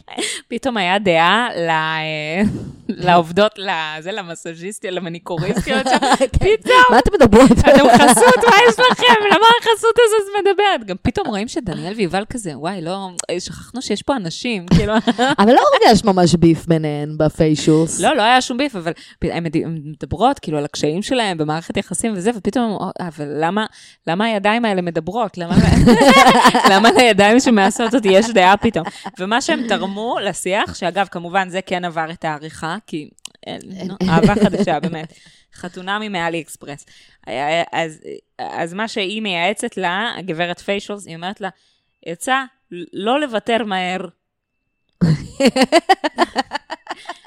פתאום 0.48 0.78
היה 0.78 1.00
דעה 1.00 1.48
ל... 1.56 1.70
אה, 1.70 2.42
לעובדות, 2.90 3.52
לזה, 3.58 4.12
למסאז'יסטיות, 4.12 4.94
למניקוריסטיות 4.94 5.88
שם, 5.90 5.98
פתאום, 6.40 6.84
מה 6.92 7.00
אתם 7.00 7.12
מדברות? 7.14 7.52
אתם 7.52 7.70
חסות, 7.98 8.44
מה 8.50 8.56
יש 8.70 8.76
לכם? 8.92 9.04
למה 9.32 9.46
החסות 9.62 9.96
הזאת 10.06 10.28
מדברת? 10.42 10.88
גם 10.88 10.96
פתאום 11.02 11.28
רואים 11.28 11.48
שדניאל 11.48 11.94
ויובל 11.94 12.24
כזה, 12.30 12.58
וואי, 12.58 12.82
לא, 12.82 13.10
שכחנו 13.40 13.82
שיש 13.82 14.02
פה 14.04 14.16
אנשים, 14.16 14.66
כאילו... 14.76 14.94
אבל 15.40 15.54
לא 15.54 15.62
הרגש 15.74 16.04
ממש 16.04 16.36
ביף 16.36 16.66
ביניהן 16.66 17.18
בפיישוס. 17.18 18.00
לא, 18.00 18.16
לא 18.16 18.22
היה 18.22 18.42
שום 18.42 18.58
ביף, 18.58 18.76
אבל 18.76 18.92
הן 19.22 19.44
מד- 19.44 19.56
הן 19.56 19.82
מדברות 19.86 20.40
כאילו 20.40 20.58
על 20.58 20.66
הקשיים 20.66 21.02
שלהם 21.02 21.38
במערכת 21.38 21.78
יחסים 21.78 22.14
וזה, 22.16 22.32
ופתאום, 22.36 22.78
"אה, 23.02 23.08
אבל 23.08 23.28
למה, 23.40 23.66
למה 24.08 24.26
הידיים 24.26 24.66
האלה 24.66 24.82
מדברות? 24.82 25.38
למה, 25.38 25.56
למה 26.72 26.90
לידיים 27.28 27.40
שמעשות 27.40 27.96
אותי 27.96 28.08
יש 28.08 28.30
דעה 28.30 28.58
פתאום? 28.58 28.86
ומה 29.20 29.42
שהם 29.42 29.68
תרמו 29.68 30.18
לשיח, 30.24 30.76
שאגב, 30.76 31.08
כמובן, 31.12 31.50
זה 31.50 31.62
כן 31.62 31.86
עבר 31.86 32.12
את 32.12 32.26
העריכה, 32.26 32.78
כי 32.88 33.10
אה, 33.48 33.58
אהבה 34.10 34.36
חדשה, 34.44 34.80
באמת. 34.80 35.14
חתונמי 35.54 36.10
מאלי 36.10 36.42
אקספרס. 36.42 36.86
אז, 37.72 38.02
אז 38.40 38.74
מה 38.74 38.88
שהיא 38.88 39.22
מייעצת 39.22 39.78
לה, 39.78 40.12
הגברת 40.18 40.60
פיישלס, 40.60 41.08
היא 41.08 41.16
אומרת 41.16 41.42
לה, 41.42 41.50
עצה, 42.06 42.44
לא 42.94 43.20
לוותר 43.20 43.64
מהר. 43.64 44.02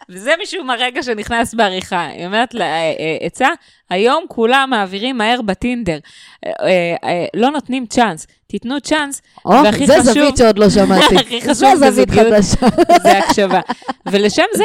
וזה 0.08 0.32
משום 0.42 0.70
הרגע 0.70 1.02
שנכנס 1.02 1.54
בעריכה. 1.54 2.06
היא 2.06 2.26
אומרת 2.26 2.54
לה, 2.54 2.64
אה, 2.64 2.70
אה, 2.98 3.16
עצה, 3.20 3.48
היום 3.90 4.24
כולם 4.28 4.66
מעבירים 4.70 5.18
מהר 5.18 5.42
בטינדר. 5.42 5.98
אה, 6.46 6.94
לא 7.34 7.50
נותנים 7.50 7.86
צ'אנס, 7.86 8.26
תיתנו 8.46 8.80
צ'אנס, 8.80 9.22
והכי 9.46 9.86
זה 9.86 9.92
חשוב- 10.00 10.12
זווית 10.12 10.36
שעוד 10.36 10.58
לא 10.58 10.70
שמעתי. 10.76 11.16
הכי 11.16 11.40
חשוב 11.40 11.74
זה 11.74 11.90
זווית. 11.90 12.10
חדשה. 12.10 12.66
זה 13.02 13.18
הקשבה. 13.18 13.60
ולשם 14.06 14.42
זה 14.56 14.64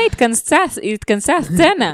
התכנסה 0.93 1.35
הסצנה. 1.37 1.93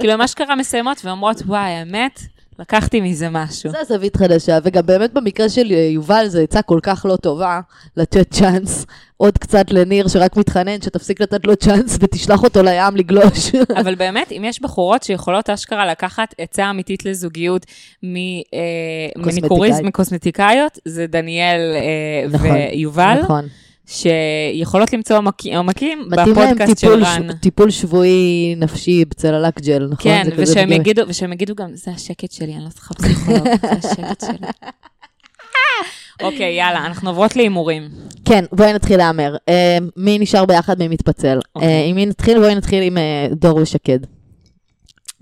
כאילו, 0.00 0.18
מה 0.18 0.28
שקרה 0.28 0.54
מסיימות 0.56 1.04
ואומרות, 1.04 1.42
וואי, 1.46 1.70
האמת, 1.70 2.20
לקחתי 2.58 3.00
מזה 3.00 3.28
משהו. 3.30 3.70
זה 3.70 3.78
זווית 3.88 4.16
חדשה, 4.16 4.58
וגם 4.62 4.86
באמת 4.86 5.12
במקרה 5.12 5.48
של 5.48 5.70
יובל 5.70 6.28
זו 6.28 6.40
עצה 6.40 6.62
כל 6.62 6.78
כך 6.82 7.06
לא 7.08 7.16
טובה 7.16 7.60
לתת 7.96 8.30
צ'אנס 8.30 8.86
עוד 9.16 9.38
קצת 9.38 9.70
לניר 9.70 10.08
שרק 10.08 10.36
מתחנן 10.36 10.82
שתפסיק 10.82 11.20
לתת 11.20 11.46
לו 11.46 11.56
צ'אנס 11.56 11.98
ותשלח 12.00 12.42
אותו 12.42 12.62
לים 12.62 12.96
לגלוש. 12.96 13.52
אבל 13.80 13.94
באמת, 13.94 14.32
אם 14.32 14.44
יש 14.44 14.62
בחורות 14.62 15.02
שיכולות 15.02 15.50
אשכרה 15.50 15.86
לקחת 15.86 16.34
עצה 16.38 16.70
אמיתית 16.70 17.04
לזוגיות 17.04 17.66
ממניקוריזם, 18.02 19.86
מקוסמטיקאיות, 19.86 20.78
זה 20.84 21.06
דניאל 21.06 21.60
אה, 21.74 22.28
נכון, 22.28 22.50
ויובל, 22.50 23.18
נכון. 23.22 23.48
שיכולות 23.86 24.92
למצוא 24.92 25.16
עומק- 25.16 25.56
עומקים 25.56 26.08
מתאים 26.10 26.34
להם 26.36 26.54
בפודקאסט 26.54 26.78
של 26.78 27.04
רן. 27.04 27.28
ש... 27.32 27.34
טיפול 27.40 27.70
שבועי 27.70 28.54
נפשי 28.56 29.04
בצללק 29.04 29.60
ג'ל, 29.60 29.84
נכון? 29.84 29.96
כן, 29.98 30.28
ושהם. 30.36 30.72
יגידו, 30.72 31.02
ושהם 31.08 31.32
יגידו 31.32 31.54
גם, 31.54 31.68
זה 31.74 31.90
השקט 31.90 32.32
שלי, 32.32 32.54
אני 32.54 32.64
לא 32.64 32.68
צריכה 32.68 32.94
פסיכולוג, 32.94 33.48
זה 33.62 33.70
השקט 33.70 34.24
שלי. 34.26 34.48
אוקיי, 36.22 36.54
יאללה, 36.54 36.86
אנחנו 36.86 37.10
עוברות 37.10 37.36
להימורים. 37.36 37.88
כן, 38.24 38.44
בואי 38.52 38.72
נתחיל 38.72 38.96
להמר. 38.98 39.36
אה, 39.48 39.78
מי 39.96 40.18
נשאר 40.18 40.44
ביחד, 40.44 40.78
מי 40.78 40.88
מתפצל. 40.88 41.38
אוקיי. 41.54 41.68
אה, 41.68 41.84
עם 41.84 41.96
מי 41.96 42.06
נתחיל? 42.06 42.38
בואי 42.38 42.54
נתחיל 42.54 42.82
עם 42.82 42.98
אה, 42.98 43.26
דור 43.32 43.56
ושקד. 43.62 43.98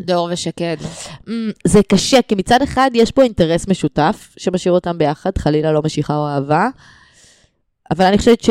דור 0.01 0.29
ושקד. 0.33 0.77
Mm, 1.27 1.31
זה 1.65 1.81
קשה, 1.89 2.19
כי 2.29 2.35
מצד 2.35 2.63
אחד 2.63 2.91
יש 2.95 3.11
פה 3.11 3.23
אינטרס 3.23 3.69
משותף 3.69 4.35
שמשאיר 4.37 4.75
אותם 4.75 4.99
ביחד, 4.99 5.39
חלילה 5.39 5.73
לא 5.73 5.83
משיכה 5.85 6.17
או 6.17 6.29
אהבה, 6.29 6.69
אבל 7.91 8.05
אני 8.05 8.19
חושבת 8.19 8.43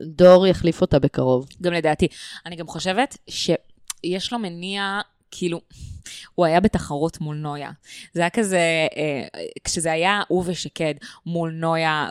שדור 0.00 0.46
יחליף 0.46 0.80
אותה 0.80 0.98
בקרוב. 0.98 1.48
גם 1.62 1.72
לדעתי. 1.72 2.08
אני 2.46 2.56
גם 2.56 2.66
חושבת 2.66 3.16
שיש 3.28 4.32
לו 4.32 4.38
מניע, 4.38 5.00
כאילו, 5.30 5.60
הוא 6.34 6.46
היה 6.46 6.60
בתחרות 6.60 7.20
מול 7.20 7.36
נויה. 7.36 7.70
זה 8.14 8.20
היה 8.20 8.30
כזה, 8.30 8.58
אה, 8.96 9.40
כשזה 9.64 9.92
היה 9.92 10.20
הוא 10.28 10.44
ושקד 10.46 10.94
מול 11.26 11.50
נויה 11.50 12.08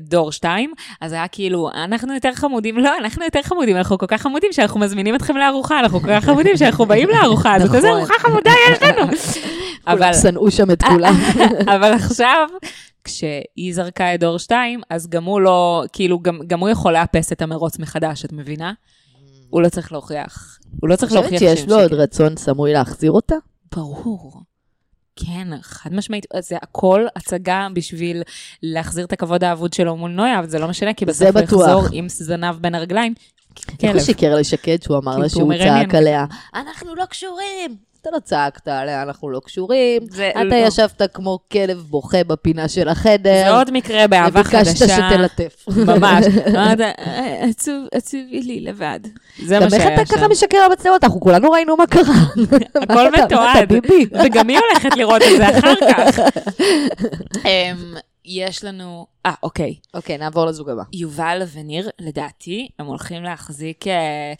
ודור 0.00 0.32
2, 0.32 0.72
אז 1.00 1.12
היה 1.12 1.28
כאילו, 1.28 1.70
אנחנו 1.74 2.14
יותר 2.14 2.34
חמודים, 2.34 2.78
לא, 2.78 2.98
אנחנו 2.98 3.24
יותר 3.24 3.42
חמודים, 3.42 3.76
אנחנו 3.76 3.98
כל 3.98 4.06
כך 4.08 4.22
חמודים 4.22 4.52
שאנחנו 4.52 4.80
מזמינים 4.80 5.14
אתכם 5.14 5.36
לארוחה, 5.36 5.80
אנחנו 5.80 6.00
כל 6.00 6.08
כך 6.08 6.24
חמודים 6.24 6.56
שאנחנו 6.56 6.86
באים 6.86 7.08
לארוחה 7.08 7.54
הזאת, 7.54 7.74
איזה 7.74 7.88
נכון. 7.88 7.98
ארוחה 7.98 8.14
חמודה 8.18 8.50
יש 8.72 8.82
לנו. 8.82 9.12
אבל, 9.86 10.12
שנאו 10.22 10.50
שם 10.50 10.70
את 10.70 10.82
כולם. 10.82 11.14
אבל 11.76 11.92
עכשיו, 11.92 12.48
כשהיא 13.04 13.74
זרקה 13.74 14.14
את 14.14 14.20
דור 14.20 14.38
2, 14.38 14.80
אז 14.90 15.08
גם 15.08 15.24
הוא 15.24 15.40
לא, 15.40 15.84
כאילו, 15.92 16.20
גם, 16.20 16.38
גם 16.46 16.60
הוא 16.60 16.68
יכול 16.68 16.92
לאפס 16.92 17.32
את 17.32 17.42
המרוץ 17.42 17.78
מחדש, 17.78 18.24
את 18.24 18.32
מבינה? 18.32 18.72
הוא 19.50 19.62
לא 19.62 19.68
צריך 19.68 19.92
להוכיח. 19.92 20.58
הוא 20.80 20.88
לא 20.88 20.96
צריך 20.96 21.12
להוכיח 21.12 21.38
שיש 21.38 21.68
לו 21.68 21.76
עוד 21.76 21.86
שקר. 21.86 21.96
רצון 21.96 22.36
סמוי 22.36 22.72
להחזיר 22.72 23.12
אותה? 23.12 23.34
ברור. 23.76 24.42
כן, 25.16 25.48
חד 25.62 25.94
משמעית, 25.94 26.26
זה 26.40 26.56
הכל 26.62 27.06
הצגה 27.16 27.68
בשביל 27.74 28.22
להחזיר 28.62 29.04
את 29.04 29.12
הכבוד 29.12 29.44
האבוד 29.44 29.72
שלו 29.72 29.96
מול 29.96 30.10
נויה, 30.10 30.38
אבל 30.38 30.48
זה 30.48 30.58
לא 30.58 30.68
משנה, 30.68 30.94
כי 30.94 31.04
בסוף 31.04 31.36
הוא. 31.36 31.40
יחזור 31.42 31.82
עם 31.92 32.08
זנב 32.08 32.54
בין 32.60 32.74
הרגליים. 32.74 33.14
איך. 33.82 33.92
הוא 33.92 34.00
שיקר 34.00 34.34
לשקד 34.34 34.82
שהוא 34.82 34.98
אמר 34.98 35.18
לה 35.18 35.28
שהוא 35.28 35.52
צעק 35.58 35.94
עליה? 35.94 36.26
אנחנו 36.54 36.94
לא 36.94 37.04
קשורים. 37.04 37.76
אתה 38.06 38.12
לא 38.12 38.18
צעקת 38.20 38.68
עליה, 38.68 39.02
אנחנו 39.02 39.30
לא 39.30 39.40
קשורים. 39.44 40.02
זה 40.10 40.30
אתה 40.30 40.44
לא. 40.44 40.54
ישבת 40.54 41.02
כמו 41.14 41.38
כלב 41.52 41.78
בוכה 41.78 42.24
בפינה 42.24 42.68
של 42.68 42.88
החדר. 42.88 43.42
זה 43.44 43.50
עוד 43.50 43.70
מקרה 43.70 44.06
באהבה 44.06 44.44
חדשה. 44.44 44.70
וביקשת 44.70 44.88
שתלטף. 44.88 45.64
ממש. 45.86 46.24
"אה, 46.56 47.44
עצוב, 47.50 47.86
עצובי 47.94 48.40
לי 48.42 48.60
לבד. 48.60 49.00
זה 49.44 49.60
מה 49.60 49.66
גם 49.66 49.72
איך 49.74 49.82
שהיה 49.82 49.94
אתה 49.94 50.06
שם. 50.06 50.16
ככה 50.16 50.28
משקר 50.28 50.68
למצלמות? 50.68 51.04
אנחנו 51.04 51.20
כולנו 51.20 51.50
ראינו 51.50 51.76
מה 51.76 51.86
קרה. 51.86 52.14
הכל 52.82 53.10
מתועד. 53.10 53.72
וגם 54.24 54.48
היא 54.48 54.58
הולכת 54.58 54.96
לראות 54.96 55.22
את 55.22 55.36
זה 55.36 55.58
אחר 55.58 55.74
כך. 55.92 56.20
אמ, 57.46 57.94
יש 58.24 58.64
לנו, 58.64 59.06
אה, 59.26 59.32
אוקיי. 59.42 59.74
אוקיי, 59.94 60.18
נעבור 60.18 60.46
לזוג 60.46 60.70
הבא. 60.70 60.82
יובל 60.92 61.42
וניר, 61.52 61.90
לדעתי, 62.00 62.68
הם 62.78 62.86
הולכים 62.86 63.22
להחזיק... 63.22 63.86
אה, 63.86 64.32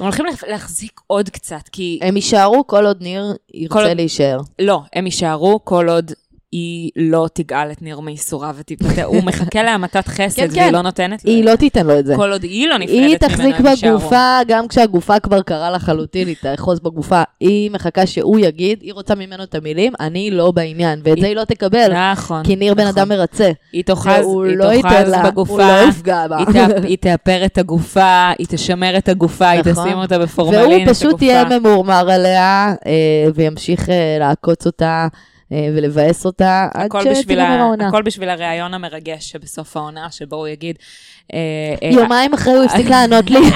הם 0.00 0.06
הולכים 0.06 0.26
להח- 0.26 0.44
להחזיק 0.48 1.00
עוד 1.06 1.28
קצת, 1.30 1.68
כי... 1.72 1.98
הם 2.02 2.16
יישארו 2.16 2.66
כל 2.66 2.86
עוד 2.86 3.02
ניר 3.02 3.24
כל 3.32 3.36
ירצה 3.54 3.82
עוד- 3.88 3.96
להישאר. 3.96 4.38
לא, 4.58 4.80
הם 4.92 5.06
יישארו 5.06 5.60
כל 5.64 5.88
עוד 5.88 6.12
היא 6.56 6.90
לא 6.96 7.26
תגאל 7.32 7.70
את 7.72 7.82
ניר 7.82 8.00
מייסורה 8.00 8.52
ותתפטר. 8.56 9.04
הוא 9.04 9.22
מחכה 9.24 9.62
להמתת 9.62 10.08
חסד 10.08 10.36
כן, 10.36 10.48
והיא 10.50 10.62
כן. 10.62 10.72
לא 10.72 10.82
נותנת 10.82 11.24
לו. 11.24 11.30
היא 11.32 11.44
לא 11.44 11.56
תיתן 11.56 11.86
לו 11.86 11.98
את 11.98 12.06
זה. 12.06 12.16
כל 12.16 12.32
עוד 12.32 12.42
היא 12.42 12.68
לא 12.68 12.78
נפרדת 12.78 12.96
ממנו, 12.98 13.06
היא 13.08 13.16
תחזיק. 13.18 13.56
בגופה, 13.84 14.38
גם 14.48 14.68
כשהגופה 14.68 15.20
כבר 15.20 15.42
קרה 15.42 15.70
לחלוטין, 15.70 16.28
היא 16.28 16.36
תאחוז 16.42 16.80
בגופה. 16.80 17.22
היא 17.40 17.70
מחכה 17.70 18.06
שהוא 18.06 18.38
יגיד, 18.38 18.78
היא 18.82 18.92
רוצה 18.92 19.14
ממנו 19.14 19.42
את 19.42 19.54
המילים, 19.54 19.92
אני 20.00 20.30
לא 20.30 20.50
בעניין, 20.50 21.00
ואת 21.04 21.18
זה 21.20 21.26
היא 21.26 21.36
לא 21.36 21.44
תקבל, 21.44 21.92
נכון. 22.12 22.44
כי 22.44 22.56
ניר 22.56 22.74
בן 22.74 22.82
נכון. 22.84 22.98
אדם 22.98 23.08
מרצה. 23.08 23.44
היא 23.44 23.52
היא 23.72 23.84
לא 24.56 24.82
תאחז 24.82 25.08
לה, 25.08 25.20
הוא 25.22 25.30
בגופה, 25.30 25.56
לא 25.82 25.88
יפגע 25.88 26.26
בה. 26.28 26.36
היא 26.38 26.46
תאפ- 26.46 26.84
היא 26.88 26.96
תאפר 27.00 27.44
את 27.44 27.58
הגופה, 27.58 28.30
היא 28.38 28.46
תשמר 28.50 28.98
את 28.98 29.08
הגופה, 29.08 29.48
היא 29.48 29.60
נכון. 29.60 29.84
תשים 29.84 29.98
אותה 29.98 30.18
בפורמלין, 30.18 30.62
והוא. 30.70 30.94
פשוט 30.94 31.22
יהיה 31.22 31.44
ממורמר 31.58 32.10
עליה, 32.10 32.74
אה, 32.86 32.92
וימשיך 33.34 33.90
אה, 33.90 34.16
לעקוץ 34.20 34.66
אותה 34.66 35.08
ולבאס 35.50 36.26
אותה, 36.26 36.68
עד 36.74 36.90
שתיגמר. 37.14 37.42
העונה. 37.42 37.88
הכל 37.88 38.02
בשביל 38.02 38.28
הריאיון 38.28 38.74
המרגש 38.74 39.30
שבסוף 39.30 39.76
העונה, 39.76 40.10
שבו 40.10 40.36
הוא 40.36 40.48
יגיד... 40.48 40.78
אה, 41.34 41.38
אה, 41.82 41.88
יומיים 41.88 42.34
אחרי 42.34 42.54
הוא 42.54 42.64
הפסיק 42.64 42.88
לענות 42.88 43.30
לי, 43.30 43.38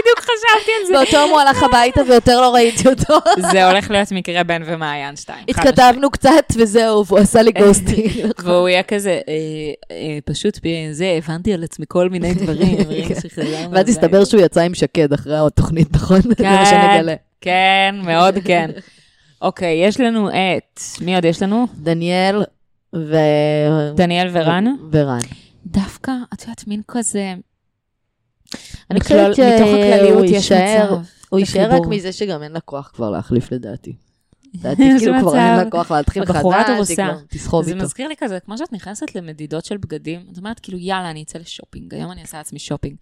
בדיוק 0.00 0.18
חשבתי 0.18 0.70
על 0.80 0.86
זה. 0.86 0.92
באותו 0.92 1.16
יום 1.16 1.30
הוא 1.30 1.40
הלך 1.40 1.62
הביתה 1.62 2.00
ויותר 2.08 2.40
לא 2.40 2.54
ראיתי 2.54 2.88
אותו. 2.88 3.18
זה 3.50 3.70
הולך 3.70 3.90
להיות 3.90 4.12
מקרה 4.12 4.42
בן 4.42 4.62
ומעיין 4.66 5.16
שתיים. 5.16 5.44
התכתבנו 5.48 6.10
קצת 6.10 6.44
וזהו, 6.56 7.06
והוא 7.06 7.18
עשה 7.18 7.42
לי 7.42 7.52
ghosting. 7.52 8.10
והוא 8.44 8.68
יהיה 8.68 8.82
כזה, 8.82 9.20
אה, 9.28 9.34
אה, 9.90 10.18
פשוט 10.24 10.58
זה, 10.92 11.18
הבנתי 11.18 11.54
על 11.54 11.64
עצמי 11.64 11.84
כל 11.88 12.08
מיני 12.08 12.34
דברים. 12.42 12.76
שחזרנו 13.22 13.72
ואז. 13.72 13.88
הסתבר 13.88 14.24
שהוא 14.24 14.40
יצא 14.40 14.60
עם 14.60 14.74
שקד 14.74 15.12
אחרי 15.12 15.46
התוכנית, 15.46 15.88
נכון? 15.94 16.20
כן. 16.36 17.16
כן, 17.40 17.94
מאוד 18.02 18.38
כן. 18.44 18.70
אוקיי, 19.42 19.86
יש 19.86 20.00
לנו 20.00 20.28
את, 20.28 20.80
מי 21.00 21.14
עוד 21.14 21.24
יש 21.24 21.42
לנו? 21.42 21.66
דניאל 21.76 22.42
ו... 22.94 23.16
דניאל 23.94 24.28
ורן. 24.32 24.64
ורן. 24.90 25.18
דווקא, 25.66 26.12
את 26.34 26.42
יודעת, 26.42 26.66
מין 26.66 26.82
כזה... 26.88 27.34
אני 28.90 29.00
חושבת 29.00 29.36
שהוא 29.36 30.24
יש 30.24 30.32
יישאר-. 30.32 30.98
הוא 31.28 31.40
יישאר 31.40 31.68
רק. 31.70 31.82
מזה 31.88 32.12
שגם 32.12 32.42
אין 32.42 32.52
לה 32.52 32.60
כוח 32.60 32.90
כבר 32.94 33.10
להחליף 33.10 33.52
לדעתי. 33.52 33.96
לדעתי 34.54 34.82
כאילו 34.98 35.14
כבר. 35.20 35.36
אין 35.36 35.56
לה 35.56 35.70
כוח 35.70 35.90
להתחיל 35.90 36.24
חדש, 36.24 36.36
היא. 36.88 36.96
כבר 36.96 37.18
תסחוב 37.28 37.64
זה 37.64 37.70
איתו. 37.70 37.84
מזכיר 37.84 38.08
לי 38.08 38.14
כזה, 38.18 38.40
כמו 38.40 38.58
שאת 38.58 38.72
נכנסת 38.72 39.14
למדידות 39.14 39.64
של 39.64 39.76
בגדים, 39.76 40.26
את 40.32 40.38
אומרת 40.38 40.60
כאילו, 40.60 40.78
יאללה, 40.78 41.10
אני 41.10 41.22
אצא 41.22 41.38
לשופינג, 41.38 41.94
היום 41.94 42.12
אני 42.12 42.22
אעשה 42.22 42.38
לעצמי 42.38 42.58
שופינג. 42.58 42.96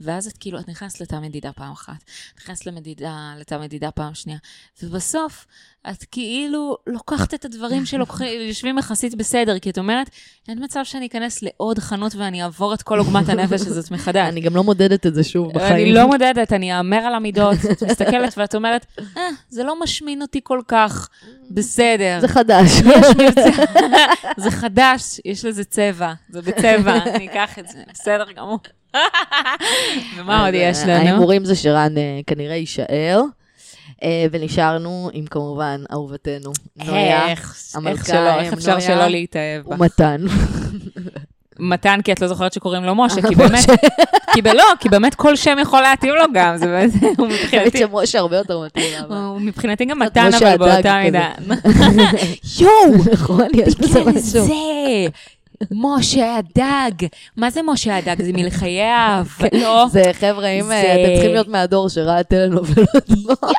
ואז 0.00 0.26
את 0.26 0.36
כאילו, 0.36 0.60
את 0.60 0.68
נכנסת 0.68 1.00
לתא 1.00 1.16
מדידה 1.16 1.52
פעם 1.52 1.72
אחת, 1.72 2.04
נכנסת 2.40 2.66
למדידה, 2.66 3.34
לתא 3.38 3.54
מדידה 3.54 3.90
פעם 3.90 4.14
שנייה, 4.14 4.38
ובסוף, 4.82 5.46
את 5.90 6.04
כאילו 6.10 6.76
לוקחת 6.86 7.34
את 7.34 7.44
הדברים 7.44 7.86
שיושבים 7.86 8.78
יחסית 8.78 9.14
בסדר, 9.14 9.58
כי 9.58 9.70
את 9.70 9.78
אומרת, 9.78 10.10
אין 10.48 10.64
מצב 10.64 10.80
שאני 10.84 11.06
אכנס 11.06 11.42
לעוד 11.42 11.78
חנות 11.78 12.14
ואני 12.14 12.42
אעבור 12.42 12.74
את 12.74 12.82
כל 12.82 12.98
עוגמת 12.98 13.28
הנפש 13.28 13.60
הזאת 13.66 13.90
מחדש. 13.90 14.28
אני 14.28 14.40
גם 14.40 14.56
לא 14.56 14.64
מודדת 14.64 15.06
את 15.06 15.14
זה 15.14 15.24
שוב 15.24 15.52
בחיים. 15.52 15.72
אני 15.72 15.92
לא 15.92 16.06
מודדת, 16.06 16.52
אני 16.52 16.78
אאמר 16.78 16.96
על 16.96 17.14
המידות, 17.14 17.56
את 17.72 17.82
מסתכלת 17.82 18.34
ואת 18.36 18.54
אומרת, 18.54 18.86
אה, 19.16 19.22
זה 19.48 19.64
לא 19.64 19.80
משמין 19.80 20.22
אותי 20.22 20.40
כל 20.42 20.60
כך, 20.68 20.95
בסדר. 21.50 22.18
זה 22.20 22.28
חדש. 22.28 22.70
זה 24.36 24.50
חדש, 24.50 25.20
יש 25.24 25.44
לזה 25.44 25.64
צבע, 25.64 26.12
זה 26.28 26.42
בצבע, 26.42 26.96
אני 27.14 27.28
אקח 27.28 27.58
את 27.58 27.68
זה, 27.68 27.78
בסדר 27.92 28.24
גמור. 28.36 28.58
ומה 30.16 30.46
עוד 30.46 30.54
אז, 30.54 30.60
יש 30.60 30.78
אה, 30.78 30.98
לנו? 30.98 31.08
ההימורים 31.08 31.44
זה 31.44 31.56
שרן 31.56 31.98
אה, 31.98 32.20
כנראה 32.26 32.56
יישאר. 32.56 33.22
אה, 34.02 34.26
ונשארנו 34.32 35.10
עם 35.12 35.26
כמובן 35.26 35.84
אהובתנו, 35.92 36.52
נויה 36.76 37.28
איך, 37.28 37.38
איך 37.40 37.76
המלכה, 37.76 38.04
שלא, 38.04 38.40
איך 38.40 38.52
אם 38.52 38.58
אפשר 38.58 38.80
שלא 38.80 39.06
להתאהב 39.06 39.62
בה? 39.68 39.74
ומתן. 39.74 40.20
מתן, 41.58 42.00
כי 42.04 42.12
את 42.12 42.20
לא 42.20 42.28
זוכרת 42.28 42.52
שקוראים 42.52 42.84
לו 42.84 42.94
משה, 42.94 43.28
כי 43.28 43.34
באמת, 43.34 43.66
כי 44.32 44.42
לא, 44.42 44.64
כי 44.80 44.88
באמת 44.88 45.14
כל 45.14 45.36
שם 45.36 45.56
יכול 45.62 45.80
להתאים 45.80 46.14
לו 46.14 46.24
גם, 46.32 46.56
זה 46.56 46.66
באמת, 46.66 46.90
הוא 47.18 47.26
האמת 47.26 47.40
מבחינתי, 47.42 47.78
שמשה 47.78 48.18
הרבה 48.18 48.36
יותר 48.36 48.60
מתאים. 48.60 49.04
הוא 49.10 49.40
מבחינתי 49.40 49.84
גם 49.84 49.98
מתן, 49.98 50.30
אבל 50.40 50.56
באותה. 50.56 51.00
מידה. 51.04 51.28
יואו, 52.60 53.12
נכון, 53.12 53.48
יש 53.54 53.74
בזה 53.74 54.04
משהו. 54.04 54.46
משה 55.70 56.36
הדג. 56.36 57.06
מה 57.36 57.50
זה 57.50 57.60
משה 57.66 57.96
הדג? 57.96 58.22
זה 58.22 58.30
מלחיי 58.34 58.80
האהבה. 58.82 59.48
לא. 59.52 59.86
זה 59.90 60.02
חבר'ה, 60.12 60.48
אם 60.48 60.72
אה, 60.72 60.94
אתם 60.94 61.12
צריכים 61.14 61.32
להיות 61.32 61.48
מהדור 61.48 61.88
שראה 61.88 62.22
טלנובלות. 62.22 62.88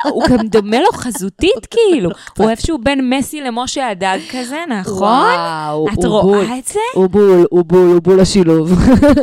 הוא 0.09 0.23
גם 0.29 0.47
דומה 0.47 0.79
לו 0.79 0.91
חזותית, 0.93 1.65
כאילו. 1.89 2.09
הוא 2.37 2.49
איפשהו 2.49 2.77
בין 2.77 3.09
מסי 3.09 3.41
למשה 3.41 3.89
הדג 3.89 4.17
כזה, 4.31 4.57
נכון? 4.79 5.07
וואו, 5.07 5.87
את 5.87 5.93
הוא 6.05 6.21
בול. 6.21 6.35
רואה 6.35 6.57
את 6.57 6.67
זה? 6.67 6.79
הוא 6.93 7.07
בול, 7.09 7.45
הוא 7.49 7.65
בול, 7.65 7.87
הוא 7.93 8.01
בול 8.01 8.19
השילוב. 8.19 8.73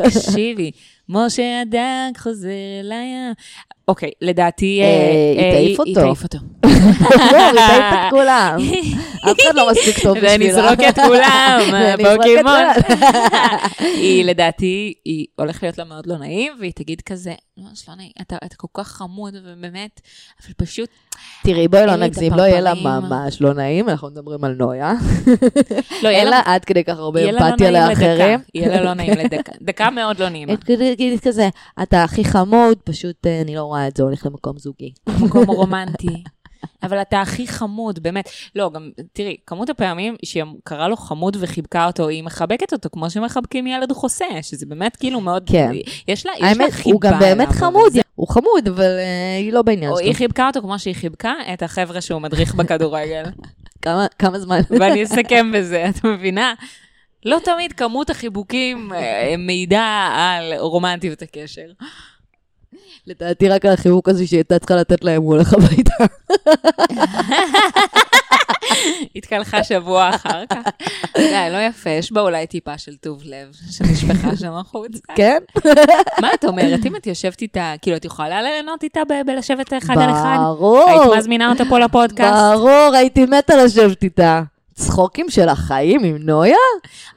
תקשיבי, 0.05 0.71
משה 1.09 1.61
הדג 1.63 2.19
חוזר 2.19 2.49
אליי. 2.81 3.07
אוקיי, 3.89 4.11
לדעתי... 4.21 4.81
אה, 4.83 5.43
היא 5.43 5.53
תעיף 5.53 5.81
היא 5.81 5.95
אותו. 5.97 6.07
תעיף 6.07 6.23
אותו. 6.23 6.39
לא, 6.65 6.69
היא 7.39 7.53
תעיף 7.53 7.93
את 7.93 8.11
כולם. 8.11 8.57
אף 9.31 9.37
אחד 9.41 9.55
לא 9.55 9.71
מספיק 9.71 9.99
טוב 10.03 10.19
בשבילה. 10.19 10.33
ואני 10.33 10.51
אזרוק 10.51 10.81
את 10.89 10.99
כולם, 11.07 11.61
פוקימון. 12.17 12.43
כולם. 12.43 12.99
היא 14.03 14.25
לדעתי, 14.25 14.95
היא 15.05 15.27
הולך 15.39 15.63
להיות 15.63 15.79
לה 15.79 15.85
מאוד 15.85 16.07
לא 16.07 16.17
נעים, 16.19 16.53
והיא 16.61 16.73
תגיד 16.75 17.01
כזה, 17.01 17.33
לא, 17.59 17.65
זה 17.75 17.85
לא 17.89 17.95
נעים, 17.95 18.11
אתה 18.21 18.37
אתה 18.45 18.57
כל 18.57 18.69
כך 18.75 18.89
חמוד, 18.89 19.35
ובאמת, 19.45 20.01
אבל 20.45 20.53
פשוט, 20.57 20.89
תראי, 21.43 21.69
בואי 21.69 21.87
לא 21.87 21.97
נגזים, 21.97 22.33
לא 22.35 22.43
יהיה 22.43 22.61
לה. 22.61 22.75
ממש 22.75 23.41
לא 23.41 23.55
נעים, 23.55 23.89
אנחנו 23.89 24.09
מדברים 24.11 24.45
על 24.45 24.55
נויה. 24.59 24.93
לא, 26.03 26.09
יהיה 26.09 26.19
אין 26.21 26.29
לה 26.31 26.41
עד 26.45 26.65
כדי 26.65 26.85
כך 26.85 26.99
הרבה 26.99 27.33
לא 27.33 27.39
אמפתיה 27.49 27.71
לאחרים. 27.71 28.11
לדקה, 28.41 28.45
יהיה 28.55 28.69
לה 28.69 28.81
לא 28.83 28.95
נעים 28.95 29.13
לדקה. 29.19 29.53
דקה 29.63 29.91
מאוד 29.91 30.19
לא 30.19 30.29
נעימה. 30.29 30.53
את 30.53 30.65
כדי- 30.65 30.94
תגידי 30.95 31.19
כזה, 31.19 31.49
אתה 31.83 32.05
הכי 32.05 32.25
חמוד, 32.25 32.79
פשוט 32.85 33.27
אה, 33.27 33.41
אני 33.41 33.55
לא 33.57 33.63
רואה 33.63 33.89
את 33.89 33.97
זה, 33.97 34.03
הולך 34.03 34.27
למקום 34.27 34.59
זוגי. 34.59 34.93
מקום 35.21 35.45
רומנטי. 35.59 36.23
אבל 36.83 37.03
אתה 37.03 37.21
הכי 37.21 37.47
חמוד, 37.49 38.03
באמת. 38.03 38.29
לא, 38.57 38.71
גם, 38.75 38.91
תראי, 39.13 39.37
כמות 39.47 39.71
הפעמים 39.71 40.17
שהיא 40.25 40.43
קראה 40.65 40.89
לו 40.89 40.97
חמוד 40.97 41.37
וחיבקה 41.41 41.87
אותו, 41.87 42.09
היא 42.09 42.23
מחבקת 42.23 42.73
אותו 42.73 42.89
כמו 42.93 43.11
שמחבקים 43.11 43.67
ילד 43.67 43.93
חוסה, 43.93 44.25
שזה 44.43 44.67
באמת 44.67 44.97
כאילו 44.97 45.21
מאוד... 45.21 45.43
כן. 45.47 45.71
יש 46.09 46.27
לה, 46.27 46.33
יש 46.37 46.43
לה 46.43 46.49
האמת, 46.49 46.71
חיבה 46.73 46.91
הוא 46.93 47.01
גם 47.01 47.19
באמת 47.19 47.49
חמוד, 47.49 47.93
זה- 47.93 48.01
הוא 48.15 48.29
חמוד, 48.29 48.69
אבל 48.69 48.83
אה, 48.99 49.37
היא 49.39 49.53
לא 49.53 49.63
בעניין 49.63 49.91
שלו. 49.91 49.99
היא 49.99 50.15
חיבקה 50.15 50.47
אותו 50.47 50.61
כמו 50.63 50.79
שהיא 50.79 50.95
חיבקה 50.95 51.33
את 51.55 51.63
החבר'ה 51.63 52.01
שהוא 52.01 52.21
מדריך 52.21 52.55
בכדורגל. 52.55 53.23
כמה- 53.83 54.07
כמה 54.19 54.39
זמן? 54.39 54.61
ואני 54.71 55.05
אסכם 55.05 55.53
בזה, 55.55 55.87
את 55.89 56.05
מבינה? 56.05 56.55
לא 57.25 57.39
תמיד 57.45 57.73
כמות 57.73 58.11
החיבוקים 58.11 58.93
אה, 58.93 59.35
מעידה 59.39 60.11
על 60.15 60.53
רומנטיות 60.59 61.23
הקשר. 61.23 61.67
לדעתי 63.07 63.49
רק 63.49 63.65
על 63.65 63.73
החיבוק 63.73 64.09
הזה 64.09 64.27
שהיא 64.27 64.39
הייתה 64.39 64.59
צריכה 64.59 64.77
לתת 64.77 65.05
להם, 65.05 65.23
הוא 65.23 65.35
הולך 65.35 65.53
הביתה. 65.53 66.05
התקלחה 69.17 69.65
שבוע 69.65 70.11
אחר 70.15 70.47
כך. 70.51 70.59
די, 71.17 71.49
לא 71.53 71.59
יפה, 71.59 71.91
יש 71.91 72.13
בה 72.13 72.21
אולי 72.21 72.47
טיפה 72.47 72.79
של 72.79 72.97
טוב 72.97 73.23
לב 73.25 73.53
שנשפכה 73.71 74.37
שם 74.37 74.53
החוצה. 74.53 74.99
כן? 75.15 75.39
מה 76.21 76.35
את 76.35 76.45
אומרת? 76.45 76.87
אם 76.87 76.97
את 76.97 77.07
יושבת 77.07 77.43
איתה, 77.43 77.75
כאילו, 77.83 77.97
את 77.97 78.05
יכולה 78.05 78.43
ליהנות 78.43 78.83
איתה 78.83 79.01
בלשבת 79.27 79.73
אחד 79.79 79.99
על 79.99 80.11
אחד? 80.11 80.37
ברור. 80.41 80.91
היית 80.91 81.19
מזמינה 81.19 81.51
אותה 81.51 81.65
פה 81.69 81.79
לפודקאסט? 81.79 82.35
ברור, 82.55 82.91
הייתי 82.95 83.27
מתה 83.27 83.57
לשבת 83.57 84.03
איתה. 84.03 84.43
צחוקים 84.75 85.31
של 85.31 85.49
החיים 85.49 86.05
עם 86.05 86.17
נויה? 86.17 86.57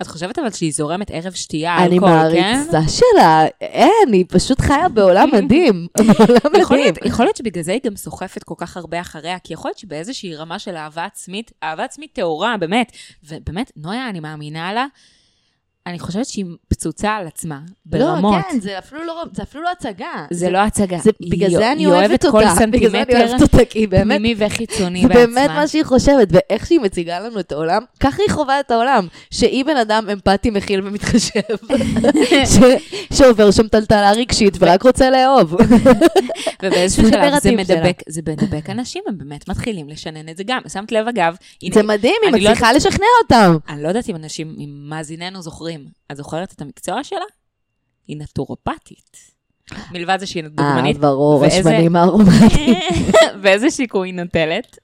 את 0.02 0.08
חושבת 0.08 0.40
אבל 0.40 0.52
שהיא 0.52 0.74
זורמת 0.74 1.12
ערב 1.12 1.34
שתייה, 1.34 1.78
אני 1.78 1.96
אלכוהול, 1.96 2.32
כן? 2.34 2.64
מעריצה 2.72 2.92
שלה. 2.92 3.46
אין, 3.62 4.14
היא 4.14 4.26
פשוט 4.28 4.62
חיה 4.62 4.90
בעולם 4.90 5.30
מדהים. 5.34 5.88
בעולם 6.18 6.52
מדהים. 6.54 6.94
יכול 7.06 7.26
להיות 7.26 7.36
שבגלל 7.36 7.64
זה 7.64 7.72
היא 7.72 7.82
גם 7.84 7.96
סוחפת 7.96 8.44
כל 8.44 8.54
כך 8.58 8.78
הרבה 8.78 9.02
אחריה, 9.02 9.40
כי 9.40 9.54
יכול 9.54 9.70
להיות 9.70 9.78
שבאיזושהי 9.78 10.36
רמה 10.36 10.60
של 10.60 10.76
אהבה 10.76 11.06
עצמית, 11.06 11.52
אהבה 11.64 11.84
עצמית 11.84 12.14
טהורה, 12.14 12.58
באמת, 12.58 12.92
ובאמת, 13.24 13.72
נויה, 13.76 14.10
אני 14.10 14.20
מאמינה 14.20 14.74
לה, 14.74 14.86
אני 15.88 16.00
חושבת 16.00 16.26
שהיא 16.26 16.46
פצוצה 16.68 17.12
על 17.16 17.28
עצמה, 17.28 17.60
ברמות. 17.86 18.36
לא, 18.36 18.52
כן, 18.52 18.60
זה 18.60 18.80
אפילו 18.80 19.04
לא, 19.04 19.24
זה 19.34 19.44
אפילו 19.44 19.64
לא 19.64 19.70
הצגה. 19.72 20.26
זה 20.32 20.50
לא 20.50 20.58
הצגה. 20.58 20.98
זה, 20.98 21.12
בגלל 21.30 21.50
זה 21.50 21.72
אני 21.72 21.82
היא 21.82 21.88
אוהבת 21.88 22.26
כל 22.26 22.28
אותה. 22.28 22.66
בגלל 22.72 22.90
זה 22.90 23.02
אני 23.04 23.06
סנטימטר 23.12 23.28
אוהבת 23.28 23.42
אותה, 23.42 23.66
כי 23.66 23.80
היא 23.80 23.88
באמת, 23.88 24.18
פנימי 24.20 24.36
וחיצוני 24.46 25.02
זה 25.02 25.08
בעצמה. 25.08 25.26
באמת 25.26 25.50
מה 25.50 25.68
שהיא 25.68 25.84
חושבת, 25.84 26.28
ואיך 26.32 26.66
שהיא 26.66 26.80
מציגה 26.80 27.20
לנו 27.20 27.40
את 27.40 27.52
העולם, 27.52 27.82
ככה 28.00 28.18
היא 28.28 28.34
חווה 28.34 28.60
את 28.60 28.72
העולם. 28.72 29.08
שהיא 29.32 29.66
בן 29.66 29.78
אדם 29.78 30.10
אמפתי, 30.14 30.50
מכיל 30.50 30.88
ומתחשב, 30.88 31.40
ש- 32.54 33.18
שעובר 33.18 33.52
שם 33.52 33.68
טלטלה 33.68 34.12
רגשית 34.12 34.54
ורק 34.60 34.84
רוצה 34.84 35.10
לאהוב. 35.10 35.56
ובאיזשהו 36.64 37.04
זה 37.06 37.10
שלב 37.12 37.40
זה. 37.42 37.52
מדבק, 37.52 38.02
זה 38.10 38.22
מדבק 38.28 38.70
אנשים, 38.70 39.04
הם 39.08 39.18
באמת 39.18 39.50
מתחילים 39.50 39.90
לשנן 39.90 40.30
את 40.30 40.38
זה 40.38 40.44
גם. 40.48 40.62
שמת 40.74 40.92
לב, 40.92 41.08
אגב, 41.08 41.36
הנה, 41.64 41.74
זה 41.76 41.84
מדהים, 41.84 42.16
היא 42.24 42.32
לא 42.32 42.38
מצליחה 42.38 42.74
לשכנע 42.74 43.06
אותם. 43.24 43.58
אני 43.70 43.84
לא 43.84 43.88
יודעת 43.88 44.10
אם 44.10 44.16
אנשים, 44.16 44.56
אם 44.58 44.70
מאזיננו 44.90 45.42
זוכרים. 45.42 45.77
את 46.12 46.18
זוכרת 46.18 46.54
את 46.54 46.62
המקצוע 46.62 47.04
שלה? 47.04 47.20
היא 48.08 48.18
נטורופטית. 48.18 49.18
מלבד 49.92 50.18
זה 50.20 50.26
שהיא 50.26 50.44
אה, 50.44 50.50
דוגמנית. 50.50 50.98
ברור, 50.98 51.40
ואיזה- 51.42 51.58
השמנים 51.70 51.96
הארומטיים. 51.96 52.76
ואיזה 53.44 53.72
שיקוי 53.72 54.08
היא 54.10 54.14
נוטלת? 54.16 54.78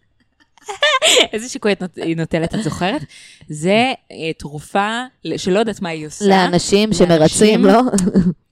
איזה 1.33 1.49
שיקוי 1.49 1.73
היא 1.95 2.17
נוטלת, 2.17 2.55
את 2.55 2.63
זוכרת? 2.63 3.01
זה 3.49 3.71
אה, 4.11 4.33
תרופה 4.37 5.03
שלא 5.37 5.59
יודעת 5.59 5.81
מה 5.81 5.89
היא 5.89 6.07
עושה. 6.07 6.25
לאנשים 6.27 6.93
שמרצים, 6.93 7.65
לא? 7.65 7.81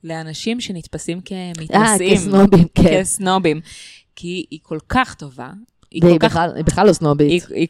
לאנשים 0.04 0.60
שנתפסים 0.60 1.18
אה, 1.32 1.52
כמתנשאים. 1.54 2.16
כסנובים, 2.16 2.64
כן. 2.74 2.82
כסנובים. 3.00 3.60
כי 4.16 4.44
היא 4.50 4.58
כל 4.62 4.78
כך 4.88 5.14
טובה. 5.14 5.50
היא 5.90 6.02
והיא 6.04 6.18
כל 6.20 6.28
כך 6.28 6.30
בכלל- 6.32 6.52
היא 6.56 6.64
בכלל 6.64 6.86
לא 6.86 6.92
סנובית. 6.92 7.44
היא 7.54 7.68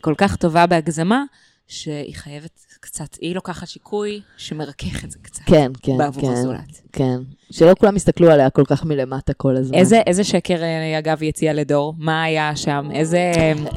כל 0.02 0.14
כך 0.18 0.36
טובה 0.36 0.66
בהגזמה, 0.66 1.24
שהיא 1.68 2.14
חייבת 2.14 2.60
קצת, 2.80 3.16
היא 3.20 3.34
לוקחת 3.34 3.68
שיקוי 3.68 4.20
שמרכך 4.36 5.04
את 5.04 5.10
זה 5.10 5.18
קצת. 5.22 5.42
כן, 5.46 5.72
כן, 5.82 5.96
בעבור 5.98 6.22
כן, 6.22 6.32
הזולת. 6.32 6.80
כן. 6.92 7.16
שלא 7.50 7.74
כולם 7.80 7.96
יסתכלו 7.96 8.30
עליה 8.30 8.50
כל 8.50 8.64
כך 8.64 8.84
מלמטה 8.84 9.32
כל 9.32 9.56
הזמן. 9.56 9.78
איזה, 9.78 10.00
איזה 10.06 10.24
שקר, 10.24 10.62
אה, 10.62 10.98
אגב, 10.98 11.18
היא 11.20 11.28
הציעה 11.28 11.54
לדור? 11.54 11.94
מה 11.98 12.22
היה 12.22 12.56
שם? 12.56 12.88
איזה... 12.92 13.18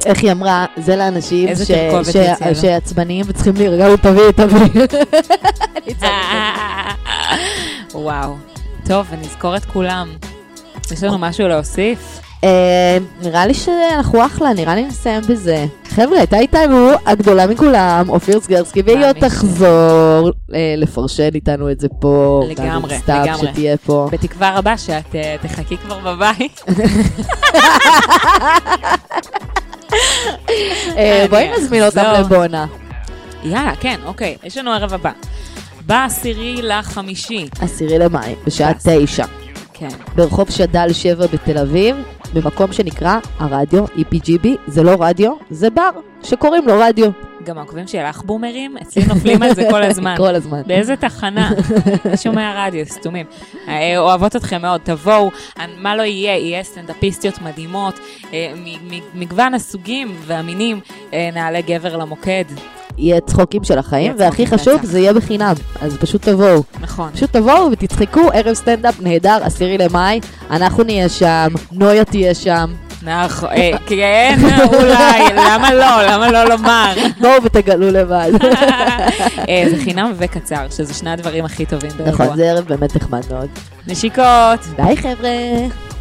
איך 0.06 0.22
היא 0.22 0.32
אמרה, 0.32 0.66
זה 0.76 0.96
לאנשים 0.96 1.48
ש- 1.56 1.58
ש- 2.12 2.16
לה. 2.16 2.54
שעצבניים 2.54 3.24
וצריכים 3.28 3.54
להירגע, 3.56 3.96
תביא, 3.96 4.30
תביא. 4.36 4.86
צוחקת. 4.86 6.02
וואו. 7.94 8.34
טוב, 8.88 9.06
ונזכור 9.10 9.56
את 9.56 9.64
כולם. 9.64 10.16
יש 10.92 11.02
לנו 11.02 11.18
משהו 11.18 11.48
להוסיף? 11.48 12.20
אה, 12.44 12.98
נראה 13.22 13.46
לי 13.46 13.54
שאנחנו 13.54 14.26
אחלה, 14.26 14.52
נראה 14.52 14.74
לי 14.74 14.84
נסיים 14.84 15.22
בזה. 15.28 15.66
חבר'ה, 15.88 16.18
הייתה 16.18 16.38
איתנו 16.38 16.88
הגדולה 17.06 17.46
מכולם, 17.46 18.08
אופיר 18.08 18.40
סגרסקי, 18.40 18.82
והיא 18.82 19.06
עוד. 19.06 19.18
תחזור 19.20 20.30
אה, 20.54 20.74
לפרשן 20.76 21.28
איתנו 21.34 21.70
את 21.70 21.80
זה 21.80 21.88
פה. 22.00 22.42
לגמרי, 22.50 22.96
לגמרי. 23.08 23.48
שתהיה 23.52 23.76
פה. 23.76 24.08
בתקווה 24.12 24.58
רבה 24.58 24.78
שאת 24.78 25.14
אה, 25.14 25.36
תחכי 25.42 25.76
כבר 25.76 25.98
בבית. 25.98 26.64
בואי 31.30 31.50
נזמין 31.58 31.82
אותם. 31.82 32.14
לבונה. 32.20 32.66
יאללה, 33.44 33.72
כן, 33.80 34.00
אוקיי, 34.06 34.36
יש 34.44 34.56
לנו 34.56 34.70
ערב 34.72 34.94
הבא. 34.94 35.10
בעשירי 35.86 36.62
לחמישי. 36.62 37.48
עשירי 37.60 37.98
למאי, 37.98 38.34
בשעה. 38.46 38.72
תשע. 38.84 39.24
כן. 39.74 39.88
ברחוב 40.14 40.50
שד"ל 40.50 40.92
7 40.92 41.26
בתל 41.26 41.58
אביב, 41.58 41.96
במקום 42.34 42.72
שנקרא 42.72 43.18
הרדיו 43.38 43.84
EPGB, 43.84 44.48
זה 44.66 44.82
לא 44.82 44.96
רדיו, 45.00 45.32
זה 45.50 45.70
בר 45.70 45.90
שקוראים 46.22 46.66
לו 46.66 46.74
רדיו. 46.78 47.10
גם 47.44 47.58
העוקבים 47.58 47.86
של 47.86 48.08
לך 48.08 48.22
בומרים, 48.22 48.76
אצלי 48.78 49.06
נופלים 49.06 49.42
על 49.42 49.54
זה 49.54 49.66
כל 49.70 49.82
הזמן. 49.82 50.14
כל 50.26 50.34
הזמן. 50.34 50.62
באיזה 50.66 50.96
תחנה? 50.96 51.50
שומע 52.22 52.66
רדיו, 52.66 52.86
סתומים. 52.86 53.26
אה, 53.68 53.98
אוהבות 53.98 54.36
אתכם 54.36 54.62
מאוד, 54.62 54.80
תבואו, 54.84 55.30
מה 55.78 55.96
לא 55.96 56.02
יהיה, 56.02 56.36
יהיה 56.36 56.62
סטנדאפיסטיות 56.62 57.42
מדהימות, 57.42 57.98
אה, 58.32 58.52
מגוון 59.14 59.54
הסוגים 59.54 60.16
והמינים, 60.26 60.80
אה, 61.12 61.30
נעלה 61.32 61.60
גבר 61.60 61.96
למוקד, 61.96 62.44
יהיה 62.98 63.20
צחוקים 63.20 63.64
של 63.64 63.78
החיים, 63.78 64.14
והכי 64.18 64.46
חשוב. 64.46 64.84
זה 64.84 64.98
יהיה 64.98 65.12
בחינם. 65.12 65.54
אז 65.80 65.96
פשוט 65.96 66.28
תבואו. 66.28 66.62
נכון. 66.80 67.10
פשוט 67.12 67.32
תבואו 67.32 67.70
ותצחקו, 67.72 68.20
ערב 68.32 68.54
סטנדאפ 68.54 69.00
נהדר, 69.00 69.38
עשירי 69.42 69.78
למאי, 69.78 70.20
אנחנו 70.50 70.84
נהיה 70.84 71.08
שם, 71.08 71.48
נויה 71.72 72.04
תהיה 72.04 72.34
שם. 72.34 72.72
נכון, 73.02 73.48
אה, 73.48 73.70
כן, 73.86 74.38
אולי, 74.64 75.22
למה 75.36 75.74
לא? 75.74 76.02
למה 76.02 76.30
לא 76.30 76.44
לומר? 76.44 76.94
בואו 77.20 77.42
ותגלו 77.42 77.90
לבד. 77.90 78.30
אה, 79.48 79.64
זה 79.70 79.76
חינם 79.84 80.12
וקצר, 80.16 80.70
שזה 80.70 80.94
שני 80.94 81.10
הדברים 81.10 81.44
הכי 81.44 81.66
טובים 81.66 81.90
באירוע. 81.96 82.24
נכון, 82.24 82.36
זה 82.36 82.50
ערב 82.50 82.64
באמת 82.64 82.96
נחמד 82.96 83.22
מאוד. 83.30 83.48
נשיקות. 83.86 84.60
ביי 84.76 84.96
חבר'ה. 84.96 85.91